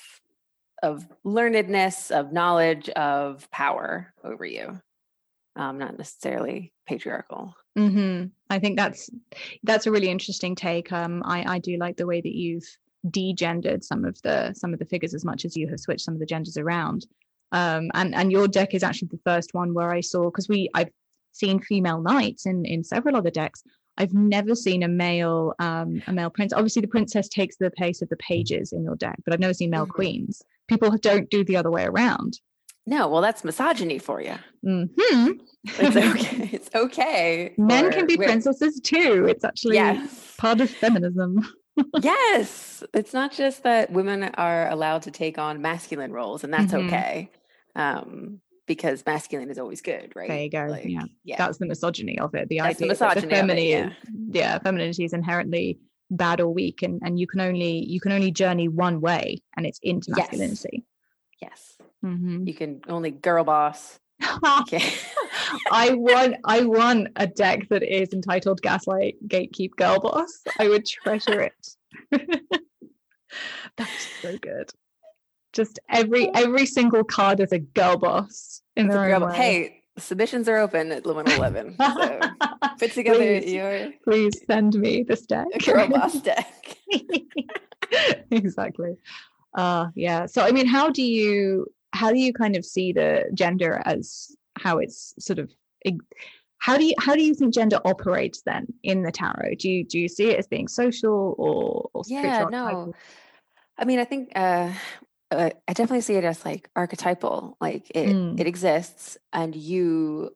of 0.82 1.08
learnedness, 1.26 2.12
of 2.12 2.34
knowledge, 2.34 2.90
of 2.90 3.50
power 3.52 4.14
over 4.24 4.44
you, 4.44 4.82
um, 5.56 5.78
not 5.78 5.98
necessarily 5.98 6.74
patriarchal. 6.86 7.56
Mm-hmm. 7.78 8.28
I 8.50 8.60
think 8.60 8.78
that's 8.78 9.10
that's 9.64 9.86
a 9.86 9.92
really 9.92 10.10
interesting 10.10 10.56
take. 10.56 10.92
Um, 10.92 11.24
I 11.26 11.56
I 11.56 11.60
do 11.60 11.78
like 11.78 11.98
the 11.98 12.08
way 12.08 12.22
that 12.22 12.36
you've 12.36 12.66
degendered 13.08 13.84
some 13.84 14.06
of 14.06 14.22
the 14.22 14.54
some 14.54 14.72
of 14.72 14.80
the 14.80 14.86
figures 14.86 15.14
as 15.14 15.26
much 15.26 15.44
as 15.44 15.58
you 15.58 15.68
have 15.68 15.80
switched 15.80 16.06
some 16.06 16.14
of 16.14 16.20
the 16.20 16.26
genders 16.26 16.58
around. 16.58 17.06
Um, 17.54 17.92
and 17.94 18.14
and 18.14 18.32
your 18.32 18.48
deck 18.48 18.74
is 18.74 18.84
actually 18.84 19.10
the 19.12 19.22
first 19.26 19.54
one 19.54 19.74
where 19.74 19.92
I 19.92 20.02
saw 20.02 20.26
because 20.26 20.50
we 20.50 20.70
I've 20.74 20.90
seen 21.32 21.60
female 21.60 22.02
knights 22.02 22.46
in 22.46 22.66
in 22.66 22.84
several 22.84 23.16
other 23.16 23.32
decks, 23.32 23.64
I've 23.98 24.14
never 24.14 24.56
seen 24.56 24.84
a 24.84 24.88
male 24.88 25.54
um, 25.60 26.02
a 26.08 26.14
male 26.14 26.30
prince. 26.30 26.54
Obviously, 26.54 26.82
the 26.82 26.88
princess 26.88 27.30
takes 27.30 27.58
the 27.58 27.72
place 27.72 28.02
of 28.02 28.10
the 28.10 28.18
pages 28.18 28.74
in 28.74 28.84
your 28.84 28.96
deck, 28.96 29.20
but 29.24 29.34
I've 29.34 29.40
never 29.40 29.54
seen 29.54 29.70
male 29.70 29.84
mm-hmm. 29.84 29.92
queens. 29.92 30.42
People 30.68 30.90
don't 30.98 31.30
do 31.30 31.44
the 31.44 31.58
other 31.58 31.70
way 31.70 31.86
around. 31.86 32.40
No, 32.86 33.08
well, 33.08 33.22
that's 33.22 33.44
misogyny 33.44 34.00
for 34.00 34.22
you. 34.22 34.36
Mm-hmm. 34.66 35.32
It's 35.64 35.96
okay. 35.96 36.50
It's 36.52 36.70
okay. 36.76 37.54
Men 37.58 37.92
can 37.92 38.08
be 38.08 38.18
princesses 38.18 38.82
too. 38.82 39.26
It's 39.30 39.46
actually 39.46 39.76
yes. 39.76 40.36
part 40.38 40.60
of 40.60 40.70
feminism. 40.70 41.48
yes, 42.02 42.84
it's 42.94 43.14
not 43.14 43.32
just 43.32 43.64
that 43.64 43.92
women 43.92 44.24
are 44.36 44.70
allowed 44.70 45.04
to 45.04 45.12
take 45.12 45.38
on 45.38 45.62
masculine 45.62 46.12
roles, 46.12 46.44
and 46.44 46.54
that's 46.54 46.74
mm-hmm. 46.74 46.88
okay. 46.88 47.30
Um, 47.76 48.42
because 48.66 49.04
masculine 49.06 49.50
is 49.50 49.60
always 49.60 49.82
good, 49.82 50.14
right? 50.16 50.30
There 50.30 50.44
you 50.44 50.50
go. 50.50 50.68
Like, 50.70 50.86
yeah. 50.86 51.04
yeah. 51.24 51.36
That's 51.38 51.58
the 51.58 51.66
misogyny 51.66 52.18
of 52.20 52.34
it. 52.34 52.48
The 52.50 52.60
That's 52.60 52.82
idea 52.82 52.94
the 52.94 53.00
that 53.00 53.16
the 53.16 53.22
femininity, 53.22 53.68
yeah. 53.68 53.90
yeah, 54.30 54.60
femininity 54.60 55.04
is 55.04 55.14
inherently 55.14 55.80
bad 56.10 56.40
or 56.40 56.54
weak 56.54 56.82
and, 56.84 57.02
and 57.04 57.20
you 57.20 57.26
can 57.26 57.42
only 57.42 57.86
you 57.86 58.00
can 58.00 58.12
only 58.12 58.32
journey 58.32 58.68
one 58.68 59.02
way 59.02 59.42
and 59.58 59.66
it's 59.66 59.80
into 59.84 60.12
masculinity. 60.12 60.86
Yes. 61.42 61.76
yes. 61.80 61.88
Mm-hmm. 62.06 62.48
You 62.48 62.54
can 62.54 62.82
only 62.88 63.12
girl 63.12 63.44
boss. 63.44 64.00
Okay. 64.62 64.94
I 65.72 65.92
want 65.94 66.36
I 66.46 66.62
want 66.62 67.10
a 67.16 67.28
deck 67.28 67.68
that 67.70 67.84
is 67.84 68.14
entitled 68.14 68.62
Gaslight 68.62 69.16
Gatekeep 69.28 69.72
Girl 69.72 70.00
Boss. 70.00 70.42
I 70.60 70.70
would 70.70 70.86
treasure 70.86 71.42
it. 71.42 71.68
That's 73.78 74.08
so 74.22 74.38
good 74.38 74.70
just 75.54 75.80
every 75.90 76.30
every 76.34 76.66
single 76.66 77.04
card 77.04 77.40
is 77.40 77.52
a 77.52 77.60
girl 77.60 77.98
boss 77.98 78.62
in 78.76 78.88
their 78.88 79.16
own 79.16 79.28
way. 79.28 79.36
Hey, 79.36 79.84
submissions 79.98 80.50
are 80.50 80.58
open 80.58 80.92
at 80.92 81.04
Liminal 81.04 81.38
Eleven. 81.38 81.76
So 81.80 82.20
put 82.80 82.92
together 82.92 83.40
please, 83.40 83.54
your 83.54 83.92
please 84.04 84.34
send 84.46 84.76
me 84.76 85.04
this 85.04 85.26
deck. 85.26 85.48
Girl 85.66 85.88
boss 85.88 86.20
deck. 86.22 86.78
exactly. 88.32 88.98
Uh 89.56 89.88
yeah. 89.96 90.26
So 90.26 90.42
I 90.42 90.52
mean, 90.52 90.66
how 90.66 90.90
do 90.90 91.04
you 91.04 91.68
how 91.94 92.12
do 92.12 92.20
you 92.20 92.34
kind 92.34 92.56
of 92.56 92.66
see 92.66 92.92
the 92.92 93.30
gender 93.34 93.82
as 93.86 94.36
how 94.58 94.80
it's 94.80 95.14
sort 95.20 95.40
of 95.40 95.52
how 96.58 96.78
do 96.78 96.86
you 96.86 96.96
how 96.98 97.14
do 97.14 97.22
you 97.22 97.36
think 97.36 97.54
gender 97.54 97.80
operates 97.86 98.42
then 98.46 98.66
in 98.82 99.04
the 99.04 99.12
tarot? 99.12 99.56
Do 99.60 99.70
you 99.70 99.86
do 99.86 100.00
you 100.00 100.10
see 100.10 100.32
it 100.32 100.40
as 100.40 100.48
being 100.48 100.68
social 100.68 101.36
or, 101.38 101.90
or 101.94 102.04
yeah 102.08 102.46
no 102.50 102.94
I 103.78 103.86
mean, 103.86 104.00
I 104.00 104.06
think 104.06 104.32
uh, 104.36 104.72
uh, 105.34 105.50
I 105.68 105.74
definitely 105.74 106.02
see 106.02 106.16
it 106.16 106.24
as 106.24 106.46
like 106.46 106.70
archetypal. 106.76 107.58
Like 107.60 107.90
it, 107.92 108.10
mm. 108.10 108.40
it 108.40 108.48
exists, 108.48 109.18
and 109.32 109.56
you 109.56 110.32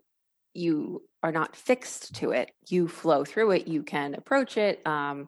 you 0.54 1.04
are 1.24 1.32
not 1.32 1.56
fixed 1.56 2.16
to 2.16 2.32
it. 2.32 2.52
You 2.68 2.88
flow 2.88 3.24
through 3.26 3.52
it. 3.52 3.68
You 3.68 3.84
can 3.84 4.16
approach 4.16 4.58
it. 4.58 4.86
Um, 4.86 5.28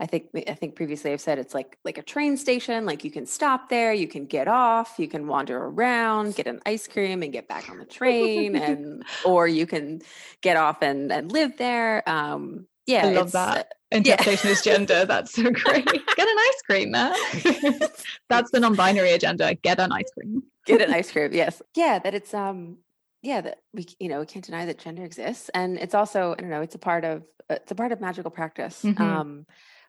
I 0.00 0.06
think 0.06 0.30
I 0.48 0.54
think 0.54 0.74
previously 0.74 1.12
I've 1.12 1.20
said 1.20 1.38
it's 1.38 1.54
like 1.54 1.78
like 1.84 1.98
a 1.98 2.02
train 2.02 2.36
station. 2.36 2.86
Like 2.86 3.04
you 3.04 3.10
can 3.10 3.26
stop 3.26 3.68
there, 3.68 3.92
you 3.92 4.08
can 4.08 4.26
get 4.26 4.48
off, 4.48 4.94
you 4.98 5.06
can 5.06 5.26
wander 5.26 5.56
around, 5.56 6.34
get 6.34 6.46
an 6.46 6.60
ice 6.66 6.88
cream, 6.88 7.22
and 7.22 7.32
get 7.32 7.46
back 7.46 7.70
on 7.70 7.78
the 7.78 7.84
train, 7.84 8.56
and 8.68 9.04
or 9.24 9.46
you 9.46 9.66
can 9.66 10.02
get 10.40 10.56
off 10.56 10.82
and 10.82 11.12
and 11.12 11.30
live 11.30 11.56
there. 11.56 12.08
Um, 12.08 12.66
yeah, 12.86 13.06
I 13.06 13.12
love 13.12 13.32
that 13.32 13.72
interpretation 13.92 14.48
yeah. 14.48 14.52
is 14.52 14.62
gender. 14.62 15.04
That's 15.04 15.32
so 15.32 15.42
great. 15.42 15.84
Get 16.16 16.28
an 16.28 16.36
ice 16.38 16.62
cream, 16.66 16.90
man. 16.90 17.14
That's 18.28 18.50
the 18.50 18.60
non-binary 18.60 19.12
agenda. 19.12 19.54
Get 19.54 19.78
an 19.78 19.92
ice 19.92 20.10
cream. 20.16 20.42
Get 20.66 20.80
an 20.80 20.92
ice 20.92 21.10
cream. 21.12 21.32
Yes. 21.32 21.62
Yeah. 21.76 21.98
That 21.98 22.14
it's 22.14 22.34
um. 22.34 22.78
Yeah. 23.22 23.40
That 23.40 23.58
we 23.72 23.86
you 23.98 24.08
know 24.08 24.20
we 24.20 24.26
can't 24.26 24.44
deny 24.44 24.66
that 24.66 24.78
gender 24.78 25.04
exists, 25.04 25.48
and 25.54 25.78
it's 25.78 25.94
also 25.94 26.32
I 26.32 26.40
don't 26.40 26.50
know. 26.50 26.62
It's 26.62 26.74
a 26.74 26.78
part 26.78 27.04
of 27.04 27.22
it's 27.48 27.70
a 27.70 27.74
part 27.74 27.92
of 27.92 28.00
magical 28.00 28.30
practice. 28.30 28.82
Mm-hmm. 28.82 29.02
Um, 29.02 29.46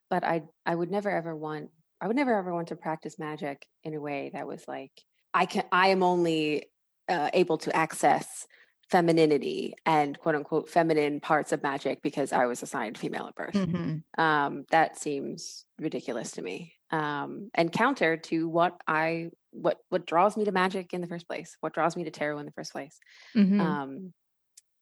but 0.10 0.24
I 0.24 0.44
I 0.66 0.76
would 0.76 0.92
never 0.92 1.10
ever 1.10 1.36
want 1.36 1.70
I 2.00 2.08
would 2.08 2.16
never 2.16 2.38
ever 2.38 2.54
want 2.54 2.68
to 2.68 2.76
practice 2.76 3.18
magic 3.18 3.66
in 3.84 3.94
a 3.94 4.02
way 4.02 4.32
that 4.34 4.46
was 4.46 4.64
like 4.68 4.92
I 5.34 5.46
can 5.46 5.64
I 5.72 5.88
am 5.88 6.04
only 6.04 6.66
uh, 7.10 7.30
able 7.34 7.58
to 7.60 7.76
access 7.76 8.46
femininity 8.94 9.74
and 9.88 10.20
quote 10.20 10.36
unquote 10.36 10.70
feminine 10.70 11.20
parts 11.20 11.52
of 11.52 11.64
magic 11.64 12.04
because 12.04 12.32
I 12.32 12.46
was 12.46 12.62
assigned 12.62 12.96
female 12.96 13.26
at 13.26 13.36
birth. 13.36 13.56
Mm-hmm. 13.56 14.22
Um, 14.22 14.66
that 14.70 15.00
seems 15.00 15.66
ridiculous 15.80 16.34
to 16.34 16.44
me 16.44 16.76
um, 16.92 17.50
and 17.56 17.72
counter 17.72 18.18
to 18.18 18.48
what 18.48 18.80
I 18.88 19.32
what 19.50 19.80
what 19.90 20.06
draws 20.06 20.38
me 20.38 20.46
to 20.46 20.52
magic 20.52 20.94
in 20.94 21.02
the 21.02 21.08
first 21.08 21.28
place, 21.28 21.58
what 21.60 21.74
draws 21.74 21.98
me 21.98 22.04
to 22.04 22.12
tarot 22.12 22.38
in 22.38 22.46
the 22.46 22.52
first 22.52 22.72
place. 22.72 23.00
Mm-hmm. 23.36 23.60
Um, 23.60 24.14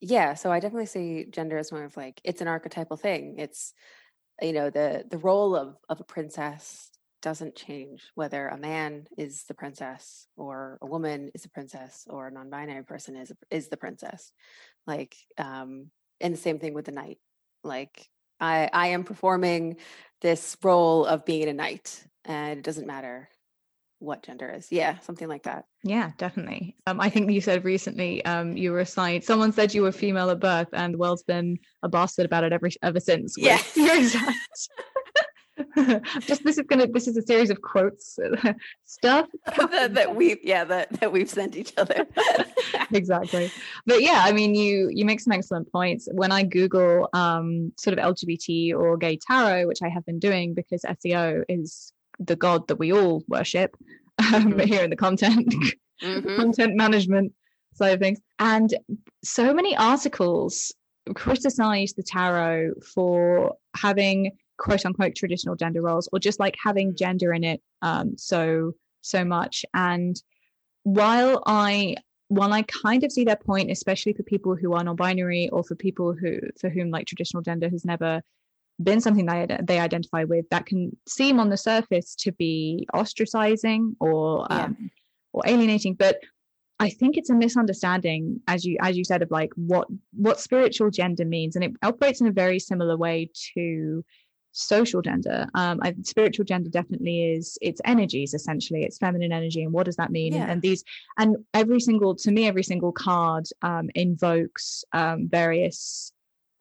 yeah, 0.02 0.34
so 0.34 0.52
I 0.52 0.60
definitely 0.60 0.88
see 0.88 1.26
gender 1.30 1.58
as 1.58 1.72
more 1.72 1.86
of 1.86 1.96
like 1.96 2.20
it's 2.26 2.42
an 2.42 2.50
archetypal 2.50 2.98
thing. 2.98 3.36
It's 3.38 3.74
you 4.42 4.52
know 4.52 4.70
the 4.70 5.06
the 5.10 5.20
role 5.20 5.56
of 5.56 5.78
of 5.88 6.02
a 6.02 6.04
princess 6.04 6.91
doesn't 7.22 7.56
change 7.56 8.04
whether 8.16 8.48
a 8.48 8.58
man 8.58 9.08
is 9.18 9.44
the 9.48 9.54
princess 9.54 10.28
or 10.36 10.78
a 10.82 10.86
woman 10.86 11.32
is 11.34 11.46
a 11.46 11.50
princess 11.50 12.06
or 12.10 12.28
a 12.28 12.32
non-binary 12.32 12.84
person 12.84 13.16
is 13.16 13.32
is 13.50 13.70
the 13.70 13.78
princess. 13.78 14.32
Like 14.88 15.16
um 15.38 15.88
and 16.20 16.34
the 16.34 16.38
same 16.38 16.60
thing 16.60 16.74
with 16.74 16.86
the 16.86 16.92
knight. 16.92 17.20
Like 17.64 18.08
i 18.40 18.70
i 18.74 18.88
am 18.88 19.04
performing 19.04 19.78
this 20.22 20.58
role 20.64 21.06
of 21.06 21.26
being 21.26 21.48
a 21.48 21.54
knight 21.54 22.04
and 22.26 22.60
it 22.60 22.64
doesn't 22.64 22.88
matter 22.88 23.30
what 24.00 24.24
gender 24.24 24.50
is. 24.50 24.72
Yeah 24.72 24.98
something 25.00 25.28
like 25.28 25.44
that. 25.44 25.66
Yeah 25.84 26.12
definitely. 26.18 26.76
Um 26.88 27.00
i 27.00 27.10
think 27.10 27.32
you 27.32 27.42
said 27.42 27.64
recently 27.64 28.26
um 28.26 28.58
you 28.58 28.72
were 28.72 28.80
assigned 28.80 29.24
someone 29.24 29.54
said 29.54 29.74
you 29.74 29.84
were 29.84 29.92
female 29.92 30.32
at 30.32 30.40
birth 30.40 30.70
and 30.74 30.96
the 30.96 30.98
world's 30.98 31.24
been 31.24 31.60
a 31.84 31.90
bastard 31.90 32.26
about 32.26 32.44
it 32.44 32.52
ever 32.52 32.70
ever 32.82 33.00
since 33.00 33.36
yeah 33.38 33.62
just 36.22 36.44
this 36.44 36.58
is 36.58 36.66
gonna 36.68 36.88
this 36.88 37.08
is 37.08 37.18
a 37.18 37.22
series 37.22 37.50
of 37.50 37.62
quotes 37.62 38.18
stuff. 38.86 39.28
That, 39.72 39.94
that 39.94 40.16
we've 40.16 40.40
yeah 40.44 40.64
that, 40.66 40.92
that 41.00 41.12
we've 41.12 41.30
sent 41.30 41.56
each 41.56 41.74
other. 41.78 42.06
Exactly. 42.92 43.52
But 43.86 44.02
yeah 44.02 44.22
i 44.26 44.32
mean 44.32 44.56
you 44.56 44.90
you 44.92 45.06
make 45.06 45.20
some 45.20 45.34
excellent 45.34 45.72
points. 45.72 46.08
When 46.12 46.32
i 46.32 46.44
google 46.44 47.10
um 47.14 47.72
sort 47.78 47.98
of 47.98 48.16
lgbt 48.16 48.74
or 48.74 48.98
gay 48.98 49.18
tarot 49.18 49.68
which 49.68 49.82
i 49.82 49.90
have 49.90 50.06
been 50.06 50.20
doing 50.20 50.54
because 50.54 50.82
seo 50.84 51.44
is 51.48 51.94
the 52.20 52.36
god 52.36 52.68
that 52.68 52.78
we 52.78 52.92
all 52.94 53.24
worship 53.28 53.76
um, 54.20 54.54
mm-hmm. 54.54 54.60
here 54.60 54.84
in 54.84 54.90
the 54.90 54.96
content 54.96 55.54
mm-hmm. 56.04 56.36
content 56.36 56.76
management 56.76 57.34
side 57.74 57.94
of 57.94 58.00
things. 58.00 58.20
And 58.40 58.74
so 59.24 59.54
many 59.54 59.76
articles 59.76 60.74
criticize 61.16 61.94
the 61.94 62.04
tarot 62.04 62.74
for 62.94 63.56
having 63.76 64.32
quote 64.62 64.86
unquote 64.86 65.16
traditional 65.16 65.56
gender 65.56 65.82
roles 65.82 66.08
or 66.14 66.20
just 66.20 66.40
like 66.40 66.56
having 66.64 66.96
gender 66.96 67.34
in 67.34 67.44
it 67.44 67.62
um, 67.82 68.16
so 68.18 68.74
so 69.02 69.26
much. 69.26 69.66
And 69.74 70.22
while 70.84 71.44
i 71.46 71.96
while 72.30 72.54
i 72.54 72.64
kind 72.64 73.04
of 73.04 73.12
see 73.12 73.24
their 73.24 73.36
point 73.36 73.70
especially 73.70 74.14
for 74.14 74.24
people 74.24 74.56
who 74.56 74.74
are 74.74 74.84
non-binary 74.84 75.48
or 75.50 75.64
for 75.64 75.76
people 75.76 76.12
who 76.12 76.40
for 76.60 76.70
whom 76.70 76.90
like 76.90 77.06
traditional 77.06 77.44
gender 77.44 77.70
has 77.70 77.86
never 77.86 78.20
been 78.82 79.00
something 79.02 79.28
that 79.28 79.68
they 79.68 79.80
identify 79.80 80.24
with 80.24 80.50
that 80.50 80.66
can 80.66 80.96
seem 81.08 81.40
on 81.40 81.50
the 81.50 81.58
surface 81.58 82.16
to 82.16 82.32
be 82.32 82.88
ostracizing 82.96 83.96
or 84.00 84.48
um, 84.52 84.90
or 85.34 85.44
alienating. 85.46 85.94
But 85.94 86.20
I 86.80 86.90
think 86.90 87.16
it's 87.16 87.30
a 87.30 87.36
misunderstanding, 87.36 88.42
as 88.48 88.66
you 88.66 88.78
as 88.82 88.98
you 88.98 89.04
said, 89.04 89.22
of 89.22 89.30
like 89.30 89.52
what 89.56 89.88
what 90.14 90.40
spiritual 90.40 90.90
gender 90.90 91.26
means, 91.26 91.56
and 91.56 91.64
it 91.64 91.74
operates 91.84 92.22
in 92.22 92.28
a 92.28 92.32
very 92.32 92.60
similar 92.60 92.98
way 92.98 93.30
to 93.54 94.04
social 94.52 95.02
gender. 95.02 95.48
Um, 95.56 95.80
I, 95.82 95.96
spiritual 96.04 96.46
gender 96.46 96.70
definitely 96.70 97.34
is 97.34 97.58
it's 97.62 97.82
energies 97.86 98.34
essentially. 98.34 98.84
It's 98.84 98.98
feminine 98.98 99.32
energy, 99.32 99.64
and 99.64 99.74
what 99.74 99.86
does 99.86 99.96
that 99.98 100.12
mean? 100.12 100.34
Yeah. 100.34 100.44
And, 100.44 100.52
and, 100.52 100.62
these 100.62 100.84
and 101.18 101.38
every 101.54 101.80
single 101.80 102.16
to 102.16 102.32
me, 102.32 102.48
every 102.48 102.64
single 102.64 102.92
card 102.92 103.48
um, 103.62 103.90
invokes 103.96 104.84
um, 104.94 105.28
various 105.30 106.12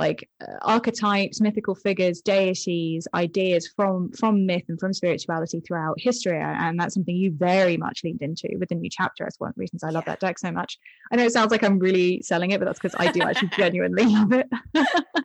like 0.01 0.28
uh, 0.41 0.57
archetypes, 0.62 1.43
mythical 1.43 1.74
figures, 1.74 2.22
deities, 2.22 3.07
ideas 3.14 3.68
from 3.76 4.11
from 4.12 4.47
myth 4.47 4.64
and 4.68 4.80
from 4.80 4.95
spirituality 4.95 5.61
throughout 5.61 6.01
history, 6.01 6.41
and 6.41 6.80
that's 6.80 6.95
something 6.95 7.14
you 7.14 7.30
very 7.30 7.76
much 7.76 8.01
leaned 8.03 8.22
into 8.22 8.49
with 8.59 8.70
the 8.70 8.74
new 8.74 8.88
chapter. 8.91 9.26
as 9.26 9.34
one 9.38 9.51
of 9.51 9.55
the 9.57 9.61
reasons 9.61 9.84
I 9.84 9.91
love 9.91 10.07
that 10.07 10.18
deck 10.18 10.38
so 10.38 10.51
much. 10.51 10.78
I 11.12 11.16
know 11.16 11.24
it 11.24 11.32
sounds 11.32 11.51
like 11.51 11.62
I'm 11.62 11.78
really 11.78 12.22
selling 12.22 12.51
it, 12.51 12.59
but 12.59 12.64
that's 12.64 12.80
because 12.80 12.97
I 12.99 13.12
do 13.12 13.20
actually 13.20 13.51
genuinely 13.57 14.07
love 14.07 14.32
it. 14.32 14.49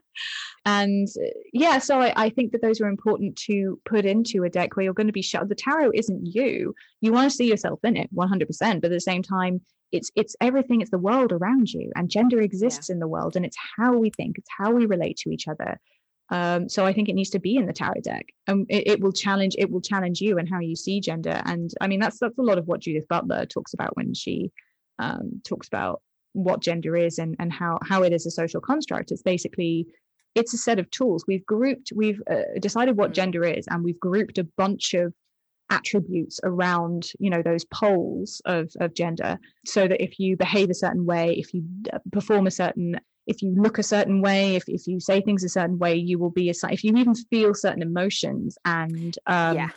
and 0.65 1.07
uh, 1.07 1.29
yeah, 1.53 1.77
so 1.77 2.01
I, 2.01 2.13
I, 2.15 2.29
think 2.29 2.51
that 2.51 2.61
those 2.61 2.81
are 2.81 2.87
important 2.87 3.35
to 3.45 3.79
put 3.85 4.03
into 4.05 4.43
a 4.43 4.49
deck 4.49 4.75
where 4.75 4.83
you're 4.83 4.93
going 4.93 5.07
to 5.07 5.13
be 5.13 5.21
shut. 5.21 5.47
The 5.47 5.53
tarot 5.53 5.91
isn't 5.93 6.25
you. 6.25 6.73
You 7.01 7.13
want 7.13 7.29
to 7.29 7.35
see 7.35 7.47
yourself 7.47 7.79
in 7.83 7.95
it 7.95 8.09
100%, 8.15 8.47
but 8.59 8.85
at 8.85 8.89
the 8.89 8.99
same 8.99 9.21
time, 9.21 9.61
it's 9.91 10.11
it's 10.15 10.35
everything 10.41 10.81
it's 10.81 10.91
the 10.91 10.97
world 10.97 11.31
around 11.31 11.71
you 11.71 11.91
and 11.95 12.09
gender 12.09 12.41
exists 12.41 12.89
yeah. 12.89 12.93
in 12.93 12.99
the 12.99 13.07
world 13.07 13.35
and 13.35 13.45
it's 13.45 13.57
how 13.77 13.93
we 13.93 14.09
think 14.11 14.37
it's 14.37 14.49
how 14.57 14.71
we 14.71 14.85
relate 14.85 15.17
to 15.17 15.29
each 15.29 15.47
other 15.47 15.79
um, 16.29 16.67
so 16.67 16.85
i 16.85 16.93
think 16.93 17.07
it 17.07 17.13
needs 17.13 17.29
to 17.29 17.39
be 17.39 17.55
in 17.55 17.65
the 17.65 17.73
tarot 17.73 18.01
deck 18.03 18.25
and 18.47 18.65
it, 18.69 18.87
it, 18.87 18.99
will 18.99 19.11
challenge 19.11 19.55
it 19.57 19.69
will 19.69 19.81
challenge 19.81 20.21
you 20.21 20.37
and 20.37 20.49
how 20.49 20.59
you 20.59 20.75
see 20.75 20.99
gender 20.99 21.41
and 21.45 21.71
i 21.81 21.87
mean 21.87 21.99
that's 21.99 22.19
that's 22.19 22.37
a 22.37 22.41
lot 22.41 22.57
of 22.57 22.67
what 22.67 22.79
judith 22.79 23.07
butler 23.07 23.45
talks 23.45 23.73
about 23.73 23.95
when 23.95 24.13
she 24.13 24.51
um, 24.97 25.41
talks 25.43 25.67
about 25.67 26.01
what 26.33 26.61
gender 26.61 26.95
is 26.97 27.19
and 27.19 27.35
and 27.39 27.53
how 27.53 27.79
how 27.83 28.03
it 28.03 28.11
is 28.11 28.25
a 28.25 28.31
social 28.31 28.59
construct 28.59 29.11
it's 29.11 29.21
basically 29.21 29.87
it's 30.35 30.53
a 30.53 30.57
set 30.57 30.79
of 30.79 30.91
tools. 30.91 31.25
We've 31.27 31.45
grouped 31.45 31.91
we've 31.95 32.21
uh, 32.29 32.59
decided 32.59 32.97
what 32.97 33.11
mm. 33.11 33.15
gender 33.15 33.43
is 33.43 33.65
and 33.69 33.83
we've 33.83 33.99
grouped 33.99 34.37
a 34.37 34.43
bunch 34.43 34.93
of 34.93 35.13
attributes 35.69 36.39
around 36.43 37.11
you 37.19 37.29
know 37.29 37.41
those 37.41 37.65
poles 37.65 38.41
of, 38.45 38.71
of 38.79 38.93
gender 38.93 39.39
so 39.65 39.87
that 39.87 40.01
if 40.01 40.19
you 40.19 40.37
behave 40.37 40.69
a 40.69 40.75
certain 40.75 41.05
way 41.05 41.35
if 41.37 41.53
you 41.53 41.63
uh, 41.91 41.97
perform 42.11 42.45
a 42.45 42.51
certain 42.51 42.99
if 43.25 43.41
you 43.41 43.55
look 43.57 43.79
a 43.79 43.83
certain 43.83 44.21
way 44.21 44.55
if, 44.55 44.63
if 44.67 44.85
you 44.85 44.99
say 44.99 45.21
things 45.21 45.43
a 45.43 45.49
certain 45.49 45.79
way 45.79 45.95
you 45.95 46.19
will 46.19 46.29
be 46.29 46.49
a 46.49 46.53
if 46.69 46.83
you 46.83 46.95
even 46.95 47.15
feel 47.15 47.53
certain 47.55 47.81
emotions 47.81 48.57
and 48.65 49.17
um 49.25 49.55
yeah. 49.55 49.69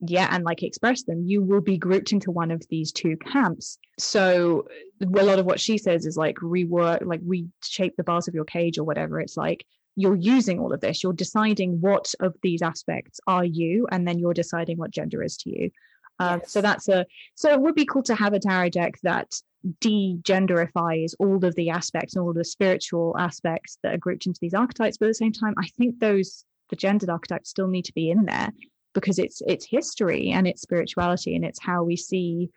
yeah 0.00 0.28
and 0.30 0.42
like 0.42 0.62
express 0.62 1.02
them 1.02 1.22
you 1.26 1.42
will 1.42 1.60
be 1.60 1.76
grouped 1.76 2.12
into 2.12 2.30
one 2.30 2.50
of 2.50 2.62
these 2.70 2.90
two 2.90 3.16
camps. 3.18 3.78
So 3.98 4.66
a 5.02 5.06
lot 5.06 5.38
of 5.38 5.44
what 5.44 5.60
she 5.60 5.76
says 5.76 6.06
is 6.06 6.16
like 6.16 6.36
rework 6.36 7.04
like 7.04 7.20
reshape 7.26 7.94
the 7.98 8.04
bars 8.04 8.26
of 8.26 8.34
your 8.34 8.46
cage 8.46 8.78
or 8.78 8.84
whatever 8.84 9.20
it's 9.20 9.36
like 9.36 9.66
you're 9.96 10.16
using 10.16 10.60
all 10.60 10.72
of 10.72 10.80
this. 10.80 11.02
You're 11.02 11.12
deciding 11.12 11.80
what 11.80 12.14
of 12.20 12.34
these 12.42 12.62
aspects 12.62 13.18
are 13.26 13.44
you 13.44 13.86
and 13.90 14.06
then 14.06 14.18
you're 14.18 14.34
deciding 14.34 14.76
what 14.76 14.90
gender 14.90 15.22
is 15.22 15.36
to 15.38 15.50
you. 15.50 15.70
Um, 16.18 16.40
yes. 16.40 16.52
so 16.52 16.60
that's 16.62 16.88
a 16.88 17.04
so 17.34 17.52
it 17.52 17.60
would 17.60 17.74
be 17.74 17.84
cool 17.84 18.02
to 18.04 18.14
have 18.14 18.32
a 18.32 18.38
tarot 18.38 18.70
deck 18.70 18.94
that 19.02 19.34
degenderifies 19.80 21.12
all 21.18 21.44
of 21.44 21.54
the 21.56 21.70
aspects 21.70 22.14
and 22.14 22.22
all 22.22 22.30
of 22.30 22.36
the 22.36 22.44
spiritual 22.44 23.14
aspects 23.18 23.78
that 23.82 23.94
are 23.94 23.98
grouped 23.98 24.26
into 24.26 24.38
these 24.40 24.54
archetypes 24.54 24.96
but 24.96 25.06
at 25.06 25.08
the 25.08 25.14
same 25.14 25.32
time 25.32 25.52
i 25.58 25.66
think 25.76 25.98
those 25.98 26.44
the 26.70 26.76
gendered 26.76 27.10
archetypes 27.10 27.50
still 27.50 27.66
need 27.66 27.84
to 27.84 27.92
be 27.92 28.10
in 28.10 28.24
there 28.24 28.50
because 28.94 29.18
it's 29.18 29.42
it's 29.46 29.66
history 29.66 30.30
and 30.30 30.46
it's 30.46 30.62
spirituality 30.62 31.34
and 31.36 31.44
it's 31.44 31.60
how 31.60 31.82
we 31.82 31.96
see 31.96 32.48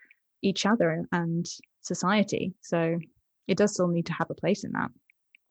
each 0.42 0.66
other 0.66 1.06
and 1.12 1.48
society. 1.82 2.54
So 2.62 3.00
it 3.48 3.58
does 3.58 3.74
still 3.74 3.88
need 3.88 4.06
to 4.08 4.14
have 4.14 4.30
a 4.30 4.36
place 4.36 4.64
in 4.64 4.72
that 4.74 4.92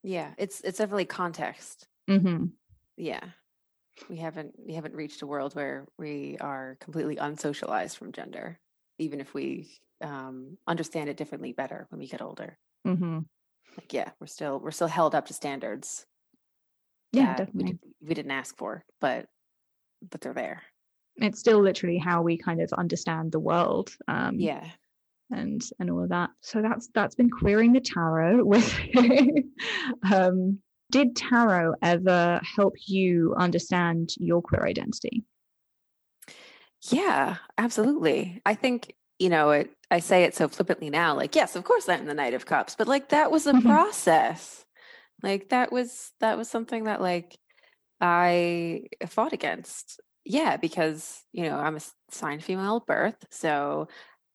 yeah, 0.02 0.32
it's 0.38 0.60
it's 0.60 0.78
definitely 0.78 1.04
context. 1.04 1.86
Mm-hmm. 2.08 2.46
Yeah, 2.96 3.20
we 4.08 4.16
haven't 4.16 4.54
we 4.58 4.74
haven't 4.74 4.94
reached 4.94 5.22
a 5.22 5.26
world 5.26 5.54
where 5.54 5.86
we 5.98 6.36
are 6.40 6.76
completely 6.80 7.16
unsocialized 7.16 7.96
from 7.96 8.12
gender, 8.12 8.58
even 8.98 9.20
if 9.20 9.34
we 9.34 9.68
um, 10.02 10.56
understand 10.66 11.08
it 11.08 11.16
differently 11.16 11.52
better 11.52 11.86
when 11.90 11.98
we 11.98 12.06
get 12.06 12.22
older. 12.22 12.58
Mm-hmm. 12.86 13.18
Like, 13.76 13.92
yeah, 13.92 14.10
we're 14.20 14.26
still 14.26 14.58
we're 14.58 14.70
still 14.70 14.88
held 14.88 15.14
up 15.14 15.26
to 15.26 15.34
standards. 15.34 16.06
Yeah, 17.12 17.36
definitely. 17.36 17.78
We, 18.00 18.08
we 18.08 18.14
didn't 18.14 18.32
ask 18.32 18.56
for, 18.56 18.84
but 19.00 19.26
but 20.10 20.20
they're 20.20 20.34
there. 20.34 20.62
It's 21.16 21.40
still 21.40 21.60
literally 21.60 21.98
how 21.98 22.22
we 22.22 22.38
kind 22.38 22.60
of 22.60 22.72
understand 22.72 23.32
the 23.32 23.40
world. 23.40 23.90
Um, 24.06 24.36
yeah, 24.36 24.64
and 25.30 25.62
and 25.78 25.90
all 25.90 26.02
of 26.02 26.08
that. 26.10 26.30
So 26.40 26.62
that's 26.62 26.88
that's 26.94 27.14
been 27.14 27.30
queering 27.30 27.72
the 27.72 27.80
tarot 27.80 28.44
with. 28.44 28.74
um, 30.10 30.58
did 30.90 31.16
tarot 31.16 31.74
ever 31.82 32.40
help 32.56 32.74
you 32.86 33.34
understand 33.36 34.10
your 34.18 34.40
queer 34.40 34.64
identity? 34.64 35.24
Yeah, 36.90 37.36
absolutely. 37.58 38.40
I 38.46 38.54
think 38.54 38.94
you 39.18 39.28
know 39.28 39.50
it. 39.50 39.70
I 39.90 40.00
say 40.00 40.24
it 40.24 40.34
so 40.34 40.48
flippantly 40.48 40.90
now, 40.90 41.14
like 41.14 41.34
yes, 41.34 41.56
of 41.56 41.64
course 41.64 41.88
I'm 41.88 42.06
the 42.06 42.14
Knight 42.14 42.34
of 42.34 42.46
Cups, 42.46 42.74
but 42.76 42.88
like 42.88 43.10
that 43.10 43.30
was 43.30 43.46
a 43.46 43.52
mm-hmm. 43.52 43.68
process. 43.68 44.64
Like 45.22 45.48
that 45.50 45.72
was 45.72 46.12
that 46.20 46.38
was 46.38 46.48
something 46.48 46.84
that 46.84 47.00
like 47.00 47.36
I 48.00 48.84
fought 49.08 49.32
against. 49.32 50.00
Yeah, 50.24 50.56
because 50.56 51.22
you 51.32 51.44
know 51.44 51.56
I'm 51.56 51.76
a 51.76 51.80
signed 52.10 52.44
female 52.44 52.76
at 52.76 52.86
birth, 52.86 53.26
so 53.30 53.88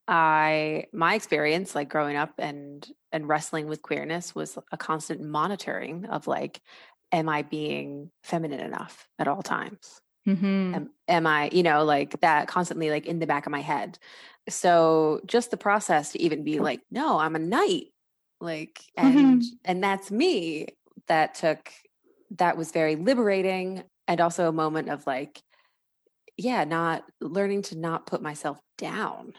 I 0.07 0.85
my 0.91 1.15
experience 1.15 1.75
like 1.75 1.89
growing 1.89 2.17
up 2.17 2.33
and 2.37 2.85
and 3.11 3.27
wrestling 3.27 3.67
with 3.67 3.81
queerness 3.81 4.35
was 4.35 4.57
a 4.71 4.77
constant 4.77 5.21
monitoring 5.21 6.05
of 6.05 6.27
like 6.27 6.61
am 7.11 7.29
I 7.29 7.43
being 7.43 8.09
feminine 8.23 8.59
enough 8.59 9.07
at 9.19 9.27
all 9.27 9.43
times? 9.43 10.01
Mm-hmm. 10.27 10.75
Am, 10.75 10.89
am 11.07 11.27
I, 11.27 11.49
you 11.51 11.63
know, 11.63 11.83
like 11.83 12.19
that 12.21 12.47
constantly 12.47 12.89
like 12.89 13.05
in 13.05 13.19
the 13.19 13.27
back 13.27 13.45
of 13.45 13.51
my 13.51 13.61
head. 13.61 13.99
So 14.49 15.21
just 15.25 15.51
the 15.51 15.57
process 15.57 16.13
to 16.13 16.21
even 16.21 16.43
be 16.43 16.59
like, 16.59 16.81
no, 16.89 17.19
I'm 17.19 17.35
a 17.35 17.39
knight. 17.39 17.87
Like 18.41 18.81
and 18.97 19.15
mm-hmm. 19.15 19.55
and 19.63 19.83
that's 19.83 20.11
me. 20.11 20.67
That 21.07 21.35
took 21.35 21.71
that 22.37 22.57
was 22.57 22.71
very 22.71 22.95
liberating 22.95 23.83
and 24.07 24.19
also 24.19 24.49
a 24.49 24.53
moment 24.53 24.89
of 24.89 25.05
like 25.07 25.41
yeah, 26.35 26.63
not 26.63 27.03
learning 27.21 27.61
to 27.61 27.77
not 27.77 28.07
put 28.07 28.21
myself 28.21 28.59
down 28.77 29.33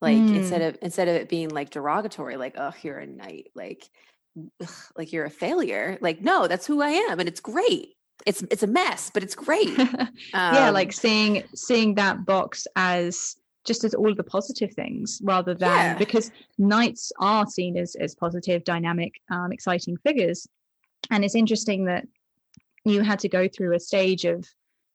like 0.00 0.16
mm. 0.16 0.36
instead 0.36 0.62
of 0.62 0.78
instead 0.82 1.08
of 1.08 1.16
it 1.16 1.28
being 1.28 1.48
like 1.48 1.70
derogatory 1.70 2.36
like 2.36 2.54
oh 2.58 2.72
you're 2.82 2.98
a 2.98 3.06
knight 3.06 3.48
like 3.54 3.88
ugh, 4.62 4.68
like 4.96 5.12
you're 5.12 5.24
a 5.24 5.30
failure 5.30 5.98
like 6.00 6.20
no 6.20 6.46
that's 6.46 6.66
who 6.66 6.82
i 6.82 6.90
am 6.90 7.18
and 7.18 7.28
it's 7.28 7.40
great 7.40 7.94
it's 8.24 8.42
it's 8.50 8.62
a 8.62 8.66
mess 8.66 9.10
but 9.12 9.22
it's 9.22 9.34
great 9.34 9.78
um, 9.78 10.08
yeah 10.34 10.70
like 10.70 10.92
seeing 10.92 11.42
seeing 11.54 11.94
that 11.94 12.24
box 12.24 12.66
as 12.76 13.36
just 13.66 13.82
as 13.82 13.94
all 13.94 14.10
of 14.10 14.16
the 14.16 14.24
positive 14.24 14.72
things 14.74 15.20
rather 15.24 15.52
than 15.52 15.68
yeah. 15.68 15.98
because 15.98 16.30
knights 16.58 17.10
are 17.18 17.46
seen 17.46 17.76
as 17.76 17.94
as 17.96 18.14
positive 18.14 18.64
dynamic 18.64 19.14
um, 19.30 19.52
exciting 19.52 19.96
figures 19.98 20.46
and 21.10 21.24
it's 21.24 21.34
interesting 21.34 21.84
that 21.84 22.06
you 22.84 23.02
had 23.02 23.18
to 23.18 23.28
go 23.28 23.48
through 23.48 23.74
a 23.74 23.80
stage 23.80 24.24
of 24.24 24.46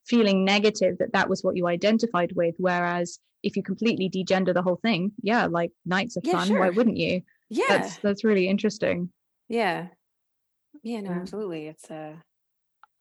feeling 0.06 0.44
negative 0.44 0.98
that 1.00 1.14
that 1.14 1.30
was 1.30 1.44
what 1.44 1.56
you 1.56 1.68
identified 1.68 2.32
with 2.36 2.56
whereas 2.58 3.20
if 3.44 3.56
you 3.56 3.64
completely 3.64 4.10
degender 4.10 4.54
the 4.54 4.62
whole 4.62 4.78
thing, 4.78 5.12
yeah, 5.22 5.46
like 5.46 5.72
knights 5.86 6.18
are 6.18 6.22
yeah, 6.24 6.34
fun. 6.34 6.48
Sure. 6.48 6.60
Why 6.60 6.70
wouldn't 6.70 6.98
you? 6.98 7.22
Yeah, 7.50 7.66
that's 7.68 7.98
that's 7.98 8.24
really 8.24 8.48
interesting. 8.48 9.10
Yeah, 9.50 9.88
yeah, 10.84 11.02
no, 11.02 11.12
absolutely. 11.12 11.68
It's 11.68 11.90
a. 11.90 11.96
Uh... 11.96 12.14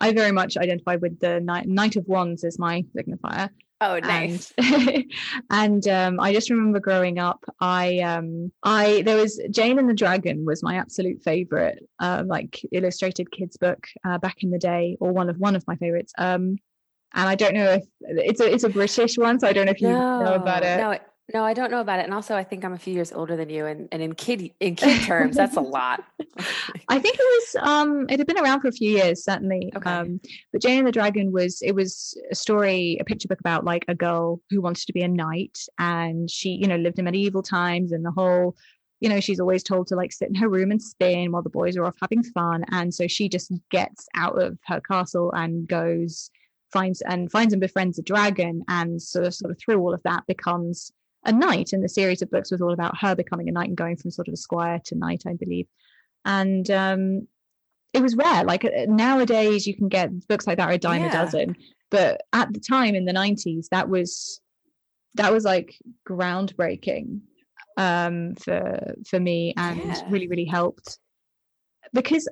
I 0.02 0.12
very 0.12 0.32
much 0.32 0.56
identify 0.56 0.96
with 0.96 1.20
the 1.20 1.40
Knight, 1.40 1.68
Knight 1.68 1.96
of 1.96 2.06
Wands 2.06 2.42
as 2.42 2.58
my 2.58 2.84
signifier. 2.96 3.50
Oh, 3.82 3.98
nice. 3.98 4.52
And, 4.58 5.04
and 5.50 5.88
um, 5.88 6.20
I 6.20 6.32
just 6.32 6.48
remember 6.48 6.80
growing 6.80 7.18
up, 7.18 7.44
I 7.60 7.98
um, 7.98 8.50
I 8.62 9.02
there 9.04 9.16
was 9.16 9.40
Jane 9.50 9.78
and 9.78 9.88
the 9.88 9.94
Dragon 9.94 10.44
was 10.44 10.62
my 10.62 10.76
absolute 10.76 11.22
favorite, 11.22 11.86
uh, 11.98 12.24
like 12.26 12.60
illustrated 12.72 13.30
kids 13.30 13.56
book 13.58 13.86
uh, 14.04 14.18
back 14.18 14.42
in 14.42 14.50
the 14.50 14.58
day, 14.58 14.96
or 15.00 15.12
one 15.12 15.28
of 15.28 15.38
one 15.38 15.54
of 15.56 15.66
my 15.66 15.76
favorites. 15.76 16.12
Um, 16.16 16.56
and 17.14 17.28
I 17.28 17.34
don't 17.34 17.54
know 17.54 17.72
if 17.72 17.84
it's 18.00 18.40
a 18.40 18.52
it's 18.52 18.64
a 18.64 18.68
British 18.68 19.18
one, 19.18 19.38
so 19.40 19.48
I 19.48 19.52
don't 19.52 19.66
know 19.66 19.72
if 19.72 19.80
you 19.80 19.88
no, 19.88 20.24
know 20.24 20.34
about 20.34 20.62
it. 20.62 20.78
No, 20.78 20.98
no, 21.32 21.44
I 21.44 21.54
don't 21.54 21.70
know 21.70 21.80
about 21.80 22.00
it. 22.00 22.04
And 22.04 22.14
also 22.14 22.34
I 22.34 22.44
think 22.44 22.64
I'm 22.64 22.72
a 22.72 22.78
few 22.78 22.94
years 22.94 23.12
older 23.12 23.36
than 23.36 23.48
you 23.48 23.66
and, 23.66 23.88
and 23.92 24.02
in 24.02 24.14
kid 24.14 24.52
in 24.60 24.74
kid 24.74 25.02
terms, 25.02 25.36
that's 25.36 25.56
a 25.56 25.60
lot. 25.60 26.04
I 26.88 26.98
think 26.98 27.16
it 27.18 27.20
was 27.20 27.56
um 27.62 28.06
it 28.08 28.18
had 28.18 28.26
been 28.26 28.38
around 28.38 28.60
for 28.60 28.68
a 28.68 28.72
few 28.72 28.90
years, 28.90 29.24
certainly. 29.24 29.72
Okay. 29.76 29.90
Um 29.90 30.20
but 30.52 30.62
Jane 30.62 30.78
and 30.78 30.88
the 30.88 30.92
Dragon 30.92 31.32
was 31.32 31.62
it 31.62 31.72
was 31.72 32.16
a 32.30 32.34
story, 32.34 32.98
a 33.00 33.04
picture 33.04 33.28
book 33.28 33.40
about 33.40 33.64
like 33.64 33.84
a 33.88 33.94
girl 33.94 34.40
who 34.50 34.60
wanted 34.60 34.86
to 34.86 34.92
be 34.92 35.02
a 35.02 35.08
knight 35.08 35.58
and 35.78 36.30
she, 36.30 36.50
you 36.50 36.66
know, 36.66 36.76
lived 36.76 36.98
in 36.98 37.04
medieval 37.04 37.42
times 37.42 37.92
and 37.92 38.04
the 38.04 38.12
whole 38.12 38.56
you 39.00 39.08
know, 39.08 39.20
she's 39.20 39.40
always 39.40 39.62
told 39.62 39.86
to 39.86 39.96
like 39.96 40.12
sit 40.12 40.28
in 40.28 40.34
her 40.34 40.48
room 40.48 40.70
and 40.70 40.82
spin 40.82 41.32
while 41.32 41.42
the 41.42 41.48
boys 41.48 41.76
are 41.76 41.86
off 41.86 41.94
having 42.02 42.22
fun. 42.22 42.64
And 42.70 42.94
so 42.94 43.06
she 43.06 43.30
just 43.30 43.50
gets 43.70 44.06
out 44.14 44.40
of 44.40 44.58
her 44.66 44.80
castle 44.80 45.32
and 45.32 45.66
goes, 45.66 46.30
finds 46.72 47.00
and 47.02 47.30
finds 47.30 47.52
and 47.52 47.60
befriends 47.60 47.98
a 47.98 48.02
dragon, 48.02 48.62
and 48.68 49.00
sort 49.00 49.26
of 49.26 49.34
sort 49.34 49.50
of 49.50 49.58
through 49.58 49.80
all 49.80 49.94
of 49.94 50.02
that 50.04 50.26
becomes 50.26 50.92
a 51.24 51.32
knight. 51.32 51.72
And 51.72 51.82
the 51.84 51.88
series 51.88 52.22
of 52.22 52.30
books 52.30 52.50
was 52.50 52.60
all 52.60 52.72
about 52.72 52.98
her 52.98 53.14
becoming 53.14 53.48
a 53.48 53.52
knight 53.52 53.68
and 53.68 53.76
going 53.76 53.96
from 53.96 54.10
sort 54.10 54.28
of 54.28 54.34
a 54.34 54.38
squire 54.38 54.80
to 54.86 54.94
knight, 54.94 55.24
I 55.26 55.34
believe. 55.34 55.66
And 56.24 56.70
um, 56.70 57.28
it 57.92 58.02
was 58.02 58.16
rare. 58.16 58.44
Like 58.44 58.64
uh, 58.64 58.86
nowadays, 58.88 59.66
you 59.66 59.74
can 59.76 59.88
get 59.88 60.28
books 60.28 60.46
like 60.46 60.58
that 60.58 60.68
are 60.68 60.72
a 60.72 60.78
dime 60.78 61.04
a 61.04 61.10
dozen. 61.10 61.56
But 61.90 62.22
at 62.32 62.52
the 62.52 62.60
time 62.60 62.94
in 62.94 63.04
the 63.04 63.12
nineties, 63.12 63.68
that 63.70 63.88
was 63.88 64.40
that 65.14 65.32
was 65.32 65.44
like 65.44 65.76
groundbreaking 66.08 67.20
um, 67.76 68.34
for 68.36 68.94
for 69.08 69.18
me, 69.18 69.54
and 69.56 69.80
Yeah. 69.84 70.02
really 70.08 70.28
really 70.28 70.44
helped 70.44 70.98
because 71.92 72.28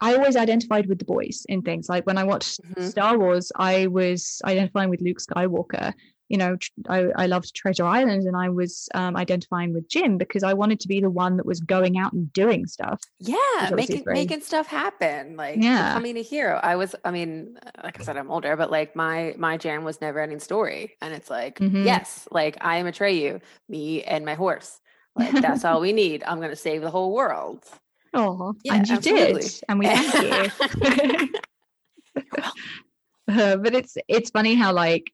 I 0.00 0.14
always 0.14 0.36
identified 0.36 0.86
with 0.86 0.98
the 0.98 1.04
boys 1.04 1.44
in 1.48 1.62
things. 1.62 1.88
Like 1.88 2.06
when 2.06 2.18
I 2.18 2.24
watched 2.24 2.60
Mhm. 2.74 2.82
Star 2.90 3.18
Wars, 3.18 3.50
I 3.56 3.86
was 3.88 4.40
identifying 4.44 4.90
with 4.90 5.00
Luke 5.00 5.18
Skywalker. 5.18 5.92
You 6.28 6.36
know, 6.36 6.58
I, 6.88 7.06
I 7.16 7.26
loved 7.26 7.54
Treasure 7.54 7.86
Island, 7.86 8.24
and 8.24 8.36
I 8.36 8.50
was 8.50 8.86
um, 8.94 9.16
identifying 9.16 9.72
with 9.72 9.88
Jim 9.88 10.18
because 10.18 10.42
I 10.42 10.52
wanted 10.52 10.78
to 10.80 10.88
be 10.88 11.00
the 11.00 11.08
one 11.08 11.38
that 11.38 11.46
was 11.46 11.60
going 11.60 11.96
out 11.98 12.12
and 12.12 12.30
doing 12.34 12.66
stuff. 12.66 13.00
Yeah, 13.18 13.70
making 13.74 14.04
making 14.06 14.42
stuff 14.42 14.66
happen, 14.66 15.36
like 15.36 15.56
Yeah. 15.56 15.88
becoming 15.88 16.18
a 16.18 16.22
hero. 16.22 16.60
I 16.62 16.76
was, 16.76 16.94
I 17.02 17.10
mean, 17.12 17.58
like 17.82 17.98
I 17.98 18.04
said, 18.04 18.18
I'm 18.18 18.30
older, 18.30 18.56
but 18.56 18.70
like 18.70 18.94
my 18.94 19.34
my 19.38 19.56
jam 19.56 19.84
was 19.84 20.02
never 20.02 20.20
ending 20.20 20.38
story, 20.38 20.96
and 21.00 21.14
it's 21.14 21.30
like, 21.30 21.60
Mhm. 21.60 21.84
yes, 21.84 22.28
like 22.30 22.58
I 22.60 22.76
am 22.76 22.86
a 22.86 22.92
Atreyu, 22.92 23.40
me 23.68 24.02
and 24.04 24.24
my 24.26 24.34
horse. 24.34 24.80
Like 25.16 25.40
that's 25.40 25.64
all 25.64 25.80
we 25.80 25.92
need. 25.94 26.22
I'm 26.24 26.40
gonna 26.42 26.56
save 26.56 26.82
the 26.82 26.90
whole 26.90 27.12
world. 27.14 27.64
Oh, 28.14 28.54
Yeah, 28.64 28.74
and 28.74 28.88
you 28.88 28.96
absolutely. 28.96 29.42
did, 29.42 29.60
and 29.68 29.78
we 29.78 29.86
thank 29.86 30.14
you. 30.22 30.50
Uh, 33.28 33.56
but 33.58 33.74
it's 33.74 33.96
it's 34.08 34.30
funny 34.30 34.54
how 34.54 34.72
like 34.72 35.10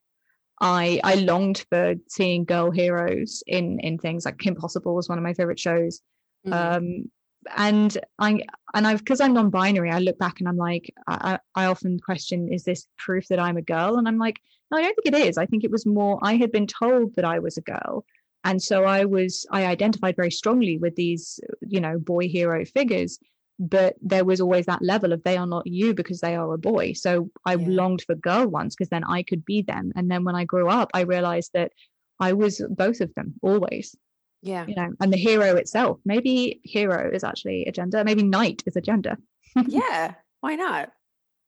I 0.61 1.01
I 1.05 1.17
longed 1.17 1.65
for 1.71 1.95
seeing 2.09 2.45
girl 2.45 2.71
heroes 2.71 3.43
in 3.47 3.81
in 3.81 3.99
things 3.99 4.25
like 4.25 4.39
Kim 4.39 4.55
Possible 4.55 4.95
was 4.95 5.09
one 5.09 5.19
of 5.19 5.25
my 5.25 5.35
favorite 5.35 5.59
shows. 5.59 6.01
Mhm. 6.47 6.53
Um, 6.77 7.11
and 7.57 7.99
I 8.19 8.41
and 8.75 8.87
I've 8.87 8.99
because 9.01 9.21
I'm 9.21 9.35
non-binary, 9.35 9.91
I 9.91 9.99
look 9.99 10.19
back 10.19 10.41
and 10.41 10.49
I'm 10.49 10.57
like, 10.57 10.93
I 11.07 11.39
I 11.55 11.67
often 11.67 11.99
question, 12.01 12.53
is 12.53 12.65
this 12.65 12.87
proof 12.97 13.29
that 13.29 13.39
I'm 13.41 13.57
a 13.57 13.63
girl? 13.63 13.99
And 13.99 14.09
I'm 14.09 14.19
like, 14.19 14.41
no, 14.71 14.79
I 14.79 14.83
don't 14.83 14.95
think 15.03 15.15
it 15.15 15.27
is. 15.29 15.37
I 15.37 15.47
think 15.47 15.65
it 15.65 15.71
was 15.71 15.85
more 15.85 16.19
I 16.23 16.37
had 16.37 16.53
been 16.53 16.67
told 16.67 17.15
that 17.17 17.25
I 17.25 17.39
was 17.41 17.57
a 17.59 17.63
girl, 17.63 18.05
and 18.45 18.63
so 18.63 18.85
I 18.85 19.05
was 19.05 19.47
I 19.51 19.67
identified 19.67 20.17
very 20.17 20.31
strongly 20.31 20.79
with 20.79 20.97
these, 20.97 21.41
you 21.67 21.81
know, 21.81 21.99
boy 21.99 22.29
hero 22.29 22.65
figures. 22.65 23.19
But 23.59 23.95
there 24.03 24.25
was 24.25 24.41
always 24.41 24.67
that 24.67 24.83
level 24.83 25.13
of 25.13 25.23
they 25.23 25.37
are 25.37 25.47
not 25.47 25.67
you 25.67 25.95
because 25.95 26.21
they 26.21 26.35
are 26.35 26.53
a 26.53 26.59
boy. 26.59 26.93
So 26.95 27.31
I 27.47 27.55
Yeah. 27.55 27.69
longed 27.69 28.03
for 28.03 28.17
girl 28.17 28.47
ones 28.49 28.75
because 28.75 28.89
then 28.91 29.05
I 29.05 29.23
could 29.23 29.45
be 29.45 29.63
them. 29.63 29.93
And 29.95 30.11
then 30.11 30.25
when 30.25 30.35
I 30.35 30.45
grew 30.45 30.69
up, 30.69 30.91
I 30.93 31.03
realized 31.03 31.53
that 31.55 31.71
I 32.19 32.33
was 32.33 32.61
both 32.69 33.01
of 33.01 33.15
them 33.15 33.35
always 33.43 33.97
yeah, 34.43 34.67
you 34.67 34.75
know 34.75 34.91
and 35.01 35.13
the 35.13 35.17
hero 35.17 35.57
itself 35.57 35.99
maybe 36.05 36.61
hero 36.65 37.11
is 37.13 37.25
actually 37.25 37.65
a 37.65 37.73
gender 37.73 38.05
maybe 38.05 38.23
knight 38.23 38.63
is 38.67 38.77
a 38.77 38.81
gender 38.81 39.17
yeah. 39.67 40.15
Why 40.41 40.55
not? 40.57 40.91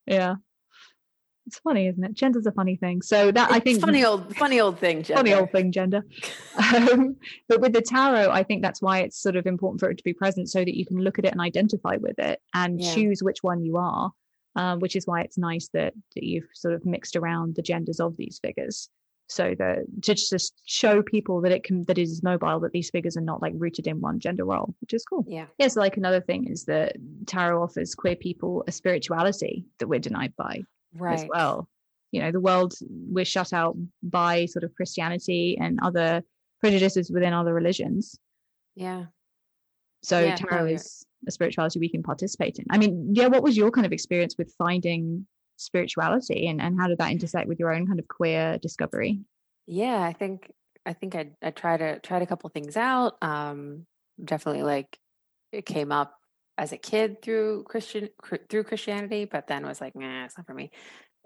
yeah 0.06 0.36
it's 1.46 1.58
funny 1.60 1.86
isn't 1.86 2.02
it? 2.02 2.12
Gender's 2.14 2.46
a 2.46 2.52
funny 2.52 2.76
thing. 2.76 3.02
So 3.02 3.30
that 3.32 3.50
i 3.50 3.60
think 3.60 3.76
It's 3.76 3.84
funny 3.84 4.04
old, 4.04 4.34
funny 4.36 4.60
old 4.60 4.78
thing. 4.78 5.04
funny 5.04 5.32
old 5.34 5.50
thing 5.52 5.72
gender. 5.72 6.02
Um, 6.74 7.16
but 7.48 7.60
with 7.60 7.74
the 7.74 7.82
tarot 7.82 8.30
i 8.30 8.42
think 8.42 8.62
that's 8.62 8.80
why 8.80 9.00
it's 9.00 9.20
sort 9.20 9.36
of 9.36 9.46
important 9.46 9.78
for 9.78 9.90
it 9.90 9.98
to 9.98 10.04
be 10.04 10.14
present 10.14 10.48
so 10.48 10.60
that 10.60 10.74
you 10.74 10.86
can 10.86 10.96
look 10.96 11.18
at 11.18 11.26
it 11.26 11.32
and 11.32 11.40
identify 11.40 11.96
with 11.96 12.18
it 12.18 12.40
and 12.54 12.80
Yeah. 12.80 12.94
choose 12.94 13.22
which 13.22 13.42
one 13.42 13.62
you 13.62 13.76
are 13.76 14.10
um, 14.56 14.80
which 14.80 14.96
is 14.96 15.06
why 15.06 15.20
it's 15.20 15.36
nice 15.36 15.68
that, 15.74 15.92
that 16.14 16.24
you've 16.24 16.48
sort 16.54 16.72
of 16.74 16.86
mixed 16.86 17.14
around 17.14 17.54
the 17.56 17.62
genders 17.62 18.00
of 18.00 18.16
these 18.16 18.38
figures. 18.42 18.88
So 19.28 19.54
that 19.58 19.80
to 20.02 20.14
just 20.14 20.54
show 20.64 21.02
people 21.02 21.40
that 21.42 21.52
it 21.52 21.62
can 21.62 21.84
that 21.84 21.98
it 21.98 22.02
is 22.02 22.22
mobile 22.22 22.60
that 22.60 22.72
these 22.72 22.88
figures 22.90 23.16
are 23.18 23.20
not 23.32 23.42
like 23.42 23.52
rooted 23.56 23.86
in 23.86 24.00
one 24.00 24.18
gender 24.20 24.44
role 24.44 24.74
which 24.80 24.94
is 24.94 25.04
cool. 25.04 25.24
Yeah, 25.28 25.46
yeah 25.58 25.68
so 25.68 25.80
like 25.80 25.96
another 25.98 26.20
thing 26.22 26.46
is 26.48 26.64
that 26.66 26.96
tarot 27.26 27.60
offers 27.62 27.94
queer 27.94 28.16
people 28.16 28.64
a 28.66 28.72
spirituality 28.72 29.66
that 29.78 29.88
we're 29.88 29.98
denied 30.00 30.32
by 30.36 30.62
right. 31.00 31.18
as 31.18 31.26
well. 31.28 31.68
You 32.12 32.22
know, 32.22 32.32
the 32.32 32.40
world 32.40 32.74
we're 32.90 33.24
shut 33.24 33.52
out 33.52 33.76
by 34.02 34.46
sort 34.46 34.64
of 34.64 34.74
Christianity 34.74 35.58
and 35.60 35.78
other 35.82 36.22
prejudices 36.60 37.10
within 37.10 37.32
other 37.32 37.52
religions. 37.52 38.18
Yeah. 38.74 39.06
So 40.02 40.20
Yeah, 40.20 40.36
tarot 40.36 40.66
is 40.66 41.04
a 41.26 41.30
spirituality 41.30 41.80
we 41.80 41.88
can 41.88 42.02
participate 42.02 42.58
in. 42.58 42.64
I 42.70 42.78
mean, 42.78 43.10
yeah, 43.12 43.26
what 43.26 43.42
was 43.42 43.56
your 43.56 43.70
kind 43.70 43.86
of 43.86 43.92
experience 43.92 44.36
with 44.38 44.54
finding 44.56 45.26
spirituality 45.56 46.46
and, 46.48 46.60
and 46.60 46.78
how 46.78 46.86
did 46.86 46.98
that 46.98 47.10
intersect 47.10 47.48
with 47.48 47.58
your 47.58 47.72
own 47.72 47.86
kind 47.86 47.98
of 47.98 48.06
queer 48.08 48.58
discovery? 48.58 49.20
Yeah, 49.66 50.00
I 50.02 50.12
think 50.12 50.50
I 50.84 50.92
think 50.92 51.14
I 51.14 51.30
I 51.42 51.50
tried 51.50 51.78
to 51.78 51.98
tried 52.00 52.22
a 52.22 52.26
couple 52.26 52.48
things 52.50 52.76
out. 52.76 53.16
Um, 53.20 53.86
definitely 54.22 54.62
like 54.62 54.98
it 55.52 55.66
came 55.66 55.90
up 55.90 56.15
as 56.58 56.72
a 56.72 56.78
kid 56.78 57.22
through 57.22 57.64
Christian 57.64 58.08
through 58.48 58.64
Christianity, 58.64 59.24
but 59.24 59.46
then 59.46 59.66
was 59.66 59.80
like, 59.80 59.94
nah, 59.94 60.24
it's 60.24 60.36
not 60.36 60.46
for 60.46 60.54
me. 60.54 60.70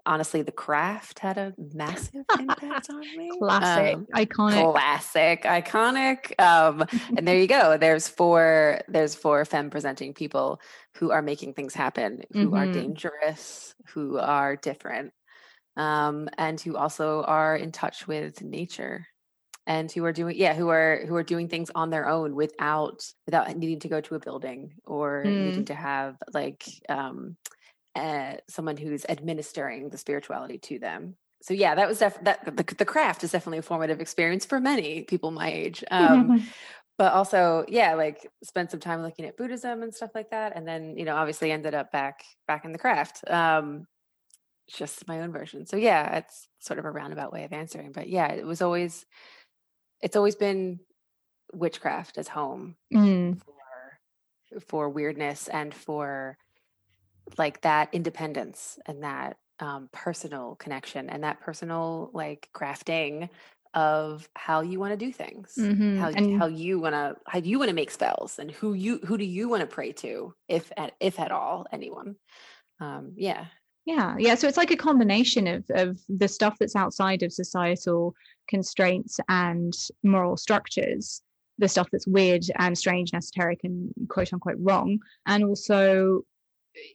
Honestly, 0.05 0.41
the 0.41 0.51
craft 0.51 1.19
had 1.19 1.37
a 1.37 1.53
massive 1.73 2.25
impact 2.39 2.89
on 2.89 3.01
me. 3.15 3.29
Classic, 3.37 3.95
Um, 3.95 4.07
iconic. 4.15 4.73
classic, 4.73 5.43
iconic. 5.43 6.39
Um, 6.39 6.83
and 7.15 7.27
there 7.27 7.37
you 7.39 7.47
go. 7.47 7.77
There's 7.77 8.07
four. 8.07 8.81
There's 8.87 9.13
four 9.15 9.45
femme 9.45 9.69
presenting 9.69 10.13
people 10.13 10.59
who 10.97 11.11
are 11.11 11.21
making 11.21 11.53
things 11.53 11.75
happen, 11.75 12.23
who 12.33 12.55
are 12.55 12.65
Mhm. 12.65 12.73
dangerous, 12.73 13.75
who 13.89 14.17
are 14.17 14.55
different, 14.55 15.13
um, 15.77 16.29
and 16.37 16.59
who 16.59 16.75
also 16.75 17.23
are 17.23 17.55
in 17.55 17.71
touch 17.71 18.07
with 18.07 18.41
nature, 18.41 19.07
and 19.67 19.91
who 19.91 20.03
are 20.05 20.13
doing 20.13 20.37
yeah, 20.37 20.53
who 20.53 20.69
are 20.69 21.03
who 21.05 21.15
are 21.15 21.23
doing 21.23 21.47
things 21.47 21.71
on 21.75 21.89
their 21.89 22.07
own 22.07 22.35
without 22.35 23.03
without 23.25 23.55
needing 23.55 23.79
to 23.79 23.87
go 23.89 24.01
to 24.01 24.15
a 24.15 24.19
building 24.19 24.73
or 24.85 25.23
Mm. 25.25 25.43
needing 25.43 25.65
to 25.65 25.75
have 25.75 26.17
like 26.33 26.65
um, 26.89 27.37
uh, 27.95 28.35
someone 28.47 28.77
who's 28.77 29.05
administering 29.05 29.89
the 29.89 29.97
spirituality 29.97 30.57
to 30.57 30.79
them 30.79 31.15
so 31.41 31.53
yeah 31.53 31.75
that 31.75 31.87
was 31.87 31.99
def- 31.99 32.23
that 32.23 32.43
the, 32.45 32.75
the 32.75 32.85
craft 32.85 33.23
is 33.23 33.31
definitely 33.31 33.57
a 33.57 33.61
formative 33.63 33.99
experience 33.99 34.45
for 34.45 34.59
many 34.59 35.03
people 35.03 35.31
my 35.31 35.51
age 35.51 35.83
um, 35.91 36.51
but 36.97 37.13
also 37.13 37.65
yeah 37.67 37.93
like 37.95 38.27
spent 38.43 38.71
some 38.71 38.79
time 38.79 39.01
looking 39.01 39.25
at 39.25 39.35
buddhism 39.37 39.83
and 39.83 39.93
stuff 39.93 40.11
like 40.15 40.29
that 40.31 40.55
and 40.55 40.67
then 40.67 40.95
you 40.97 41.03
know 41.05 41.15
obviously 41.15 41.51
ended 41.51 41.73
up 41.73 41.91
back 41.91 42.23
back 42.47 42.63
in 42.63 42.71
the 42.71 42.79
craft 42.79 43.27
um 43.29 43.85
just 44.69 45.07
my 45.07 45.21
own 45.21 45.31
version 45.31 45.65
so 45.65 45.75
yeah 45.75 46.17
it's 46.17 46.47
sort 46.59 46.79
of 46.79 46.85
a 46.85 46.91
roundabout 46.91 47.33
way 47.33 47.43
of 47.43 47.51
answering 47.51 47.91
but 47.91 48.07
yeah 48.07 48.31
it 48.31 48.45
was 48.45 48.61
always 48.61 49.05
it's 50.01 50.15
always 50.15 50.35
been 50.35 50.79
witchcraft 51.53 52.17
as 52.17 52.27
home 52.29 52.77
Mm, 52.93 53.41
for 53.45 53.99
for 54.67 54.89
weirdness 54.89 55.47
and 55.47 55.73
for 55.73 56.37
like 57.37 57.61
that 57.61 57.89
independence 57.93 58.77
and 58.85 59.03
that 59.03 59.37
um, 59.59 59.89
personal 59.91 60.55
connection 60.55 61.09
and 61.09 61.23
that 61.23 61.39
personal 61.39 62.09
like 62.13 62.49
crafting 62.53 63.29
of 63.73 64.27
how 64.35 64.61
you 64.61 64.79
want 64.79 64.91
to 64.91 64.97
do 64.97 65.11
things 65.13 65.69
mhm. 65.71 65.97
how, 65.97 66.11
And- 66.15 66.31
how 66.39 66.47
you 66.47 66.79
want 66.79 66.93
to 66.93 67.15
how 67.27 67.39
you 67.39 67.57
want 67.59 67.69
to 67.69 67.75
make 67.75 67.91
spells 67.91 68.39
and 68.39 68.51
who 68.51 68.73
you 68.73 68.99
who 68.99 69.17
do 69.17 69.23
you 69.25 69.47
want 69.47 69.61
to 69.61 69.67
pray 69.67 69.91
to 69.93 70.33
if 70.47 70.71
at, 70.77 70.93
if 70.99 71.19
at 71.19 71.31
all 71.31 71.65
anyone 71.71 72.15
um 72.79 73.13
yeah 73.17 73.47
Yeah, 73.85 74.15
yeah. 74.19 74.35
So 74.35 74.47
it's 74.47 74.57
like 74.57 74.71
a 74.71 74.77
combination 74.77 75.47
of 75.47 75.65
of 75.71 75.99
the 76.07 76.27
stuff 76.27 76.57
that's 76.59 76.75
outside 76.75 77.23
of 77.23 77.33
societal 77.33 78.13
constraints 78.47 79.19
and 79.27 79.73
moral 80.03 80.37
structures, 80.37 81.21
the 81.57 81.67
stuff 81.67 81.89
that's 81.91 82.07
weird 82.07 82.43
and 82.59 82.77
strange 82.77 83.11
and 83.11 83.17
esoteric 83.17 83.61
and 83.63 83.91
quote 84.09 84.31
unquote 84.33 84.57
wrong, 84.59 84.99
and 85.25 85.43
also 85.43 86.21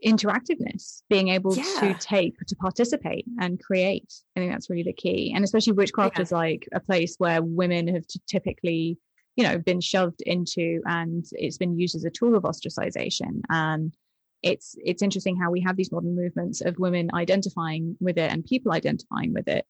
interactiveness 0.05 1.03
being 1.11 1.29
able 1.29 1.55
Yeah. 1.55 1.65
to 1.81 1.95
take 2.01 2.39
to 2.47 2.57
participate 2.57 3.27
and 3.41 3.63
create 3.63 4.11
i 4.35 4.41
think 4.41 4.51
that's 4.51 4.71
really 4.71 4.83
the 4.83 4.93
key 4.95 5.33
and 5.35 5.45
especially 5.45 5.75
witchcraft 5.75 6.17
Yeah. 6.17 6.23
is 6.23 6.33
like 6.33 6.67
a 6.73 6.81
place 6.81 7.17
where 7.19 7.43
women 7.43 7.87
have 7.89 8.07
typically 8.27 8.97
you 9.37 9.45
know 9.45 9.59
been 9.59 9.83
shoved 9.83 10.23
into 10.23 10.81
and 10.87 11.27
it's 11.33 11.59
been 11.59 11.79
used 11.79 11.95
as 11.95 12.05
a 12.05 12.11
tool 12.11 12.35
of 12.37 12.45
ostracization 12.45 13.43
and 13.51 13.95
it's 14.43 14.77
it's 14.85 15.03
interesting 15.03 15.37
how 15.37 15.51
we 15.51 15.61
have 15.61 15.77
these 15.77 15.91
modern 15.93 16.15
movements 16.15 16.61
of 16.61 16.79
women 16.79 17.11
identifying 17.15 17.97
with 18.01 18.19
it 18.19 18.31
and 18.33 18.45
people 18.45 18.73
identifying 18.73 19.33
with 19.33 19.49
it 19.49 19.65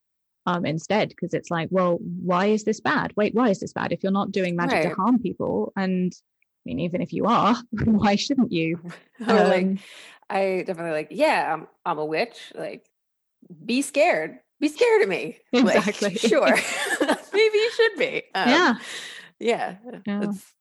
um 0.46 0.66
instead 0.66 1.08
because 1.08 1.32
it's 1.34 1.50
like 1.50 1.68
well 1.70 1.98
why 2.00 2.46
is 2.46 2.64
this 2.64 2.80
bad 2.80 3.12
wait 3.16 3.34
why 3.34 3.48
is 3.50 3.60
this 3.60 3.72
bad 3.72 3.92
if 3.92 4.02
you're 4.02 4.12
not 4.12 4.32
doing 4.32 4.56
magic 4.56 4.82
to 4.90 4.94
harm 4.94 5.18
people 5.18 5.72
and 5.76 6.12
i 6.14 6.62
mean 6.64 6.80
even 6.80 7.00
if 7.00 7.12
you 7.12 7.26
are 7.26 7.56
why 7.84 8.16
shouldn't 8.16 8.52
you 8.52 8.78
Or 9.28 9.34
like 9.44 9.64
Um, 9.64 9.78
I 10.28 10.64
definitely 10.66 10.90
like, 10.92 11.08
yeah, 11.12 11.54
I'm 11.54 11.68
I'm 11.84 11.98
a 11.98 12.04
witch. 12.04 12.52
Like, 12.54 12.84
be 13.64 13.80
scared. 13.80 14.40
Be 14.58 14.66
scared 14.68 15.02
of 15.02 15.08
me. 15.08 15.38
Like, 15.52 15.86
Exactly. 15.86 16.16
sure. 16.16 16.54
Maybe 17.32 17.58
you 17.58 17.70
should 17.76 17.96
be. 17.96 18.22
Um, 18.34 18.48
yeah 18.48 18.74
Yeah. 19.38 19.76
Yeah. 20.04 20.18
it's- 20.22 20.52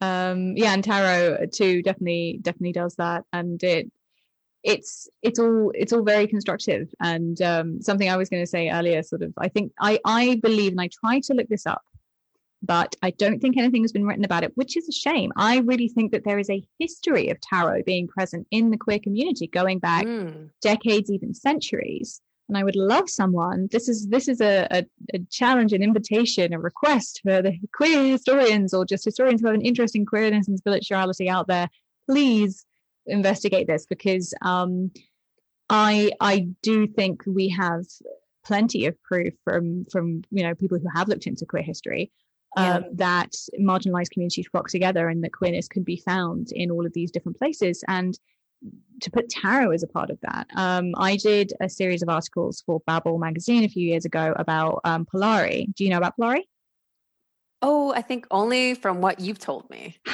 um 0.00 0.56
yeah 0.56 0.72
and 0.72 0.84
tarot 0.84 1.46
too 1.52 1.82
definitely 1.82 2.38
definitely 2.42 2.72
does 2.72 2.94
that 2.96 3.24
and 3.32 3.62
it 3.62 3.90
it's 4.62 5.08
it's 5.22 5.38
all 5.38 5.72
it's 5.74 5.92
all 5.92 6.02
very 6.02 6.26
constructive 6.26 6.92
and 7.00 7.40
um 7.42 7.80
something 7.80 8.08
i 8.08 8.16
was 8.16 8.28
going 8.28 8.42
to 8.42 8.46
say 8.46 8.70
earlier 8.70 9.02
sort 9.02 9.22
of 9.22 9.32
i 9.38 9.48
think 9.48 9.72
i 9.80 9.98
i 10.04 10.36
believe 10.42 10.72
and 10.72 10.80
i 10.80 10.88
try 11.00 11.20
to 11.20 11.34
look 11.34 11.48
this 11.48 11.66
up 11.66 11.82
but 12.62 12.94
i 13.02 13.10
don't 13.10 13.40
think 13.40 13.56
anything 13.56 13.82
has 13.82 13.92
been 13.92 14.04
written 14.04 14.24
about 14.24 14.42
it 14.42 14.52
which 14.56 14.76
is 14.76 14.88
a 14.88 14.92
shame 14.92 15.32
i 15.36 15.58
really 15.58 15.88
think 15.88 16.10
that 16.12 16.24
there 16.24 16.38
is 16.40 16.50
a 16.50 16.64
history 16.78 17.28
of 17.30 17.40
tarot 17.40 17.82
being 17.84 18.08
present 18.08 18.46
in 18.50 18.70
the 18.70 18.76
queer 18.76 18.98
community 18.98 19.46
going 19.46 19.78
back 19.78 20.04
Mm. 20.06 20.50
decades, 20.60 21.10
even 21.10 21.34
centuries. 21.34 22.20
And 22.48 22.56
I 22.56 22.64
would 22.64 22.76
love 22.76 23.10
someone. 23.10 23.68
This 23.70 23.88
is 23.88 24.08
this 24.08 24.26
is 24.26 24.40
a, 24.40 24.66
a, 24.70 24.84
a 25.14 25.18
challenge, 25.30 25.72
an 25.72 25.82
invitation, 25.82 26.54
a 26.54 26.58
request 26.58 27.20
for 27.22 27.42
the 27.42 27.58
queer 27.74 28.02
historians 28.04 28.72
or 28.72 28.86
just 28.86 29.04
historians 29.04 29.40
who 29.40 29.48
have 29.48 29.54
an 29.56 29.62
interest 29.62 29.94
in 29.94 30.06
queerness 30.06 30.48
and 30.48 30.58
spirituality 30.58 31.28
out 31.28 31.46
there. 31.46 31.68
Please 32.08 32.64
investigate 33.06 33.66
this 33.66 33.86
because 33.86 34.32
um, 34.42 34.90
I 35.68 36.10
I 36.20 36.48
do 36.62 36.86
think 36.86 37.22
we 37.26 37.48
have 37.50 37.84
plenty 38.44 38.86
of 38.86 39.00
proof 39.02 39.34
from 39.44 39.84
from 39.92 40.22
you 40.30 40.42
know 40.42 40.54
people 40.54 40.78
who 40.78 40.88
have 40.94 41.08
looked 41.08 41.26
into 41.26 41.44
queer 41.44 41.62
history 41.62 42.10
Yeah. 42.56 42.76
um, 42.76 42.84
that 42.94 43.32
marginalized 43.60 44.10
communities 44.10 44.46
flock 44.50 44.68
together 44.68 45.08
and 45.08 45.22
that 45.22 45.32
queerness 45.32 45.68
can 45.68 45.82
be 45.82 45.98
found 45.98 46.48
in 46.52 46.70
all 46.70 46.86
of 46.86 46.94
these 46.94 47.10
different 47.10 47.36
places 47.36 47.84
and 47.88 48.18
to 49.00 49.10
put 49.10 49.28
tarot 49.28 49.70
as 49.70 49.82
a 49.82 49.86
part 49.86 50.10
of 50.10 50.18
that. 50.22 50.46
Um, 50.56 50.92
i 50.96 51.16
did 51.16 51.52
a 51.60 51.68
series 51.68 52.02
of 52.02 52.08
articles 52.08 52.62
for 52.66 52.80
babel 52.86 53.18
magazine 53.18 53.64
a 53.64 53.68
few 53.68 53.86
years 53.86 54.04
ago 54.04 54.34
about 54.36 54.80
um, 54.84 55.06
polari. 55.06 55.72
Do 55.74 55.84
you 55.84 55.90
know 55.90 55.98
about 55.98 56.14
polari? 56.18 56.42
Oh, 57.60 57.92
I 57.92 58.02
think 58.02 58.26
only 58.30 58.74
from 58.74 59.00
what 59.00 59.20
you've 59.20 59.38
told 59.38 59.68
me. 59.70 59.96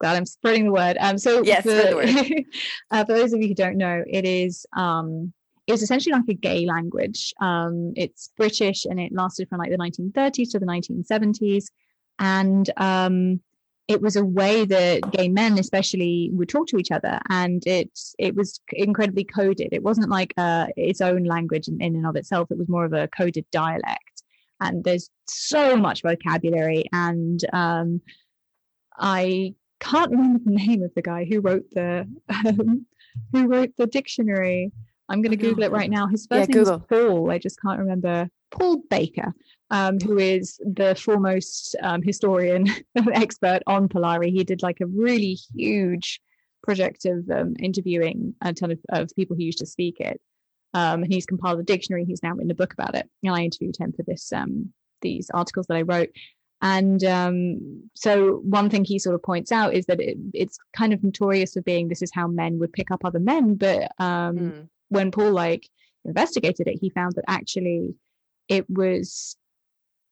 glad 0.00 0.16
i'm 0.16 0.26
spreading 0.26 0.66
the 0.66 0.72
word. 0.72 0.96
Um 1.00 1.18
so 1.18 1.42
Yes, 1.42 1.64
for, 1.64 1.70
spread 1.70 1.92
the 1.92 1.96
word. 1.96 2.44
uh, 2.90 3.04
for 3.04 3.14
those 3.14 3.32
of 3.32 3.40
you 3.40 3.48
who 3.48 3.54
don't 3.54 3.76
know 3.76 4.04
it 4.06 4.24
is 4.24 4.64
um 4.76 5.32
it's 5.66 5.82
essentially 5.82 6.12
like 6.12 6.28
a 6.28 6.34
gay 6.34 6.66
language. 6.66 7.34
Um 7.40 7.92
it's 7.96 8.30
british 8.36 8.84
and 8.84 9.00
it 9.00 9.12
lasted 9.12 9.48
from 9.48 9.58
like 9.58 9.70
the 9.70 9.78
1930s 9.78 10.50
to 10.52 10.58
the 10.58 10.66
1970s 10.66 11.66
and 12.18 12.70
um 12.76 13.40
it 13.88 14.02
was 14.02 14.16
a 14.16 14.24
way 14.24 14.64
that 14.64 15.10
gay 15.12 15.28
men 15.28 15.58
especially 15.58 16.30
would 16.32 16.48
talk 16.48 16.66
to 16.68 16.76
each 16.76 16.90
other 16.90 17.20
and 17.30 17.64
it 17.66 17.90
it 18.18 18.34
was 18.34 18.60
incredibly 18.72 19.24
coded. 19.24 19.68
It 19.72 19.82
wasn't 19.82 20.10
like 20.10 20.34
uh, 20.36 20.66
its 20.76 21.00
own 21.00 21.24
language 21.24 21.68
in, 21.68 21.80
in 21.80 21.94
and 21.94 22.06
of 22.06 22.16
itself. 22.16 22.50
It 22.50 22.58
was 22.58 22.68
more 22.68 22.84
of 22.84 22.92
a 22.92 23.08
coded 23.08 23.46
dialect. 23.52 24.22
And 24.60 24.82
there's 24.82 25.10
so 25.26 25.76
much 25.76 26.02
vocabulary 26.02 26.86
and 26.92 27.40
um, 27.52 28.00
i 28.98 29.54
can't 29.80 30.10
remember 30.16 30.40
the 30.44 30.56
name 30.56 30.82
of 30.82 30.92
the 30.94 31.02
guy 31.02 31.24
who 31.24 31.40
wrote 31.40 31.66
the 31.72 32.08
um, 32.28 32.86
who 33.32 33.46
wrote 33.46 33.72
the 33.76 33.86
dictionary 33.86 34.72
i'm 35.08 35.22
going 35.22 35.30
to 35.30 35.36
google 35.36 35.62
it 35.64 35.70
right 35.72 35.90
now 35.90 36.06
his 36.06 36.26
Yeah, 36.30 36.38
first 36.38 36.50
name 36.50 36.62
is 36.62 36.70
paul 36.88 37.30
i 37.30 37.38
just 37.38 37.60
can't 37.60 37.78
remember 37.78 38.28
paul 38.50 38.82
baker 38.90 39.32
um, 39.70 39.98
who 39.98 40.18
is 40.18 40.60
the 40.64 40.94
foremost 40.94 41.74
um, 41.82 42.00
historian 42.02 42.68
expert 43.12 43.62
on 43.66 43.88
Polari. 43.88 44.30
He 44.30 44.44
did 44.44 44.62
like 44.62 44.80
a 44.80 44.86
really 44.86 45.36
huge 45.54 46.20
project 46.62 47.04
of 47.04 47.28
um, 47.30 47.54
interviewing 47.58 48.34
a 48.42 48.52
ton 48.52 48.70
of, 48.70 48.78
of 48.90 49.10
people 49.16 49.34
who 49.34 49.42
used 49.42 49.58
to 49.58 49.66
speak 49.66 49.98
it. 49.98 50.20
Um, 50.72 51.02
and 51.02 51.12
he's 51.12 51.26
compiled 51.26 51.58
a 51.58 51.64
dictionary. 51.64 52.04
He's 52.04 52.22
now 52.22 52.32
written 52.34 52.50
a 52.50 52.54
book 52.54 52.72
about 52.74 52.94
it. 52.94 53.10
And 53.24 53.34
I 53.34 53.42
interviewed 53.42 53.76
him 53.76 53.92
for 53.92 54.04
this 54.04 54.32
um, 54.32 54.72
these 55.02 55.30
articles 55.34 55.66
that 55.66 55.76
I 55.76 55.82
wrote. 55.82 56.10
And 56.62 57.02
um, 57.02 57.90
so 57.94 58.36
one 58.44 58.70
thing 58.70 58.84
he 58.84 58.98
sort 59.00 59.14
of 59.16 59.22
points 59.22 59.50
out 59.50 59.74
is 59.74 59.86
that 59.86 60.00
it, 60.00 60.16
it's 60.32 60.58
kind 60.76 60.92
of 60.92 61.02
notorious 61.02 61.54
for 61.54 61.62
being 61.62 61.88
this 61.88 62.02
is 62.02 62.10
how 62.14 62.28
men 62.28 62.58
would 62.60 62.72
pick 62.72 62.90
up 62.92 63.04
other 63.04 63.18
men. 63.20 63.56
But 63.56 63.90
um, 63.98 64.36
Mm. 64.36 64.68
When 64.88 65.10
Paul 65.10 65.32
like 65.32 65.68
investigated 66.04 66.68
it, 66.68 66.78
he 66.80 66.90
found 66.90 67.14
that 67.16 67.24
actually 67.28 67.94
it 68.48 68.68
was 68.68 69.36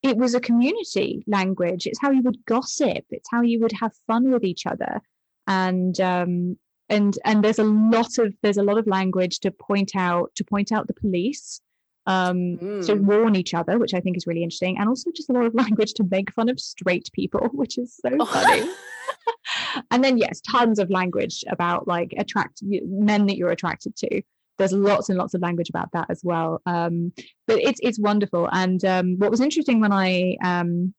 it 0.02 0.16
was 0.16 0.34
a 0.34 0.40
community 0.40 1.24
language. 1.26 1.86
It's 1.86 2.00
how 2.00 2.10
you 2.10 2.22
would 2.22 2.44
gossip. 2.44 3.04
It's 3.10 3.28
how 3.30 3.40
you 3.42 3.60
would 3.60 3.72
have 3.72 3.92
fun 4.06 4.30
with 4.30 4.44
each 4.44 4.66
other, 4.66 5.00
and 5.46 5.98
um, 6.00 6.58
and 6.88 7.16
and 7.24 7.42
there's 7.42 7.58
a 7.58 7.64
lot 7.64 8.18
of 8.18 8.34
there's 8.42 8.58
a 8.58 8.62
lot 8.62 8.78
of 8.78 8.86
language 8.86 9.40
to 9.40 9.50
point 9.50 9.92
out 9.96 10.30
to 10.34 10.44
point 10.44 10.72
out 10.72 10.86
the 10.86 10.94
police, 10.94 11.60
um, 12.06 12.58
to 12.82 12.96
Mm. 12.96 13.00
warn 13.00 13.36
each 13.36 13.54
other, 13.54 13.78
which 13.78 13.94
I 13.94 14.00
think 14.00 14.16
is 14.16 14.26
really 14.26 14.42
interesting, 14.42 14.76
and 14.78 14.88
also 14.88 15.10
just 15.10 15.30
a 15.30 15.32
lot 15.32 15.46
of 15.46 15.54
language 15.62 15.94
to 15.94 16.04
make 16.10 16.32
fun 16.32 16.48
of 16.50 16.60
straight 16.60 17.08
people, 17.14 17.48
which 17.52 17.78
is 17.78 17.98
so 18.04 18.26
funny 18.26 18.68
and 19.90 20.02
then 20.02 20.18
yes 20.18 20.40
tons 20.40 20.78
of 20.78 20.90
language 20.90 21.44
about 21.48 21.86
like 21.88 22.14
attract 22.18 22.60
men 22.62 23.26
that 23.26 23.36
you're 23.36 23.50
attracted 23.50 23.94
to 23.96 24.22
there's 24.58 24.72
lots 24.72 25.08
and 25.08 25.18
lots 25.18 25.34
of 25.34 25.42
language 25.42 25.68
about 25.68 25.90
that 25.92 26.06
as 26.10 26.20
well. 26.22 26.62
Um 26.66 27.12
but 27.46 27.58
it's 27.58 27.80
it's 27.82 27.98
wonderful. 27.98 28.48
And 28.52 28.84
um 28.84 29.16
what 29.18 29.30
was 29.30 29.40
interesting 29.40 29.80
when 29.80 29.92
i 29.92 30.36
um 30.42 30.94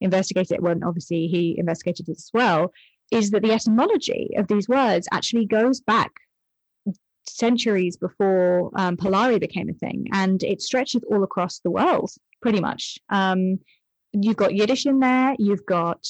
investigated 0.00 0.52
it 0.52 0.62
when 0.62 0.84
obviously 0.84 1.26
he 1.26 1.56
investigated 1.58 2.08
it 2.08 2.12
as 2.12 2.30
well 2.32 2.72
is 3.10 3.30
that 3.30 3.42
the 3.42 3.52
etymology 3.52 4.30
of 4.36 4.46
these 4.46 4.68
words 4.68 5.08
actually 5.12 5.46
goes 5.46 5.80
back 5.80 6.12
centuries 7.28 7.96
before 7.96 8.70
um, 8.76 8.96
polari 8.96 9.38
became 9.40 9.68
a 9.68 9.74
thing. 9.74 10.06
And 10.12 10.42
it 10.42 10.62
stretches 10.62 11.02
all 11.10 11.22
across 11.22 11.58
the 11.60 11.70
world 11.70 12.10
pretty 12.42 12.60
much. 12.60 12.98
Um 13.10 13.58
you've 14.12 14.36
got 14.36 14.54
yiddish 14.54 14.86
in 14.86 15.00
there 15.00 15.36
you've 15.38 15.66
got 15.66 16.02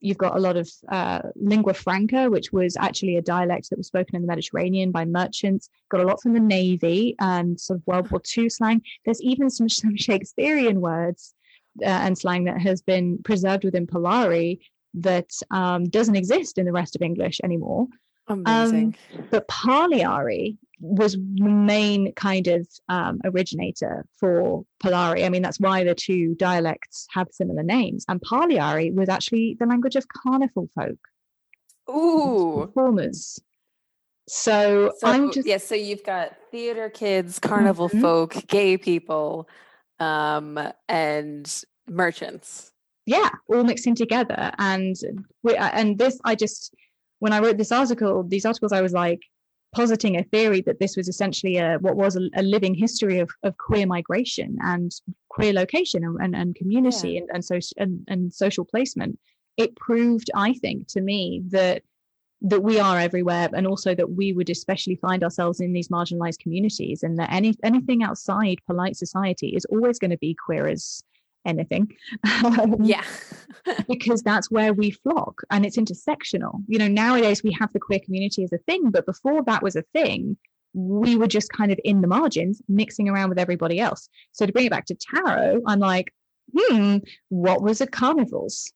you've 0.00 0.18
got 0.18 0.36
a 0.36 0.40
lot 0.40 0.56
of 0.56 0.70
uh, 0.88 1.20
lingua 1.36 1.74
franca, 1.74 2.30
which 2.30 2.52
was 2.52 2.76
actually 2.76 3.16
a 3.16 3.22
dialect 3.22 3.70
that 3.70 3.78
was 3.78 3.86
spoken 3.86 4.16
in 4.16 4.22
the 4.22 4.28
Mediterranean 4.28 4.90
by 4.90 5.04
merchants. 5.04 5.68
Got 5.90 6.00
a 6.00 6.06
lot 6.06 6.20
from 6.22 6.34
the 6.34 6.40
Navy 6.40 7.16
and 7.20 7.58
sort 7.58 7.78
of 7.78 7.86
World 7.86 8.10
War 8.10 8.20
II 8.36 8.48
slang. 8.48 8.82
There's 9.04 9.22
even 9.22 9.50
some, 9.50 9.68
some 9.68 9.96
Shakespearean 9.96 10.80
words 10.80 11.34
uh, 11.82 11.86
and 11.86 12.16
slang 12.16 12.44
that 12.44 12.60
has 12.60 12.82
been 12.82 13.18
preserved 13.22 13.64
within 13.64 13.86
Polari 13.86 14.58
that 14.94 15.30
um, 15.50 15.88
doesn't 15.88 16.16
exist 16.16 16.58
in 16.58 16.66
the 16.66 16.72
rest 16.72 16.96
of 16.96 17.02
English 17.02 17.40
anymore. 17.42 17.86
Amazing. 18.28 18.96
But 19.30 19.48
Parlyaree 19.48 20.58
was 20.80 21.12
the 21.14 21.48
main 21.48 22.12
kind 22.12 22.46
of 22.46 22.66
um, 22.88 23.20
originator 23.24 24.04
for 24.18 24.64
Polari. 24.82 25.24
I 25.24 25.28
mean, 25.28 25.42
that's 25.42 25.60
why 25.60 25.84
the 25.84 25.94
two 25.94 26.34
dialects 26.36 27.06
have 27.10 27.28
similar 27.30 27.62
names. 27.62 28.04
And 28.08 28.20
Parlyaree 28.20 28.94
was 28.94 29.08
actually 29.08 29.56
the 29.58 29.66
language 29.66 29.96
of 29.96 30.06
carnival 30.08 30.68
folk, 30.74 30.98
Ooh. 31.90 32.66
performers. 32.66 33.40
So, 34.28 34.92
So 34.98 35.08
I'm 35.08 35.32
just 35.32 35.48
yeah, 35.48 35.56
so 35.56 35.74
you've 35.74 36.04
got 36.04 36.36
theater 36.50 36.90
kids, 36.90 37.38
carnival 37.38 37.88
Mhm. 37.88 38.00
folk, 38.00 38.34
gay 38.46 38.76
people, 38.76 39.48
um, 40.00 40.58
and 40.88 41.64
merchants. 41.88 42.72
yeah 43.06 43.30
all 43.48 43.64
mixed 43.64 43.86
in 43.86 43.94
together 43.94 44.52
and 44.58 44.94
we 45.42 45.56
uh, 45.56 45.70
and 45.72 45.96
this 45.98 46.20
i 46.26 46.34
just 46.34 46.74
when 47.20 47.32
i 47.32 47.38
wrote 47.40 47.56
this 47.56 47.72
article 47.72 48.22
these 48.22 48.44
articles 48.44 48.70
i 48.72 48.82
was 48.82 48.92
like 48.92 49.22
positing 49.74 50.16
a 50.16 50.24
theory 50.24 50.60
that 50.62 50.80
this 50.80 50.96
was 50.96 51.08
essentially 51.08 51.56
a 51.56 51.78
what 51.80 51.96
was 51.96 52.16
a, 52.16 52.28
a 52.34 52.42
living 52.42 52.74
history 52.74 53.18
of, 53.18 53.30
of 53.42 53.56
queer 53.58 53.86
migration 53.86 54.56
and 54.62 54.92
queer 55.28 55.52
location 55.52 56.04
and, 56.04 56.16
and, 56.20 56.34
and 56.34 56.54
community 56.54 57.18
and, 57.18 57.28
and, 57.32 57.44
so, 57.44 57.58
and, 57.76 58.04
and 58.08 58.32
social 58.32 58.64
placement. 58.64 59.18
It 59.56 59.74
proved 59.76 60.30
i 60.34 60.54
think 60.54 60.86
to 60.88 61.00
me 61.00 61.42
that 61.48 61.82
that 62.40 62.62
we 62.62 62.78
are 62.78 62.98
everywhere 62.98 63.48
and 63.52 63.66
also 63.66 63.94
that 63.94 64.12
we 64.12 64.32
would 64.32 64.48
especially 64.48 64.94
find 64.94 65.24
ourselves 65.24 65.60
in 65.60 65.72
these 65.72 65.88
marginalized 65.88 66.38
communities 66.38 67.02
and 67.02 67.18
that 67.18 67.32
any 67.32 67.54
anything 67.64 68.02
outside 68.02 68.58
polite 68.66 68.96
society 68.96 69.48
is 69.48 69.64
always 69.66 69.98
going 69.98 70.10
to 70.12 70.18
be 70.18 70.34
queer 70.34 70.68
as 70.68 71.02
anything. 71.48 71.88
Um, 72.44 72.76
Yeah. 72.82 73.04
because 73.88 74.22
that's 74.22 74.50
where 74.50 74.72
we 74.72 74.90
flock 74.90 75.40
and 75.50 75.64
it's 75.66 75.76
intersectional. 75.76 76.62
You 76.68 76.78
know, 76.78 76.88
nowadays 76.88 77.42
we 77.42 77.52
have 77.58 77.72
the 77.72 77.80
queer 77.80 78.00
community 78.04 78.44
as 78.44 78.52
a 78.52 78.58
thing, 78.58 78.90
but 78.90 79.06
before 79.06 79.42
that 79.44 79.62
was 79.62 79.76
a 79.76 79.82
thing, 79.92 80.36
we 80.74 81.16
were 81.16 81.26
just 81.26 81.50
kind 81.52 81.72
of 81.72 81.80
in 81.84 82.00
the 82.00 82.06
margins, 82.08 82.60
mixing 82.68 83.08
around 83.08 83.30
with 83.30 83.38
everybody 83.38 83.80
else. 83.80 84.08
So 84.32 84.46
to 84.46 84.52
bring 84.52 84.66
it 84.66 84.70
back 84.70 84.86
to 84.86 84.94
tarot, 84.94 85.62
I'm 85.66 85.80
like, 85.80 86.12
hmm, 86.56 86.98
what 87.30 87.62
was 87.62 87.80
at 87.80 87.90
carnivals? 87.92 88.72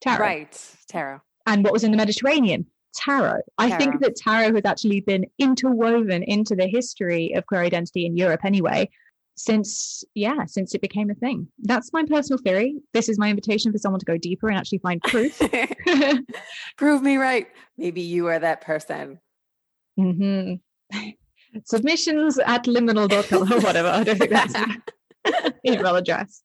Tarot. 0.00 0.18
right. 0.20 0.74
Tarot. 0.88 1.20
And 1.46 1.64
what 1.64 1.72
was 1.72 1.84
in 1.84 1.90
the 1.90 1.96
Mediterranean? 1.96 2.66
Tarot. 2.94 3.40
I 3.58 3.68
Tarot. 3.68 3.78
think 3.78 4.00
that 4.00 4.16
tarot 4.16 4.54
has 4.54 4.64
actually 4.64 5.00
been 5.00 5.26
interwoven 5.38 6.22
into 6.22 6.54
the 6.56 6.66
history 6.66 7.32
of 7.34 7.46
queer 7.46 7.62
identity 7.62 8.06
in 8.06 8.16
Europe 8.16 8.40
anyway, 8.44 8.88
since, 9.36 10.02
yeah, 10.14 10.44
since 10.46 10.74
it 10.74 10.80
became 10.80 11.10
a 11.10 11.14
thing. 11.14 11.46
That's 11.62 11.92
my 11.92 12.04
personal 12.04 12.38
theory. 12.38 12.76
This 12.92 13.08
is 13.08 13.18
my 13.18 13.28
invitation 13.30 13.70
for 13.72 13.78
someone 13.78 14.00
to 14.00 14.06
go 14.06 14.16
deeper 14.16 14.48
and 14.48 14.58
actually 14.58 14.78
find 14.78 15.02
proof. 15.02 15.38
Prove 16.76 17.02
me 17.02 17.16
right. 17.16 17.46
Maybe 17.76 18.00
you 18.00 18.26
are 18.28 18.38
that 18.38 18.60
person. 18.62 19.18
hmm 19.96 20.54
Submissions 21.64 22.38
at 22.38 22.64
liminal.com 22.64 23.52
or 23.52 23.60
whatever. 23.60 23.88
I 23.88 24.04
don't 24.04 24.18
think 24.18 24.30
that's 24.30 24.54
an 24.54 24.82
email 25.66 25.96
address. 25.96 26.42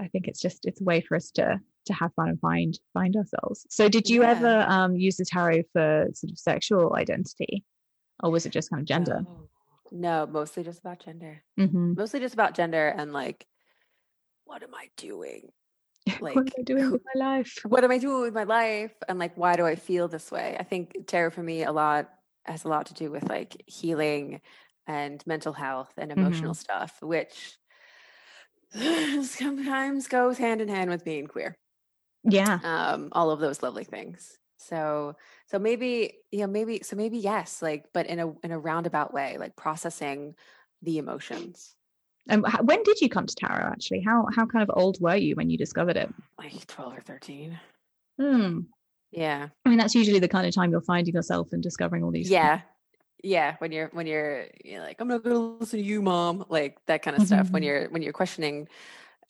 I 0.00 0.08
think 0.08 0.26
it's 0.28 0.40
just 0.40 0.64
it's 0.64 0.80
a 0.80 0.84
way 0.84 1.00
for 1.00 1.16
us 1.16 1.30
to 1.32 1.60
to 1.86 1.92
have 1.92 2.12
fun 2.14 2.28
and 2.30 2.40
find 2.40 2.78
find 2.94 3.14
ourselves. 3.16 3.66
So 3.68 3.88
did 3.88 4.08
you 4.08 4.22
Yeah. 4.22 4.30
ever 4.30 4.60
um 4.68 4.96
use 4.96 5.16
the 5.16 5.24
tarot 5.26 5.64
for 5.72 6.06
sort 6.14 6.30
of 6.30 6.38
sexual 6.38 6.94
identity? 6.96 7.64
Or 8.22 8.30
was 8.30 8.46
it 8.46 8.50
just 8.52 8.70
kind 8.70 8.80
of 8.80 8.86
gender? 8.86 9.20
No. 9.24 9.48
No, 9.90 10.26
mostly 10.26 10.62
just 10.64 10.80
about 10.80 11.00
gender. 11.00 11.44
hmm 11.56 11.94
Mostly 11.96 12.20
just 12.20 12.34
about 12.34 12.54
gender 12.54 12.88
and 12.88 13.12
like, 13.12 13.46
what 14.44 14.62
am 14.62 14.74
I 14.74 14.90
doing? 14.96 15.52
Like, 16.20 16.44
what 16.46 16.46
am 16.46 16.52
I 16.60 16.62
doing 16.64 16.90
with 16.92 17.02
my 17.14 17.20
life? 17.26 17.54
what 17.64 17.84
am 17.84 17.90
I 17.90 17.98
doing 17.98 18.22
with 18.22 18.34
my 18.34 18.44
life? 18.44 18.94
And 19.08 19.18
like, 19.18 19.36
why 19.36 19.56
do 19.56 19.66
I 19.66 19.76
feel 19.76 20.08
this 20.08 20.30
way? 20.32 20.56
I 20.58 20.64
think 20.64 21.06
tarot 21.06 21.30
for 21.30 21.42
me 21.42 21.64
a 21.64 21.72
lot 21.72 22.10
has 22.46 22.64
a 22.64 22.68
lot 22.68 22.86
to 22.86 22.94
do 22.94 23.10
with 23.10 23.28
like 23.28 23.62
healing 23.66 24.40
and 24.86 25.24
mental 25.26 25.52
health 25.52 25.92
and 25.98 26.12
emotional 26.12 26.54
stuff, 26.54 27.02
which 27.02 27.58
sometimes 29.22 30.08
goes 30.08 30.38
hand 30.38 30.60
in 30.60 30.68
hand 30.68 30.90
with 30.90 31.04
being 31.04 31.26
queer. 31.26 31.56
Yeah. 32.24 32.60
Um, 32.62 33.08
all 33.12 33.30
of 33.30 33.40
those 33.40 33.62
lovely 33.62 33.84
things. 33.84 34.38
So, 34.56 35.14
so 35.50 35.58
maybe, 35.58 36.18
you 36.30 36.40
know, 36.40 36.46
maybe, 36.46 36.80
so 36.82 36.94
maybe 36.96 37.18
yes, 37.18 37.62
like, 37.62 37.86
but 37.92 38.06
in 38.06 38.18
a 38.20 38.28
in 38.44 38.50
a 38.50 38.58
roundabout 38.58 39.12
way, 39.12 39.36
like 39.38 39.56
processing 39.56 40.34
the 40.82 40.98
emotions. 40.98 41.74
And 42.28 42.44
when 42.62 42.82
did 42.82 43.00
you 43.00 43.08
come 43.08 43.26
to 43.26 43.34
tarot 43.34 43.68
actually? 43.72 44.00
How 44.02 44.26
how 44.36 44.44
kind 44.46 44.62
of 44.62 44.70
old 44.76 45.00
were 45.00 45.16
you 45.16 45.34
when 45.34 45.48
you 45.48 45.56
discovered 45.56 45.96
it? 45.96 46.12
Like 46.38 46.66
twelve 46.66 46.96
or 46.96 47.00
thirteen. 47.00 47.58
Hmm. 48.20 48.60
Yeah. 49.10 49.48
I 49.64 49.68
mean, 49.70 49.78
that's 49.78 49.94
usually 49.94 50.18
the 50.18 50.28
kind 50.28 50.46
of 50.46 50.54
time 50.54 50.70
you're 50.70 50.82
finding 50.82 51.14
yourself 51.14 51.48
and 51.52 51.62
discovering 51.62 52.04
all 52.04 52.10
these. 52.10 52.28
Yeah. 52.30 52.60
Yeah. 53.24 53.56
When 53.58 53.72
you're 53.72 53.88
when 53.94 54.06
you're, 54.06 54.48
you're 54.62 54.82
like, 54.82 55.00
I'm 55.00 55.08
not 55.08 55.24
gonna 55.24 55.38
listen 55.38 55.78
to 55.80 55.84
you, 55.84 56.02
mom. 56.02 56.44
Like 56.50 56.76
that 56.86 57.00
kind 57.02 57.16
of 57.16 57.26
stuff. 57.26 57.50
When 57.50 57.62
Mhm. 57.62 57.66
you're 57.66 57.88
when 57.88 58.02
you're 58.02 58.12
questioning 58.12 58.68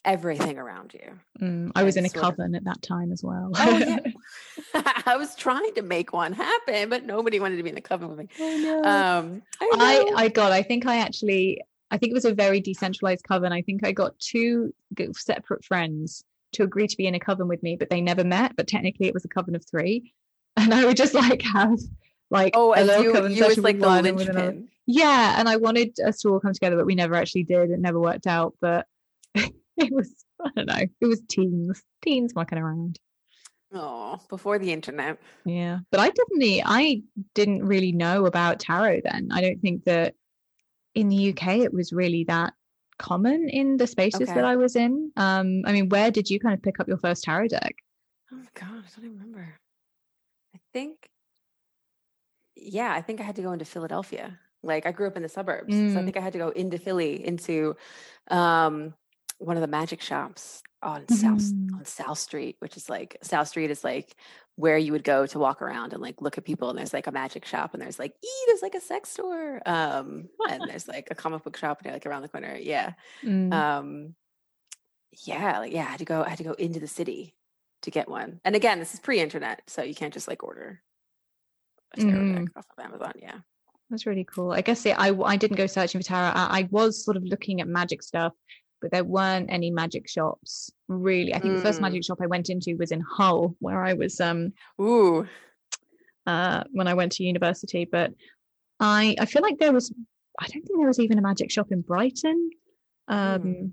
everything 0.05 0.59
around 0.59 0.94
you. 0.94 1.18
Mm, 1.40 1.72
I 1.74 1.82
was 1.82 1.96
in 1.96 2.05
a 2.05 2.09
sort 2.09 2.24
of- 2.24 2.36
coven 2.36 2.55
at 2.55 2.64
that 2.64 2.82
time 2.82 3.12
as 3.12 3.22
well. 3.22 3.51
Oh 3.57 3.78
yeah. 3.78 3.99
I 5.07 5.16
was 5.16 5.34
trying 5.34 5.74
to 5.74 5.82
make 5.82 6.12
one 6.12 6.32
happen, 6.32 6.88
but 6.88 7.05
nobody 7.05 7.40
wanted 7.40 7.57
to 7.57 7.62
be 7.62 7.68
in 7.68 7.74
the 7.74 7.80
coven 7.80 8.09
with 8.09 8.18
me. 8.18 8.68
Um 8.68 9.42
I, 9.61 10.07
I. 10.16 10.24
I 10.24 10.28
got, 10.28 10.53
I 10.53 10.62
think 10.62 10.86
I 10.86 10.99
actually, 10.99 11.61
I 11.90 11.99
think 11.99 12.11
it 12.11 12.14
was 12.14 12.24
a 12.24 12.34
very 12.34 12.61
decentralized 12.61 13.24
coven. 13.24 13.53
I 13.53 13.62
think 13.62 13.86
I 13.86 13.92
got 13.92 14.18
two 14.18 14.74
separate 15.12 15.64
friends 15.64 16.24
to 16.53 16.62
agree 16.62 16.86
to 16.86 16.96
be 16.96 17.07
in 17.07 17.14
a 17.14 17.20
coven 17.20 17.49
with 17.49 17.62
me, 17.62 17.76
but 17.76 17.90
they 17.90 18.01
never 18.01 18.24
met. 18.24 18.57
But 18.57 18.68
technically, 18.68 19.07
it 19.07 19.14
was 19.14 19.24
a 19.24 19.28
coven 19.28 19.55
of 19.55 19.64
three. 19.64 20.12
And 20.59 20.74
I 20.74 20.84
would 20.84 20.96
just 20.96 21.14
like 21.14 21.40
have 21.42 21.78
like 22.30 22.55
oh, 22.57 22.74
a 22.76 22.82
little 22.82 23.05
you, 23.05 23.12
coven 23.12 23.30
you 23.30 23.46
was 23.46 23.59
like 23.59 23.78
the 23.78 23.86
one 23.86 24.05
and 24.05 24.16
with 24.16 24.28
another. 24.28 24.59
Yeah. 24.86 25.36
And 25.38 25.49
I 25.49 25.55
wanted 25.55 26.01
us 26.01 26.20
to 26.22 26.30
all 26.30 26.40
come 26.40 26.53
together, 26.53 26.76
but 26.76 26.84
we 26.84 26.96
never 26.96 27.14
actually 27.14 27.44
did. 27.44 27.70
It 27.70 27.78
never 27.78 28.01
worked 28.01 28.26
out. 28.26 28.55
But 28.61 28.86
it 29.78 29.92
was, 29.92 30.24
I 30.44 30.50
don't 30.56 30.66
know, 30.66 30.86
it 31.00 31.06
was 31.06 31.20
teens, 31.28 31.82
teens 32.02 32.34
mucking 32.34 32.58
around. 32.58 32.98
Oh, 33.72 34.18
before 34.28 34.58
the 34.58 34.72
internet. 34.72 35.18
Yeah, 35.44 35.78
but 35.90 36.00
I 36.00 36.10
definitely 36.10 36.62
I 36.64 37.02
didn't 37.34 37.64
really 37.64 37.92
know 37.92 38.26
about 38.26 38.60
tarot 38.60 39.00
then. 39.04 39.28
I 39.32 39.40
don't 39.40 39.60
think 39.60 39.84
that 39.84 40.14
in 40.94 41.08
the 41.08 41.30
UK 41.30 41.60
it 41.60 41.72
was 41.72 41.92
really 41.92 42.24
that 42.24 42.54
common 42.98 43.48
in 43.48 43.76
the 43.76 43.86
spaces 43.86 44.22
Okay. 44.22 44.34
that 44.34 44.44
I 44.44 44.56
was 44.56 44.74
in. 44.76 45.12
Um, 45.16 45.62
I 45.64 45.72
mean, 45.72 45.88
where 45.88 46.10
did 46.10 46.28
you 46.30 46.40
kind 46.40 46.54
of 46.54 46.62
pick 46.62 46.80
up 46.80 46.88
your 46.88 46.98
first 46.98 47.24
tarot 47.24 47.48
deck? 47.48 47.76
Oh 48.32 48.36
my 48.36 48.48
god, 48.54 48.68
I 48.84 48.88
don't 48.96 49.04
even 49.04 49.18
remember. 49.18 49.54
I 50.54 50.58
think 50.72 51.08
yeah, 52.56 52.92
I 52.92 53.00
think 53.00 53.20
I 53.20 53.24
had 53.24 53.36
to 53.36 53.42
go 53.42 53.52
into 53.52 53.64
Philadelphia. 53.64 54.38
Like 54.62 54.86
I 54.86 54.92
grew 54.92 55.06
up 55.06 55.16
in 55.16 55.22
the 55.22 55.28
suburbs. 55.28 55.84
So 55.86 56.00
I 56.00 56.02
Mm. 56.02 56.04
think 56.04 56.16
I 56.16 56.20
had 56.20 56.32
to 56.32 56.38
go 56.38 56.48
into 56.50 56.78
Philly 56.78 57.24
into 57.24 57.76
um 58.30 58.94
one 59.39 59.57
of 59.57 59.61
the 59.61 59.66
magic 59.68 60.01
shops 60.01 60.62
on 60.82 61.09
South 61.09 61.41
Mhm. 61.41 61.74
on 61.74 61.84
South 61.84 62.18
Street, 62.18 62.57
which 62.61 62.76
is 62.76 62.89
like 62.89 63.16
South 63.22 63.49
Street 63.49 63.70
is 63.70 63.82
like 63.82 64.14
where 64.57 64.76
you 64.78 64.93
would 64.93 65.05
go 65.05 65.26
to 65.26 65.39
walk 65.39 65.62
around 65.62 65.93
and 65.93 66.03
like 66.03 66.20
look 66.20 66.39
at 66.39 66.45
people 66.45 66.68
and 66.70 66.78
there's 66.78 66.93
like 66.93 67.07
a 67.07 67.12
magic 67.12 67.45
shop 67.45 67.74
and 67.74 67.82
there's 67.82 67.99
like 67.99 68.12
ee 68.24 68.45
there's 68.49 68.62
like 68.62 68.74
a 68.74 68.80
sex 68.80 69.09
store 69.11 69.61
um 69.66 70.28
and 70.51 70.62
there's 70.68 70.89
like 70.89 71.07
a 71.12 71.14
comic 71.14 71.45
book 71.45 71.57
shop 71.57 71.80
and 71.84 71.93
like 71.93 72.07
around 72.07 72.22
the 72.22 72.28
corner 72.28 72.57
yeah 72.57 72.93
Mm. 73.22 73.53
um 73.53 74.14
yeah 75.26 75.61
like, 75.61 75.72
yeah 75.72 75.82
i 75.82 75.91
had 75.91 75.99
to 76.01 76.05
go 76.05 76.22
i 76.24 76.28
had 76.28 76.39
to 76.39 76.45
go 76.45 76.53
into 76.55 76.80
the 76.80 76.89
city 76.89 77.34
to 77.82 77.91
get 77.93 78.09
one 78.09 78.41
and 78.45 78.57
again 78.57 78.80
this 78.80 78.95
is 78.95 79.01
pre-internet 79.01 79.62
so 79.68 79.82
you 79.82 79.95
can't 79.95 80.12
just 80.14 80.26
like 80.28 80.43
order 80.43 80.82
a 81.97 82.01
tarot 82.01 82.32
deck 82.34 82.49
off 82.57 82.66
of 82.76 82.84
amazon 82.84 83.12
yeah 83.22 83.39
That's 83.91 84.07
really 84.07 84.24
cool. 84.24 84.51
I 84.53 84.61
guess 84.61 84.84
it, 84.86 84.97
I 84.99 85.09
I 85.24 85.36
didn't 85.36 85.57
go 85.57 85.66
searching 85.66 86.01
for 86.01 86.07
tarot. 86.07 86.32
I, 86.34 86.59
I 86.61 86.68
was 86.70 87.03
sort 87.05 87.16
of 87.16 87.22
looking 87.24 87.61
at 87.62 87.68
magic 87.68 88.03
stuff, 88.03 88.34
but 88.80 88.90
there 88.90 89.04
weren't 89.04 89.50
any 89.50 89.70
magic 89.70 90.08
shops 90.08 90.70
really. 90.88 91.34
I 91.34 91.38
think 91.38 91.56
the 91.56 91.62
first 91.62 91.78
Mm. 91.78 91.82
magic 91.82 92.04
shop 92.04 92.18
I 92.20 92.26
went 92.26 92.48
into 92.50 92.76
was 92.76 92.92
in 92.92 93.00
Hull, 93.00 93.54
where 93.60 93.82
I 93.84 93.92
was 93.94 94.20
um 94.20 94.52
ooh 94.80 95.26
uh, 96.26 96.64
when 96.72 96.88
I 96.88 96.94
went 96.94 97.12
to 97.12 97.24
university. 97.24 97.84
But 97.84 98.12
I 98.80 99.16
I 99.18 99.26
feel 99.26 99.42
like 99.42 99.58
there 99.58 99.72
was 99.72 99.92
I 100.38 100.46
don't 100.46 100.62
think 100.64 100.78
there 100.78 100.86
was 100.86 101.00
even 101.00 101.18
a 101.18 101.22
magic 101.22 101.50
shop 101.50 101.72
in 101.72 101.80
Brighton. 101.82 102.50
Um, 103.08 103.40
Hmm. 103.42 103.66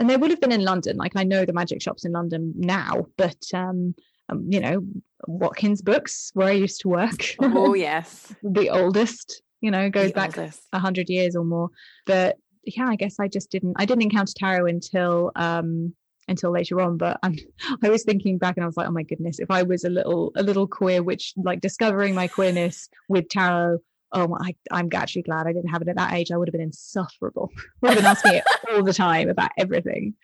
And 0.00 0.08
there 0.08 0.18
would 0.20 0.30
have 0.30 0.40
been 0.40 0.52
in 0.52 0.62
London. 0.62 0.96
Like 0.96 1.16
I 1.16 1.24
know 1.24 1.44
the 1.44 1.52
magic 1.52 1.82
shops 1.82 2.04
in 2.04 2.12
London 2.12 2.54
now, 2.56 3.06
but 3.16 3.42
um, 3.52 3.94
um 4.28 4.46
you 4.48 4.60
know 4.60 4.84
Watkins 5.26 5.82
Books, 5.82 6.30
where 6.34 6.46
I 6.48 6.52
used 6.52 6.80
to 6.82 6.88
work, 6.88 7.20
oh 7.40 7.74
yes 7.88 8.32
the 8.42 8.70
oldest. 8.70 9.42
You 9.60 9.72
know, 9.72 9.90
goes 9.90 10.10
The 10.10 10.14
back 10.14 10.36
a 10.72 10.78
hundred 10.78 11.08
years 11.10 11.34
or 11.34 11.44
more. 11.44 11.70
But 12.06 12.36
yeah, 12.76 12.88
I 12.88 12.96
guess 12.96 13.18
I 13.20 13.28
just 13.28 13.50
didn't. 13.50 13.74
I 13.76 13.84
didn't 13.84 14.02
encounter 14.02 14.32
tarot 14.36 14.66
until 14.66 15.32
um 15.36 15.94
until 16.28 16.50
later 16.50 16.80
on. 16.80 16.96
But 16.96 17.18
I'm, 17.22 17.36
I 17.82 17.88
was 17.88 18.04
thinking 18.04 18.38
back 18.38 18.56
and 18.56 18.64
I 18.64 18.66
was 18.66 18.76
like, 18.76 18.88
oh 18.88 18.92
my 18.92 19.02
goodness, 19.02 19.38
if 19.38 19.50
I 19.50 19.62
was 19.62 19.84
a 19.84 19.90
little 19.90 20.32
a 20.36 20.42
little 20.42 20.66
queer, 20.66 21.02
which 21.02 21.32
like 21.36 21.60
discovering 21.60 22.14
my 22.14 22.28
queerness 22.28 22.88
with 23.08 23.28
tarot. 23.28 23.78
Oh, 24.10 24.26
my, 24.26 24.38
I, 24.40 24.54
I'm 24.70 24.88
actually 24.94 25.20
glad 25.20 25.46
I 25.46 25.52
didn't 25.52 25.68
have 25.68 25.82
it 25.82 25.88
at 25.88 25.96
that 25.96 26.14
age. 26.14 26.30
I 26.30 26.38
would 26.38 26.48
have 26.48 26.52
been 26.52 26.62
insufferable. 26.62 27.52
Would 27.82 27.90
have 27.90 27.98
been 27.98 28.06
asking 28.06 28.36
it 28.36 28.44
all 28.72 28.82
the 28.82 28.94
time 28.94 29.28
about 29.28 29.50
everything. 29.58 30.14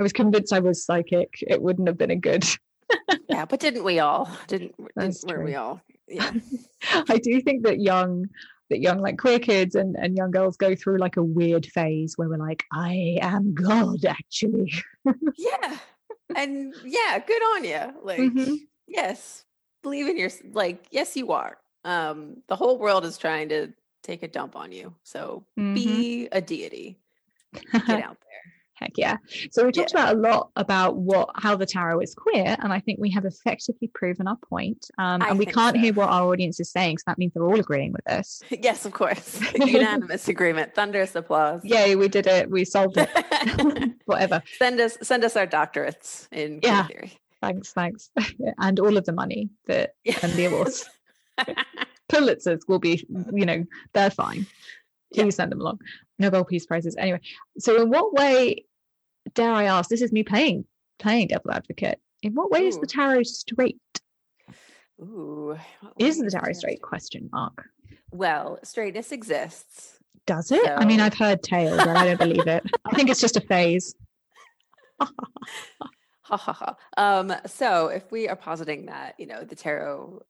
I 0.00 0.02
was 0.02 0.14
convinced 0.14 0.54
I 0.54 0.60
was 0.60 0.82
psychic. 0.82 1.34
It 1.42 1.60
wouldn't 1.60 1.86
have 1.86 1.98
been 1.98 2.10
a 2.10 2.16
good. 2.16 2.46
yeah 3.28 3.44
but 3.44 3.60
didn't 3.60 3.84
we 3.84 3.98
all 3.98 4.30
didn't, 4.46 4.74
didn't 4.98 5.24
were 5.26 5.44
we 5.44 5.56
all 5.56 5.80
yeah 6.06 6.30
I 7.08 7.18
do 7.18 7.40
think 7.40 7.64
that 7.64 7.80
young 7.80 8.28
that 8.70 8.80
young 8.80 9.00
like 9.00 9.18
queer 9.18 9.38
kids 9.38 9.74
and, 9.74 9.96
and 9.96 10.16
young 10.16 10.30
girls 10.30 10.56
go 10.56 10.74
through 10.74 10.98
like 10.98 11.16
a 11.16 11.22
weird 11.22 11.66
phase 11.66 12.14
where 12.16 12.28
we're 12.28 12.36
like, 12.36 12.64
I 12.72 13.18
am 13.20 13.54
God 13.54 14.04
actually. 14.04 14.72
yeah 15.36 15.78
and 16.34 16.74
yeah 16.84 17.18
good 17.18 17.42
on 17.42 17.64
you 17.64 18.00
like 18.02 18.18
Mhm. 18.20 18.56
yes 18.88 19.44
believe 19.82 20.08
in 20.08 20.16
your 20.16 20.30
like 20.52 20.86
yes 20.90 21.16
you 21.16 21.30
are 21.32 21.58
um 21.84 22.42
the 22.48 22.56
whole 22.56 22.78
world 22.78 23.04
is 23.04 23.16
trying 23.18 23.48
to 23.50 23.72
take 24.02 24.22
a 24.22 24.28
dump 24.28 24.56
on 24.56 24.72
you 24.72 24.94
so 25.04 25.44
Mhm. 25.58 25.74
be 25.74 26.28
a 26.32 26.40
deity 26.40 26.98
get 27.86 28.00
out 28.02 28.16
there 28.22 28.25
Heck 28.76 28.92
yeah. 28.96 29.16
So 29.50 29.64
we 29.64 29.72
talked 29.72 29.92
about 29.92 30.14
a 30.14 30.18
lot 30.18 30.50
about 30.56 30.96
what 30.96 31.30
how 31.34 31.56
the 31.56 31.64
tarot 31.66 32.00
is 32.00 32.14
queer, 32.14 32.56
and 32.60 32.72
I 32.72 32.80
think 32.80 32.98
we 33.00 33.10
have 33.10 33.24
effectively 33.24 33.88
proven 33.94 34.28
our 34.28 34.36
point. 34.36 34.90
Um, 34.98 35.22
and 35.22 35.38
we 35.38 35.46
can't 35.46 35.76
so. 35.76 35.80
hear 35.80 35.94
what 35.94 36.08
our 36.10 36.30
audience 36.30 36.60
is 36.60 36.70
saying, 36.70 36.98
so 36.98 37.04
that 37.06 37.16
means 37.18 37.32
they're 37.32 37.44
all 37.46 37.58
agreeing 37.58 37.92
with 37.92 38.06
us. 38.10 38.42
yes 38.50 38.84
of 38.84 38.92
course 38.92 39.40
unanimous 39.54 40.28
agreement 40.28 40.74
thunderous 40.74 41.14
applause 41.14 41.62
Yay, 41.64 41.96
we 41.96 42.08
did 42.08 42.26
it. 42.26 42.50
We 42.50 42.64
solved 42.64 42.96
it. 42.98 43.08
Whatever. 44.04 44.42
send 44.58 44.78
us 44.80 44.98
send 45.02 45.24
us 45.24 45.36
our 45.36 45.46
doctorates 45.46 46.28
in 46.32 46.60
queer 46.60 46.72
Yeah. 46.72 46.86
theory 46.86 47.12
Thanks, 47.42 47.72
thanks. 47.72 48.10
and 48.58 48.80
all 48.80 48.96
of 48.96 49.04
the 49.04 49.12
money 49.12 49.50
that 49.66 49.92
and 50.22 50.32
the 50.32 50.46
awards. 50.46 50.88
Pulitzers 52.10 52.60
will 52.68 52.78
be, 52.78 53.04
you 53.32 53.44
know, 53.44 53.64
they're 53.92 54.10
fine. 54.10 54.46
Yeah. 55.16 55.24
Please 55.24 55.36
send 55.36 55.52
them 55.52 55.60
along. 55.60 55.80
Nobel 56.18 56.44
Peace 56.44 56.66
Prizes. 56.66 56.96
Anyway, 56.98 57.20
so 57.58 57.82
in 57.82 57.90
what 57.90 58.12
way 58.12 58.64
dare 59.34 59.52
I 59.52 59.64
ask, 59.64 59.88
this 59.90 60.02
is 60.02 60.12
me 60.12 60.22
playing 60.22 60.64
playing 60.98 61.28
devil 61.28 61.50
advocate. 61.50 62.00
In 62.22 62.34
what 62.34 62.50
way 62.50 62.64
Ooh. 62.64 62.68
is 62.68 62.78
the 62.78 62.86
tarot 62.86 63.24
straight? 63.24 63.80
Ooh. 65.00 65.56
Is 65.98 66.18
the 66.18 66.30
tarot 66.30 66.52
straight? 66.54 66.80
Question 66.82 67.28
mark. 67.32 67.68
Well, 68.10 68.58
straightness 68.62 69.12
exists. 69.12 69.98
Does 70.26 70.50
it? 70.50 70.64
So... 70.64 70.74
I 70.74 70.84
mean, 70.84 71.00
I've 71.00 71.14
heard 71.14 71.42
tales, 71.42 71.76
but 71.76 71.88
I 71.88 72.06
don't 72.06 72.18
believe 72.18 72.46
it. 72.46 72.64
I 72.84 72.94
think 72.94 73.10
it's 73.10 73.20
just 73.20 73.36
a 73.36 73.40
phase. 73.42 73.94
ha 75.00 75.08
ha 76.22 76.52
ha. 76.52 76.76
Um, 76.96 77.32
so 77.46 77.88
if 77.88 78.10
we 78.10 78.28
are 78.28 78.36
positing 78.36 78.86
that, 78.86 79.14
you 79.18 79.26
know, 79.26 79.44
the 79.44 79.54
tarot 79.54 80.22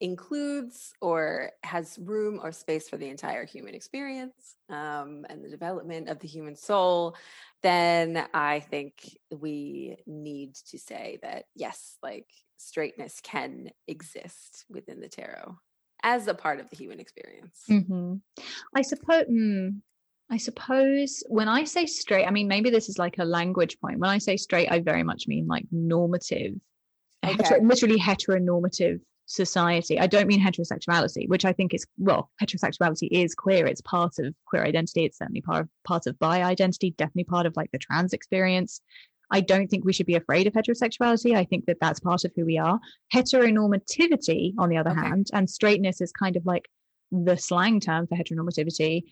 includes 0.00 0.92
or 1.00 1.50
has 1.62 1.98
room 1.98 2.40
or 2.42 2.52
space 2.52 2.88
for 2.88 2.96
the 2.96 3.08
entire 3.08 3.44
human 3.44 3.74
experience 3.74 4.56
um, 4.68 5.24
and 5.30 5.44
the 5.44 5.48
development 5.48 6.08
of 6.08 6.18
the 6.18 6.28
human 6.28 6.56
soul, 6.56 7.16
then 7.62 8.26
I 8.34 8.60
think 8.60 9.16
we 9.30 9.96
need 10.06 10.54
to 10.70 10.78
say 10.78 11.18
that 11.22 11.44
yes, 11.54 11.96
like 12.02 12.26
straightness 12.58 13.20
can 13.22 13.70
exist 13.88 14.64
within 14.68 15.00
the 15.00 15.08
tarot 15.08 15.56
as 16.02 16.28
a 16.28 16.34
part 16.34 16.60
of 16.60 16.68
the 16.70 16.76
human 16.76 17.00
experience. 17.00 17.62
Mm-hmm. 17.70 18.14
I 18.74 18.82
suppose. 18.82 19.24
Mm, 19.30 19.80
I 20.28 20.38
suppose 20.38 21.22
when 21.28 21.46
I 21.46 21.62
say 21.62 21.86
straight, 21.86 22.26
I 22.26 22.32
mean 22.32 22.48
maybe 22.48 22.68
this 22.68 22.88
is 22.88 22.98
like 22.98 23.18
a 23.18 23.24
language 23.24 23.78
point. 23.80 24.00
When 24.00 24.10
I 24.10 24.18
say 24.18 24.36
straight, 24.36 24.70
I 24.70 24.80
very 24.80 25.04
much 25.04 25.28
mean 25.28 25.46
like 25.46 25.64
normative, 25.70 26.54
okay. 27.24 27.36
hetero, 27.36 27.62
literally 27.62 27.98
heteronormative 27.98 29.00
society. 29.26 29.98
I 29.98 30.06
don't 30.06 30.26
mean 30.26 30.40
heterosexuality, 30.40 31.28
which 31.28 31.44
I 31.44 31.52
think 31.52 31.74
is 31.74 31.86
well, 31.98 32.30
heterosexuality 32.40 33.08
is 33.10 33.34
queer. 33.34 33.66
It's 33.66 33.80
part 33.82 34.18
of 34.18 34.34
queer 34.46 34.64
identity. 34.64 35.04
It's 35.04 35.18
certainly 35.18 35.42
part 35.42 35.62
of 35.62 35.68
part 35.84 36.06
of 36.06 36.18
bi 36.18 36.42
identity. 36.42 36.94
Definitely 36.96 37.24
part 37.24 37.46
of 37.46 37.56
like 37.56 37.70
the 37.72 37.78
trans 37.78 38.12
experience. 38.12 38.80
I 39.30 39.40
don't 39.40 39.68
think 39.68 39.84
we 39.84 39.92
should 39.92 40.06
be 40.06 40.14
afraid 40.14 40.46
of 40.46 40.52
heterosexuality. 40.52 41.34
I 41.34 41.44
think 41.44 41.66
that 41.66 41.78
that's 41.80 41.98
part 41.98 42.24
of 42.24 42.32
who 42.36 42.46
we 42.46 42.58
are. 42.58 42.78
Heteronormativity, 43.12 44.52
on 44.56 44.68
the 44.68 44.76
other 44.76 44.90
okay. 44.90 45.00
hand, 45.00 45.30
and 45.32 45.50
straightness 45.50 46.00
is 46.00 46.12
kind 46.12 46.36
of 46.36 46.46
like 46.46 46.68
the 47.10 47.36
slang 47.36 47.80
term 47.80 48.06
for 48.06 48.16
heteronormativity 48.16 49.02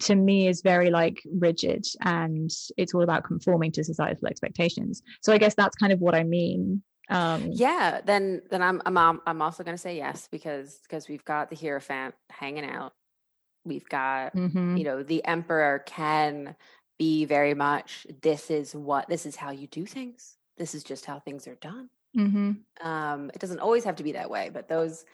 to 0.00 0.14
me 0.14 0.48
is 0.48 0.60
very 0.60 0.90
like 0.90 1.22
rigid 1.38 1.86
and 2.00 2.50
it's 2.76 2.94
all 2.94 3.02
about 3.02 3.24
conforming 3.24 3.70
to 3.70 3.84
societal 3.84 4.26
expectations 4.26 5.02
so 5.22 5.32
i 5.32 5.38
guess 5.38 5.54
that's 5.54 5.76
kind 5.76 5.92
of 5.92 6.00
what 6.00 6.14
i 6.14 6.24
mean 6.24 6.82
um 7.10 7.50
yeah 7.52 8.00
then 8.04 8.42
then 8.50 8.62
i'm 8.62 8.80
i'm 8.86 9.20
i'm 9.26 9.42
also 9.42 9.62
going 9.62 9.76
to 9.76 9.80
say 9.80 9.96
yes 9.96 10.28
because 10.30 10.78
because 10.82 11.08
we've 11.08 11.24
got 11.24 11.50
the 11.50 11.56
hierophant 11.56 12.14
hanging 12.30 12.64
out 12.64 12.94
we've 13.64 13.88
got 13.88 14.34
mm-hmm. 14.34 14.76
you 14.76 14.84
know 14.84 15.02
the 15.02 15.24
emperor 15.24 15.82
can 15.86 16.54
be 16.98 17.24
very 17.24 17.54
much 17.54 18.06
this 18.22 18.50
is 18.50 18.74
what 18.74 19.08
this 19.08 19.26
is 19.26 19.36
how 19.36 19.50
you 19.50 19.66
do 19.66 19.84
things 19.84 20.36
this 20.56 20.74
is 20.74 20.84
just 20.84 21.04
how 21.04 21.18
things 21.18 21.46
are 21.46 21.56
done 21.56 21.88
mm-hmm. 22.16 22.52
um 22.86 23.30
it 23.34 23.40
doesn't 23.40 23.60
always 23.60 23.84
have 23.84 23.96
to 23.96 24.04
be 24.04 24.12
that 24.12 24.30
way 24.30 24.50
but 24.52 24.68
those 24.68 25.04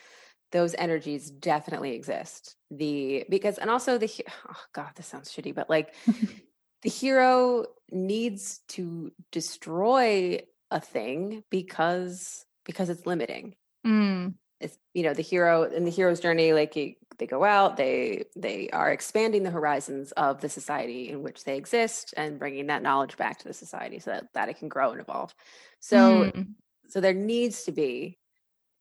those 0.53 0.74
energies 0.78 1.30
definitely 1.30 1.95
exist 1.95 2.57
the 2.70 3.24
because 3.28 3.59
and 3.59 3.70
also 3.70 3.99
the 3.99 4.11
oh 4.49 4.62
god 4.72 4.91
this 4.97 5.07
sounds 5.07 5.30
shitty 5.30 5.55
but 5.55 5.70
like 5.70 5.95
the 6.82 6.91
hero 6.91 7.66
needs 7.91 8.61
to 8.68 9.12
destroy 9.32 10.41
a 10.71 10.81
thing 10.81 11.43
because 11.51 12.45
because 12.64 12.91
it's 12.91 13.07
limiting. 13.07 13.55
Mm. 13.87 14.35
It's 14.61 14.77
you 14.95 15.03
know 15.03 15.14
the 15.14 15.23
hero 15.23 15.64
in 15.64 15.85
the 15.85 15.91
hero's 15.91 16.21
journey, 16.21 16.53
like 16.53 16.75
he, 16.75 16.99
they 17.18 17.27
go 17.27 17.45
out, 17.45 17.77
they 17.77 18.25
they 18.37 18.68
are 18.71 18.93
expanding 18.93 19.43
the 19.43 19.51
horizons 19.51 20.12
of 20.12 20.41
the 20.41 20.49
society 20.49 21.09
in 21.09 21.23
which 21.23 21.45
they 21.45 21.57
exist 21.57 22.14
and 22.16 22.39
bringing 22.39 22.66
that 22.66 22.83
knowledge 22.83 23.16
back 23.16 23.39
to 23.39 23.49
the 23.49 23.55
society 23.55 23.99
so 23.99 24.11
that, 24.11 24.27
that 24.35 24.49
it 24.49 24.59
can 24.59 24.68
grow 24.68 24.93
and 24.93 25.01
evolve. 25.01 25.35
So 25.81 26.31
mm. 26.31 26.49
so 26.89 27.01
there 27.01 27.14
needs 27.14 27.64
to 27.64 27.73
be, 27.73 28.18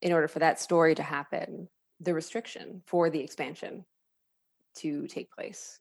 in 0.02 0.12
order 0.12 0.28
for 0.28 0.40
that 0.40 0.60
story 0.60 0.96
to 0.96 1.04
happen, 1.04 1.70
the 2.02 2.14
restriction 2.14 2.82
for 2.86 3.10
the 3.10 3.22
expansion 3.22 3.86
to 4.78 5.08
take 5.08 5.32
place. 5.32 5.80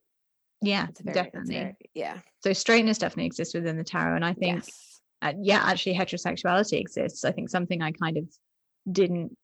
Yeah, 0.61 0.87
very, 1.03 1.15
definitely. 1.15 1.55
Very, 1.55 1.77
yeah. 1.95 2.19
So 2.43 2.53
straightness 2.53 2.99
definitely 2.99 3.27
exists 3.27 3.55
within 3.55 3.77
the 3.77 3.85
tarot, 3.85 4.15
and 4.15 4.25
I 4.25 4.35
think. 4.35 4.65
Yes 4.65 4.98
uh, 5.21 5.33
yeah, 5.41 5.63
actually, 5.65 5.97
heterosexuality 5.97 6.81
exists. 6.81 7.25
I 7.25 7.33
think 7.33 7.51
something 7.51 7.83
I 7.83 7.93
kind 7.93 8.17
of 8.17 8.25
didn't 8.91 9.37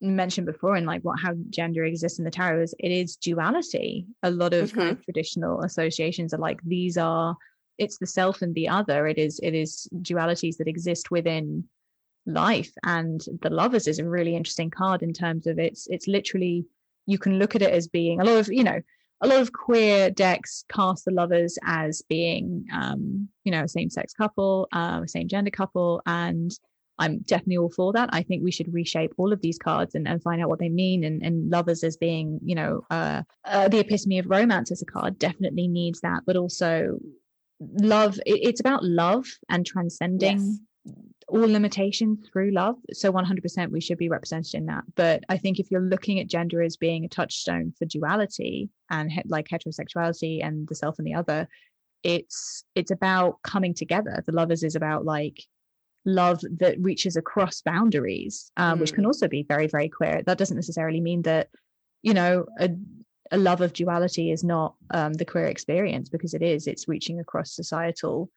mention 0.00 0.44
before 0.44 0.76
in 0.76 0.84
like 0.84 1.00
what 1.02 1.18
how 1.18 1.32
gender 1.48 1.82
exists 1.84 2.18
in 2.18 2.24
the 2.24 2.30
tarot 2.30 2.62
is 2.62 2.74
it 2.78 2.90
is 2.90 3.16
duality. 3.16 4.06
A 4.22 4.30
lot 4.30 4.52
of 4.52 4.68
mm-hmm. 4.68 4.78
kind 4.78 4.90
of 4.90 4.96
mm-hmm. 4.96 5.04
traditional 5.04 5.62
associations 5.62 6.34
are 6.34 6.38
like 6.38 6.60
these 6.62 6.98
are 6.98 7.36
it's 7.78 7.98
the 7.98 8.06
self 8.06 8.42
and 8.42 8.54
the 8.54 8.68
other. 8.68 9.06
It 9.06 9.18
is 9.18 9.40
it 9.42 9.54
is 9.54 9.88
dualities 9.94 10.58
that 10.58 10.68
exist 10.68 11.10
within 11.10 11.64
life. 12.26 12.72
And 12.82 13.24
the 13.42 13.50
lovers 13.50 13.86
is 13.86 13.98
a 13.98 14.08
really 14.08 14.36
interesting 14.36 14.70
card 14.70 15.02
in 15.02 15.12
terms 15.12 15.46
of 15.46 15.58
it's 15.58 15.86
it's 15.88 16.06
literally 16.06 16.66
you 17.06 17.18
can 17.18 17.38
look 17.38 17.54
at 17.54 17.62
it 17.62 17.72
as 17.72 17.88
being 17.88 18.20
a 18.20 18.24
lot 18.24 18.38
of 18.38 18.48
you 18.48 18.64
know 18.64 18.80
a 19.20 19.26
lot 19.26 19.40
of 19.40 19.52
queer 19.52 20.10
decks 20.10 20.64
cast 20.68 21.04
the 21.04 21.10
lovers 21.10 21.58
as 21.64 22.02
being, 22.08 22.66
um, 22.72 23.28
you 23.44 23.52
know, 23.52 23.62
a 23.64 23.68
same 23.68 23.90
sex 23.90 24.12
couple, 24.12 24.68
uh, 24.72 25.00
a 25.04 25.08
same 25.08 25.28
gender 25.28 25.50
couple. 25.50 26.02
And 26.06 26.50
I'm 26.98 27.18
definitely 27.20 27.58
all 27.58 27.70
for 27.70 27.92
that. 27.92 28.10
I 28.12 28.22
think 28.22 28.42
we 28.42 28.50
should 28.50 28.72
reshape 28.72 29.12
all 29.16 29.32
of 29.32 29.40
these 29.40 29.58
cards 29.58 29.94
and, 29.94 30.06
and 30.06 30.22
find 30.22 30.42
out 30.42 30.48
what 30.48 30.58
they 30.58 30.68
mean. 30.68 31.04
And, 31.04 31.22
and 31.22 31.50
lovers 31.50 31.82
as 31.82 31.96
being, 31.96 32.40
you 32.42 32.54
know, 32.54 32.84
uh, 32.90 33.22
uh, 33.44 33.68
the 33.68 33.80
epitome 33.80 34.18
of 34.18 34.26
romance 34.26 34.70
as 34.70 34.82
a 34.82 34.86
card 34.86 35.18
definitely 35.18 35.68
needs 35.68 36.00
that. 36.00 36.22
But 36.26 36.36
also, 36.36 36.98
love, 37.60 38.18
it, 38.26 38.40
it's 38.42 38.60
about 38.60 38.84
love 38.84 39.26
and 39.48 39.64
transcending 39.64 40.38
yes 40.38 40.60
all 41.28 41.40
limitations 41.40 42.28
through 42.32 42.52
love. 42.52 42.76
So 42.92 43.12
100% 43.12 43.70
we 43.70 43.80
should 43.80 43.98
be 43.98 44.08
represented 44.08 44.54
in 44.54 44.66
that. 44.66 44.84
But 44.94 45.24
I 45.28 45.36
think 45.36 45.58
if 45.58 45.70
you're 45.70 45.80
looking 45.80 46.20
at 46.20 46.28
gender 46.28 46.62
as 46.62 46.76
being 46.76 47.04
a 47.04 47.08
touchstone 47.08 47.72
for 47.78 47.84
duality 47.84 48.70
and 48.90 49.10
he- 49.10 49.22
like 49.26 49.48
heterosexuality 49.48 50.44
and 50.44 50.68
the 50.68 50.74
self 50.74 50.98
and 50.98 51.06
the 51.06 51.14
other, 51.14 51.48
it's 52.02 52.64
it's 52.74 52.92
about 52.92 53.42
coming 53.42 53.74
together. 53.74 54.22
The 54.26 54.32
lovers 54.32 54.62
is 54.62 54.76
about 54.76 55.04
like 55.04 55.42
love 56.04 56.40
that 56.58 56.80
reaches 56.80 57.16
across 57.16 57.62
boundaries, 57.62 58.52
um, 58.56 58.76
mm. 58.76 58.80
which 58.82 58.92
can 58.92 59.02
mm. 59.02 59.08
also 59.08 59.26
be 59.26 59.42
very 59.42 59.66
very 59.66 59.88
queer. 59.88 60.22
That 60.24 60.38
doesn't 60.38 60.56
necessarily 60.56 61.00
mean 61.00 61.22
that 61.22 61.48
you 62.02 62.14
know 62.14 62.46
a 62.60 62.70
a 63.32 63.38
love 63.38 63.60
of 63.60 63.72
duality 63.72 64.30
is 64.30 64.44
not 64.44 64.76
um, 64.92 65.14
the 65.14 65.24
queer 65.24 65.46
experience 65.46 66.08
because 66.08 66.34
it 66.34 66.42
is. 66.42 66.68
It's 66.68 66.86
reaching 66.86 67.18
across 67.18 67.52
societal 67.52 68.30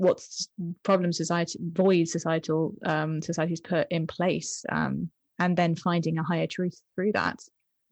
what's 0.00 0.48
problem 0.82 1.12
society 1.12 1.58
void 1.60 2.08
societal 2.08 2.74
um, 2.86 3.20
societies 3.20 3.60
put 3.60 3.86
in 3.90 4.06
place 4.06 4.64
um, 4.70 5.10
and 5.38 5.56
then 5.56 5.76
finding 5.76 6.18
a 6.18 6.22
higher 6.22 6.46
truth 6.46 6.80
through 6.94 7.12
that. 7.12 7.38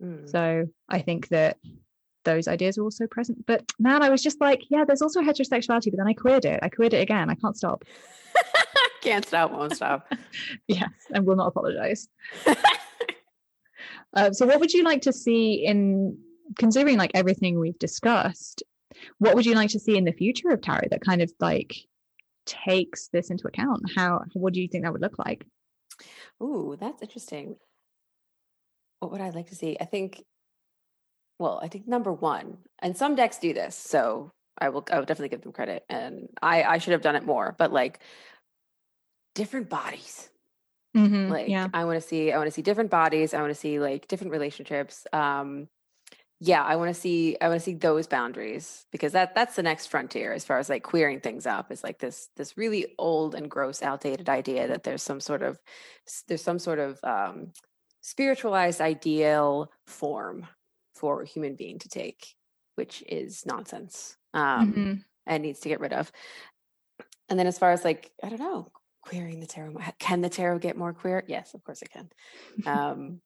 Mm. 0.03 0.31
so 0.31 0.65
i 0.89 1.01
think 1.01 1.27
that 1.29 1.57
those 2.25 2.47
ideas 2.47 2.79
are 2.79 2.85
also 2.85 3.07
present. 3.09 3.45
But 3.47 3.63
man 3.81 4.03
i 4.03 4.09
was 4.09 4.23
just 4.23 4.41
like 4.41 4.63
yeah 4.71 4.85
there's 4.85 5.03
also 5.03 5.21
heterosexuality 5.21 5.91
but 5.91 5.99
then 5.99 6.09
i 6.09 6.15
queered 6.15 6.45
it. 6.45 6.61
I 6.63 6.69
queered 6.69 6.95
it 6.95 7.03
again. 7.03 7.31
I 7.31 7.35
can't 7.35 7.57
stop. 7.57 7.85
Can't 9.01 9.25
stop 9.25 9.53
won't 9.53 9.77
stop. 9.77 10.13
Yes 10.69 10.91
and 11.13 11.27
will 11.27 11.37
not 11.37 11.49
apologize. 11.49 12.09
Uh, 14.15 14.33
so 14.33 14.47
what 14.47 14.59
would 14.59 14.73
you 14.73 14.83
like 14.85 15.03
to 15.03 15.13
see 15.13 15.67
in 15.67 16.17
considering 16.59 16.97
like 16.97 17.11
everything 17.15 17.61
we've 17.61 17.79
discussed 17.79 18.63
what 19.19 19.35
would 19.35 19.47
you 19.47 19.55
like 19.55 19.71
to 19.71 19.79
see 19.79 19.97
in 19.97 20.05
the 20.05 20.13
future 20.13 20.51
of 20.51 20.61
tarot 20.61 20.89
that 20.91 21.01
kind 21.01 21.23
of 21.23 21.31
like 21.41 21.75
takes 22.49 23.09
this 23.09 23.31
into 23.31 23.47
account 23.47 23.83
how 23.95 24.23
what 24.33 24.53
do 24.53 24.61
you 24.61 24.69
think 24.69 24.85
that 24.85 24.93
would 24.93 25.03
look 25.03 25.19
like? 25.19 25.47
Ooh, 26.43 26.77
that's 26.81 27.03
interesting. 27.03 27.57
What 29.01 29.13
would 29.13 29.21
i 29.21 29.31
like 29.31 29.49
to 29.49 29.55
see? 29.55 29.77
I 29.81 29.85
think 29.85 30.25
well 31.39 31.61
i 31.63 31.69
think 31.69 31.87
number 31.87 32.13
one 32.13 32.59
and 32.81 32.97
some 32.97 33.15
decks 33.15 33.39
do 33.39 33.53
this 33.53 33.77
so 33.77 34.31
i 34.59 34.69
will 34.69 34.85
i 34.91 34.99
will 34.99 35.07
definitely 35.07 35.29
give 35.29 35.43
them 35.43 35.53
credit 35.53 35.85
and 35.89 36.29
i 36.43 36.63
i 36.63 36.79
should 36.79 36.93
have 36.93 37.03
done 37.03 37.17
it 37.17 37.25
more 37.25 37.55
but 37.59 37.73
like 37.73 38.01
different 39.35 39.69
bodies. 39.69 40.29
Mm-hmm, 40.97 41.31
like 41.31 41.49
yeah. 41.49 41.69
i 41.75 41.85
want 41.85 42.01
to 42.01 42.07
see 42.07 42.33
i 42.33 42.39
want 42.39 42.49
to 42.49 42.51
see 42.51 42.63
different 42.63 42.91
bodies 42.91 43.35
i 43.35 43.41
want 43.41 43.51
to 43.51 43.61
see 43.61 43.79
like 43.79 44.09
different 44.09 44.33
relationships 44.33 45.07
um 45.13 45.69
yeah 46.41 46.63
i 46.63 46.77
want 46.77 46.93
to 46.93 47.01
see 47.01 47.37
i 47.41 47.49
want 47.49 47.61
to 47.61 47.65
see 47.65 47.75
those 47.75 48.07
boundaries 48.07 48.87
because 48.93 49.13
that 49.13 49.35
that's 49.35 49.57
the 49.57 49.63
next 49.63 49.87
frontier 49.87 50.33
as 50.33 50.45
far 50.45 50.59
as 50.59 50.69
like 50.69 50.83
queering 50.83 51.21
things 51.21 51.47
up 51.47 51.73
is 51.73 51.83
like 51.83 51.99
this 51.99 52.29
this 52.37 52.57
really 52.57 52.95
old 52.99 53.35
and 53.35 53.51
gross 53.51 53.83
outdated 53.83 54.29
idea 54.29 54.69
that 54.69 54.85
there's 54.85 55.03
some 55.03 55.21
sort 55.21 55.43
of 55.43 55.59
there's 56.29 56.43
some 56.43 56.59
sort 56.59 56.79
of 56.79 56.99
um 57.03 57.53
spiritualized 58.01 58.81
ideal 58.81 59.71
form 59.87 60.47
for 60.95 61.23
a 61.23 61.27
human 61.27 61.57
being 61.57 61.79
to 61.79 61.89
take 61.89 62.35
which 62.77 63.03
is 63.09 63.45
nonsense 63.45 64.17
um 64.35 64.73
mm-hmm. 64.73 64.95
and 65.27 65.43
needs 65.43 65.61
to 65.61 65.69
get 65.69 65.81
rid 65.81 65.93
of. 65.93 66.13
And 67.29 67.39
then 67.39 67.47
as 67.47 67.59
far 67.59 67.73
as 67.73 67.85
like 67.85 68.13
i 68.23 68.29
don't 68.29 68.41
know 68.41 68.71
queering 69.03 69.41
the 69.41 69.47
tarot 69.47 69.77
can 69.99 70.21
the 70.21 70.29
tarot 70.29 70.61
get 70.61 70.77
more 70.77 70.93
queer? 70.93 71.25
Yes 71.27 71.55
of 71.55 71.65
course 71.65 71.83
it 71.83 71.91
can. 71.91 72.09
Um 72.65 73.21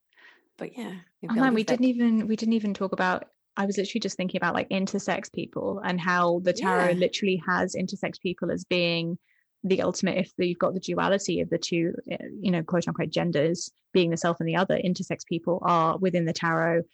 but 0.62 0.78
yeah 0.78 0.92
oh 1.28 1.34
man 1.34 1.54
we 1.54 1.64
didn't 1.64 1.86
even 1.86 2.28
we 2.28 2.36
didn't 2.36 2.54
even 2.54 2.72
talk 2.72 2.92
about 2.92 3.24
I 3.56 3.66
was 3.66 3.76
literally 3.76 4.00
just 4.00 4.16
thinking 4.16 4.38
about 4.38 4.54
like 4.54 4.68
intersex 4.70 5.30
people 5.30 5.80
and 5.84 6.00
how 6.00 6.40
the 6.42 6.54
tarot 6.54 6.90
Yeah. 6.90 6.94
literally 6.94 7.42
has 7.46 7.74
intersex 7.74 8.18
people 8.18 8.50
as 8.50 8.64
being 8.64 9.18
the 9.62 9.82
ultimate. 9.82 10.16
If 10.16 10.32
you've 10.38 10.58
got 10.58 10.72
the 10.72 10.80
duality 10.80 11.42
of 11.42 11.50
the 11.50 11.58
two, 11.58 11.92
uh, 12.10 12.16
you 12.40 12.50
know, 12.50 12.62
quote 12.62 12.88
unquote 12.88 13.10
genders 13.10 13.70
being 13.92 14.08
the 14.08 14.16
self 14.16 14.40
and 14.40 14.48
the 14.48 14.56
other, 14.56 14.78
intersex 14.78 15.26
people 15.26 15.58
are 15.62 15.98
within 15.98 16.24
the 16.24 16.32
tarot 16.32 16.84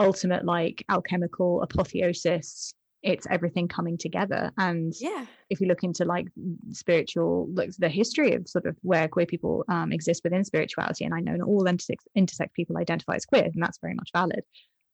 ultimate 0.00 0.46
like 0.46 0.82
alchemical 0.88 1.60
apotheosis. 1.60 2.72
It's 3.02 3.26
everything 3.30 3.68
coming 3.68 3.96
together. 3.96 4.50
And 4.58 4.92
Yeah. 4.98 5.26
if 5.50 5.60
you 5.60 5.68
look 5.68 5.84
into 5.84 6.04
like 6.04 6.26
spiritual, 6.72 7.48
looks 7.52 7.76
the 7.76 7.88
history 7.88 8.34
of 8.34 8.48
sort 8.48 8.66
of 8.66 8.76
where 8.82 9.08
queer 9.08 9.26
people 9.26 9.64
um, 9.68 9.92
exist 9.92 10.22
within 10.24 10.44
spirituality, 10.44 11.04
and 11.04 11.14
I 11.14 11.20
know 11.20 11.36
not 11.36 11.48
all 11.48 11.64
intersex, 11.64 11.96
intersex 12.16 12.52
people 12.54 12.76
identify 12.76 13.14
as 13.16 13.24
queer, 13.24 13.44
and 13.44 13.62
that's 13.62 13.78
very 13.78 13.94
much 13.94 14.10
valid. 14.12 14.42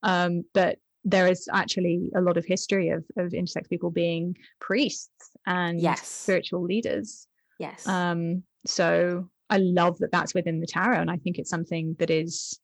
Um, 0.03 0.43
but 0.53 0.79
there 1.05 1.29
is 1.29 1.49
actually 1.53 2.11
a 2.17 2.21
lot 2.21 2.37
of 2.37 2.45
history 2.45 2.89
of, 2.91 3.05
of 3.17 3.33
intersex 3.33 3.69
people 3.69 3.91
being 3.91 4.37
priests 4.61 5.31
and 5.47 5.81
Yes. 5.81 6.07
spiritual 6.07 6.63
leaders. 6.63 7.27
Yes. 7.59 7.87
Um, 7.87 8.43
so 8.67 9.29
I 9.51 9.59
love 9.59 9.99
that 9.99 10.13
that's 10.13 10.35
within 10.35 10.61
the 10.61 10.67
tarot, 10.67 11.01
and 11.01 11.11
I 11.11 11.17
think 11.19 11.39
it's 11.39 11.51
something 11.51 11.97
that 11.99 12.11
is, 12.11 12.59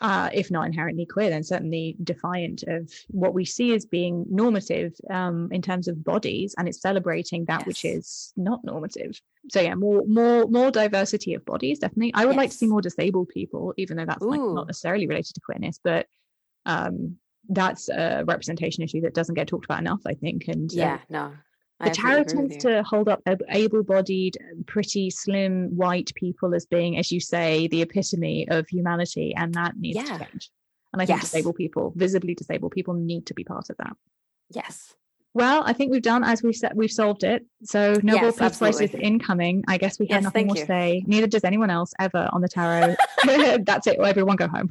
uh, 0.00 0.28
if 0.32 0.50
not 0.50 0.66
inherently 0.66 1.06
queer, 1.06 1.30
then 1.30 1.42
certainly 1.42 1.96
defiant 2.02 2.64
of 2.66 2.92
what 3.08 3.32
we 3.32 3.44
see 3.44 3.74
as 3.74 3.86
being 3.86 4.26
normative 4.28 4.92
um, 5.10 5.48
in 5.50 5.62
terms 5.62 5.88
of 5.88 6.04
bodies, 6.04 6.54
and 6.58 6.68
it's 6.68 6.80
celebrating 6.80 7.44
that 7.46 7.66
which 7.66 7.84
is 7.84 8.32
not 8.36 8.62
normative. 8.64 9.20
So 9.50 9.60
yeah, 9.60 9.74
more 9.74 10.04
more 10.06 10.46
more 10.48 10.70
diversity 10.70 11.34
of 11.34 11.44
bodies, 11.44 11.78
definitely. 11.78 12.12
I 12.14 12.26
would 12.26 12.36
like 12.36 12.50
to 12.50 12.56
see 12.56 12.66
more 12.66 12.82
disabled 12.82 13.28
people, 13.28 13.72
even 13.76 13.96
though 13.96 14.04
that's 14.04 14.22
like 14.22 14.40
not 14.40 14.66
necessarily 14.66 15.06
related 15.06 15.34
to 15.34 15.40
queerness, 15.40 15.80
but 15.82 16.06
um, 16.66 17.16
that's 17.48 17.88
a 17.88 18.24
representation 18.26 18.82
issue 18.82 19.00
that 19.02 19.14
doesn't 19.14 19.34
get 19.34 19.48
talked 19.48 19.64
about 19.64 19.80
enough, 19.80 20.00
I 20.06 20.14
think. 20.14 20.48
And 20.48 20.70
uh, 20.72 20.76
yeah. 20.76 20.98
No. 21.08 21.32
The 21.80 21.90
tarot 21.90 22.20
absolutely 22.20 22.20
agree 22.20 22.42
with 22.42 22.50
tends 22.52 22.64
to 22.64 22.82
hold 22.84 23.08
up 23.08 23.22
able-bodied 23.50 24.36
pretty 24.66 25.10
slim 25.10 25.68
white 25.76 26.10
people 26.14 26.54
as 26.54 26.64
being 26.66 26.96
as 26.98 27.12
you 27.12 27.20
say 27.20 27.66
the 27.68 27.82
epitome 27.82 28.48
of 28.48 28.66
humanity 28.68 29.34
and 29.36 29.52
that 29.54 29.76
needs 29.76 29.96
Yeah. 29.96 30.04
to 30.16 30.24
change 30.24 30.50
and 30.92 31.02
i 31.02 31.06
think 31.06 31.20
Yes. 31.20 31.30
disabled 31.30 31.56
people 31.56 31.92
visibly 31.96 32.34
disabled 32.34 32.72
people 32.72 32.94
need 32.94 33.26
to 33.26 33.34
be 33.34 33.44
part 33.44 33.68
of 33.68 33.76
that 33.78 33.94
Yes. 34.50 34.94
well 35.34 35.62
i 35.66 35.72
think 35.74 35.92
we've 35.92 36.00
done 36.02 36.24
as 36.24 36.42
we 36.42 36.52
said 36.54 36.72
we've 36.74 36.90
solved 36.90 37.24
it 37.24 37.44
so 37.62 38.00
no 38.02 38.14
more 38.14 38.22
Yes, 38.24 38.38
peace 38.38 38.58
prices 38.58 38.80
absolutely. 38.82 39.00
incoming 39.02 39.64
i 39.68 39.76
guess 39.76 39.98
we 39.98 40.06
have 40.06 40.18
Yes, 40.18 40.24
nothing 40.24 40.46
more 40.46 40.56
you. 40.56 40.62
to 40.62 40.66
say 40.66 41.02
neither 41.06 41.26
does 41.26 41.44
anyone 41.44 41.68
else 41.70 41.92
ever 41.98 42.28
on 42.32 42.40
the 42.40 42.48
tarot 42.48 42.94
that's 43.64 43.86
it 43.86 43.98
everyone 44.00 44.36
go 44.36 44.48
home 44.48 44.70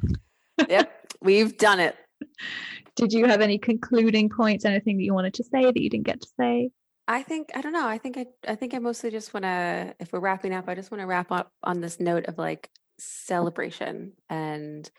yep. 0.68 0.92
We've 1.22 1.56
done 1.56 1.80
it. 1.80 1.96
did 2.94 3.12
you 3.12 3.24
have 3.26 3.40
any 3.40 3.58
concluding 3.58 4.28
points 4.28 4.64
anything 4.64 4.96
that 4.98 5.02
you 5.04 5.14
wanted 5.14 5.34
to 5.34 5.44
say 5.44 5.62
that 5.64 5.76
you 5.76 5.88
didn't 5.90 6.06
get 6.06 6.20
to 6.20 6.28
say 6.38 6.70
I 7.08 7.22
think 7.22 7.50
I 7.54 7.60
don't 7.60 7.72
know. 7.72 7.86
I 7.86 7.98
think 7.98 8.16
I 8.18 8.26
I 8.46 8.54
think 8.56 8.74
I 8.74 8.78
mostly 8.78 9.10
just 9.10 9.32
want 9.32 9.44
to 9.44 9.94
if 10.00 10.12
we're 10.12 10.20
wrapping 10.20 10.52
up, 10.54 10.68
I 10.68 10.74
just 10.74 10.90
want 10.90 11.00
to 11.02 11.06
wrap 11.06 11.30
up 11.30 11.52
on 11.62 11.80
this 11.80 12.00
note 12.00 12.26
of 12.26 12.38
like 12.38 12.68
celebration 12.98 14.12
and 14.28 14.90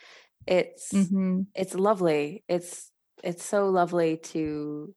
it's 0.45 0.91
hmm 0.91 1.41
it's 1.55 1.73
lovely. 1.75 2.43
It's 2.47 2.91
it's 3.23 3.43
so 3.43 3.69
lovely 3.69 4.17
to 4.17 4.93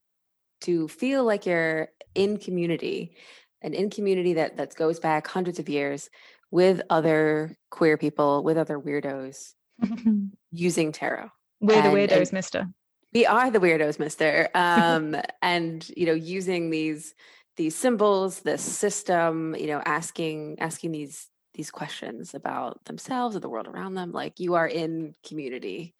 to 0.62 0.88
feel 0.88 1.24
like 1.24 1.46
you're 1.46 1.88
in 2.14 2.36
community 2.36 3.16
and 3.62 3.74
in 3.74 3.90
community 3.90 4.34
that 4.34 4.56
that 4.58 4.74
goes 4.76 5.00
back 5.00 5.26
hundreds 5.26 5.58
of 5.58 5.68
years 5.68 6.10
with 6.50 6.82
other 6.90 7.56
queer 7.70 7.96
people, 7.96 8.42
with 8.44 8.56
other 8.58 8.78
weirdos 8.78 9.54
using 10.52 10.92
tarot. 10.92 11.30
we're 11.60 11.80
the 11.82 11.88
weirdos 11.88 12.16
and- 12.28 12.32
mister 12.32 12.68
we 13.12 13.26
are 13.26 13.50
the 13.50 13.60
weirdos 13.60 13.98
mister 13.98 14.48
um 14.54 15.16
and 15.42 15.90
you 15.96 16.06
know 16.06 16.14
using 16.14 16.70
these 16.70 17.14
these 17.56 17.74
symbols 17.74 18.40
this 18.40 18.62
system 18.62 19.54
you 19.56 19.66
know 19.66 19.82
asking 19.84 20.56
asking 20.60 20.92
these 20.92 21.28
these 21.54 21.70
questions 21.70 22.34
about 22.34 22.82
themselves 22.84 23.34
or 23.34 23.40
the 23.40 23.48
world 23.48 23.66
around 23.66 23.94
them 23.94 24.12
like 24.12 24.38
you 24.38 24.54
are 24.54 24.68
in 24.68 25.14
community 25.26 25.94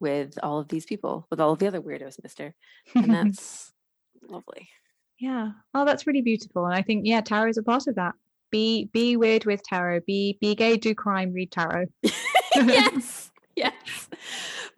with 0.00 0.38
all 0.42 0.58
of 0.58 0.68
these 0.68 0.84
people 0.84 1.26
with 1.30 1.40
all 1.40 1.52
of 1.52 1.58
the 1.58 1.66
other 1.66 1.80
weirdos 1.80 2.22
mister 2.22 2.54
and 2.94 3.14
that's 3.14 3.72
lovely 4.28 4.68
Yeah. 5.18 5.52
Oh, 5.72 5.84
that's 5.84 6.06
really 6.06 6.20
beautiful. 6.20 6.66
And 6.66 6.74
I 6.74 6.82
think, 6.82 7.06
yeah, 7.06 7.20
tarot 7.22 7.48
is 7.48 7.56
a 7.56 7.62
part 7.62 7.86
of 7.86 7.94
that. 7.94 8.14
Be 8.50 8.90
be 8.92 9.16
weird 9.16 9.44
with 9.44 9.62
tarot. 9.62 10.00
Be 10.06 10.36
be 10.40 10.54
gay, 10.54 10.76
do 10.76 10.94
crime, 10.94 11.32
read 11.32 11.50
tarot. 11.50 11.86
yes 12.54 13.30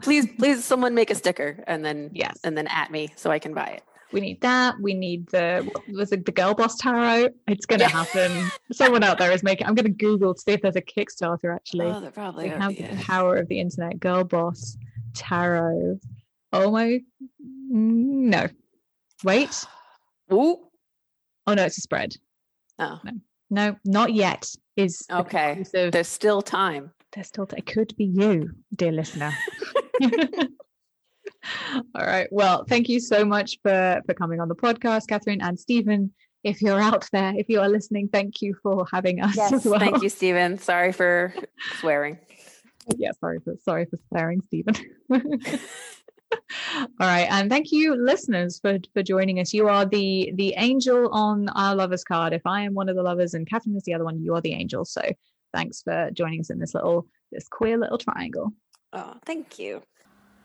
please 0.03 0.27
please 0.39 0.65
someone 0.65 0.95
make 0.95 1.11
a 1.11 1.15
sticker 1.15 1.63
and 1.67 1.85
then 1.85 2.11
Yes. 2.13 2.39
and 2.45 2.57
then 2.57 2.67
at 2.69 2.91
me 2.91 3.11
so 3.17 3.31
i 3.31 3.39
can 3.39 3.53
buy 3.55 3.67
it 3.67 3.83
We 4.11 4.21
need 4.21 4.41
that. 4.41 4.81
We 4.81 4.95
need 4.95 5.27
the 5.29 5.69
was 5.93 6.13
it 6.13 6.25
the 6.25 6.33
girl 6.33 6.55
boss 6.55 6.77
tarot? 6.79 7.29
It's 7.47 7.67
gonna 7.67 7.85
Yeah. 7.85 7.89
happen. 8.03 8.49
Someone 8.73 9.05
out 9.05 9.19
there 9.19 9.33
is 9.33 9.43
making 9.43 9.67
I'm 9.67 9.75
gonna 9.75 9.91
Google 10.07 10.33
to 10.35 10.41
see 10.41 10.53
if 10.53 10.63
there's 10.63 10.77
a 10.77 10.87
Kickstarter 10.93 11.55
actually. 11.55 11.89
oh 11.93 12.11
probably 12.15 12.49
have 12.49 12.75
the 12.75 12.97
power 13.05 13.37
of 13.37 13.49
the 13.49 13.61
internet. 13.61 14.01
Girl 14.01 14.25
boss 14.25 14.79
tarot. 15.13 16.01
Oh 16.55 16.71
my 16.71 17.01
no. 17.69 18.47
Wait. 19.25 19.53
Ooh. 20.33 20.57
Oh 21.47 21.53
no, 21.55 21.65
it's 21.67 21.77
a 21.77 21.83
spread. 21.83 22.17
oh 22.79 22.99
No, 23.51 23.77
not 23.85 24.15
yet. 24.15 24.51
Is 24.77 25.03
Okay. 25.11 25.65
there's 25.73 26.09
still 26.09 26.41
time 26.41 26.93
there's 27.13 27.29
still 27.29 27.49
it 27.57 27.67
could 27.67 27.95
be 27.97 28.05
you 28.05 28.51
dear 28.75 28.93
listener. 28.93 29.33
All 31.95 32.05
right 32.07 32.29
well 32.31 32.65
thank 32.65 32.89
you 32.89 33.01
so 33.01 33.25
much 33.25 33.59
for 33.63 34.01
for 34.07 34.15
coming 34.15 34.41
on 34.41 34.49
the 34.49 34.55
podcast 34.57 35.07
catherine 35.09 35.41
and 35.41 35.59
stephen. 35.59 36.13
If 36.45 36.63
you're 36.63 36.81
out 36.81 37.09
there 37.13 37.33
if 37.37 37.49
you 37.49 37.61
are 37.61 37.69
listening 37.69 38.09
thank 38.09 38.41
you 38.43 38.55
for 38.63 38.87
having 38.93 39.21
us 39.21 39.39
as 39.39 39.53
Yes, 39.53 39.65
well. 39.65 39.79
thank 39.81 40.03
you, 40.03 40.09
Stephen. 40.09 40.59
Sorry 40.59 40.93
for 40.93 41.35
swearing. 41.81 42.19
yeah 42.97 43.11
sorry 43.21 43.39
for 43.41 43.55
sorry 43.65 43.85
for 43.87 43.99
swearing 44.09 44.41
stephen. 44.47 44.75
All 46.85 46.89
right 47.01 47.27
and 47.31 47.51
thank 47.51 47.73
you 47.73 47.95
listeners 47.97 48.59
for 48.61 48.79
for 48.93 49.03
joining 49.03 49.41
us. 49.41 49.53
You 49.55 49.69
are 49.69 49.85
the 49.87 50.33
the 50.35 50.55
angel 50.59 51.09
on 51.11 51.49
our 51.51 51.75
lovers 51.75 52.05
card. 52.05 52.33
If 52.33 52.43
i 52.47 52.63
am 52.63 52.75
one 52.75 52.89
of 52.89 52.97
the 52.97 53.03
lovers 53.03 53.35
and 53.35 53.49
catherine 53.49 53.77
is 53.77 53.83
the 53.85 53.95
other 53.95 54.05
one 54.05 54.23
you 54.23 54.35
are 54.35 54.41
the 54.41 54.53
angel. 54.55 54.85
So 54.85 55.03
thanks 55.53 55.83
for 55.83 56.11
joining 56.13 56.41
us 56.41 56.51
in 56.51 56.59
this 56.59 56.75
little 56.75 57.07
this 57.33 57.49
queer 57.49 57.79
little 57.79 57.99
triangle 57.99 58.53
Oh, 58.93 59.15
thank 59.25 59.59
you. 59.59 59.83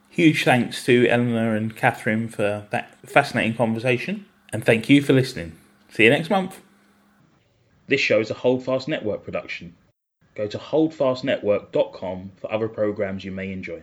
Huge 0.09 0.43
thanks 0.43 0.85
to 0.85 1.07
Eleanor 1.07 1.55
and 1.55 1.75
Catherine 1.75 2.27
for 2.27 2.67
that 2.71 2.97
fascinating 3.07 3.55
conversation, 3.55 4.25
and 4.51 4.63
thank 4.63 4.89
you 4.89 5.01
for 5.01 5.13
listening. 5.13 5.53
See 5.89 6.03
you 6.03 6.09
next 6.09 6.29
month. 6.29 6.61
This 7.87 8.01
show 8.01 8.19
is 8.19 8.29
a 8.29 8.35
Holdfast 8.35 8.87
Network 8.87 9.23
production. 9.23 9.75
Go 10.35 10.47
to 10.47 10.57
holdfastnetwork.com 10.57 12.31
for 12.35 12.51
other 12.51 12.67
programs 12.67 13.23
you 13.23 13.31
may 13.31 13.51
enjoy. 13.51 13.81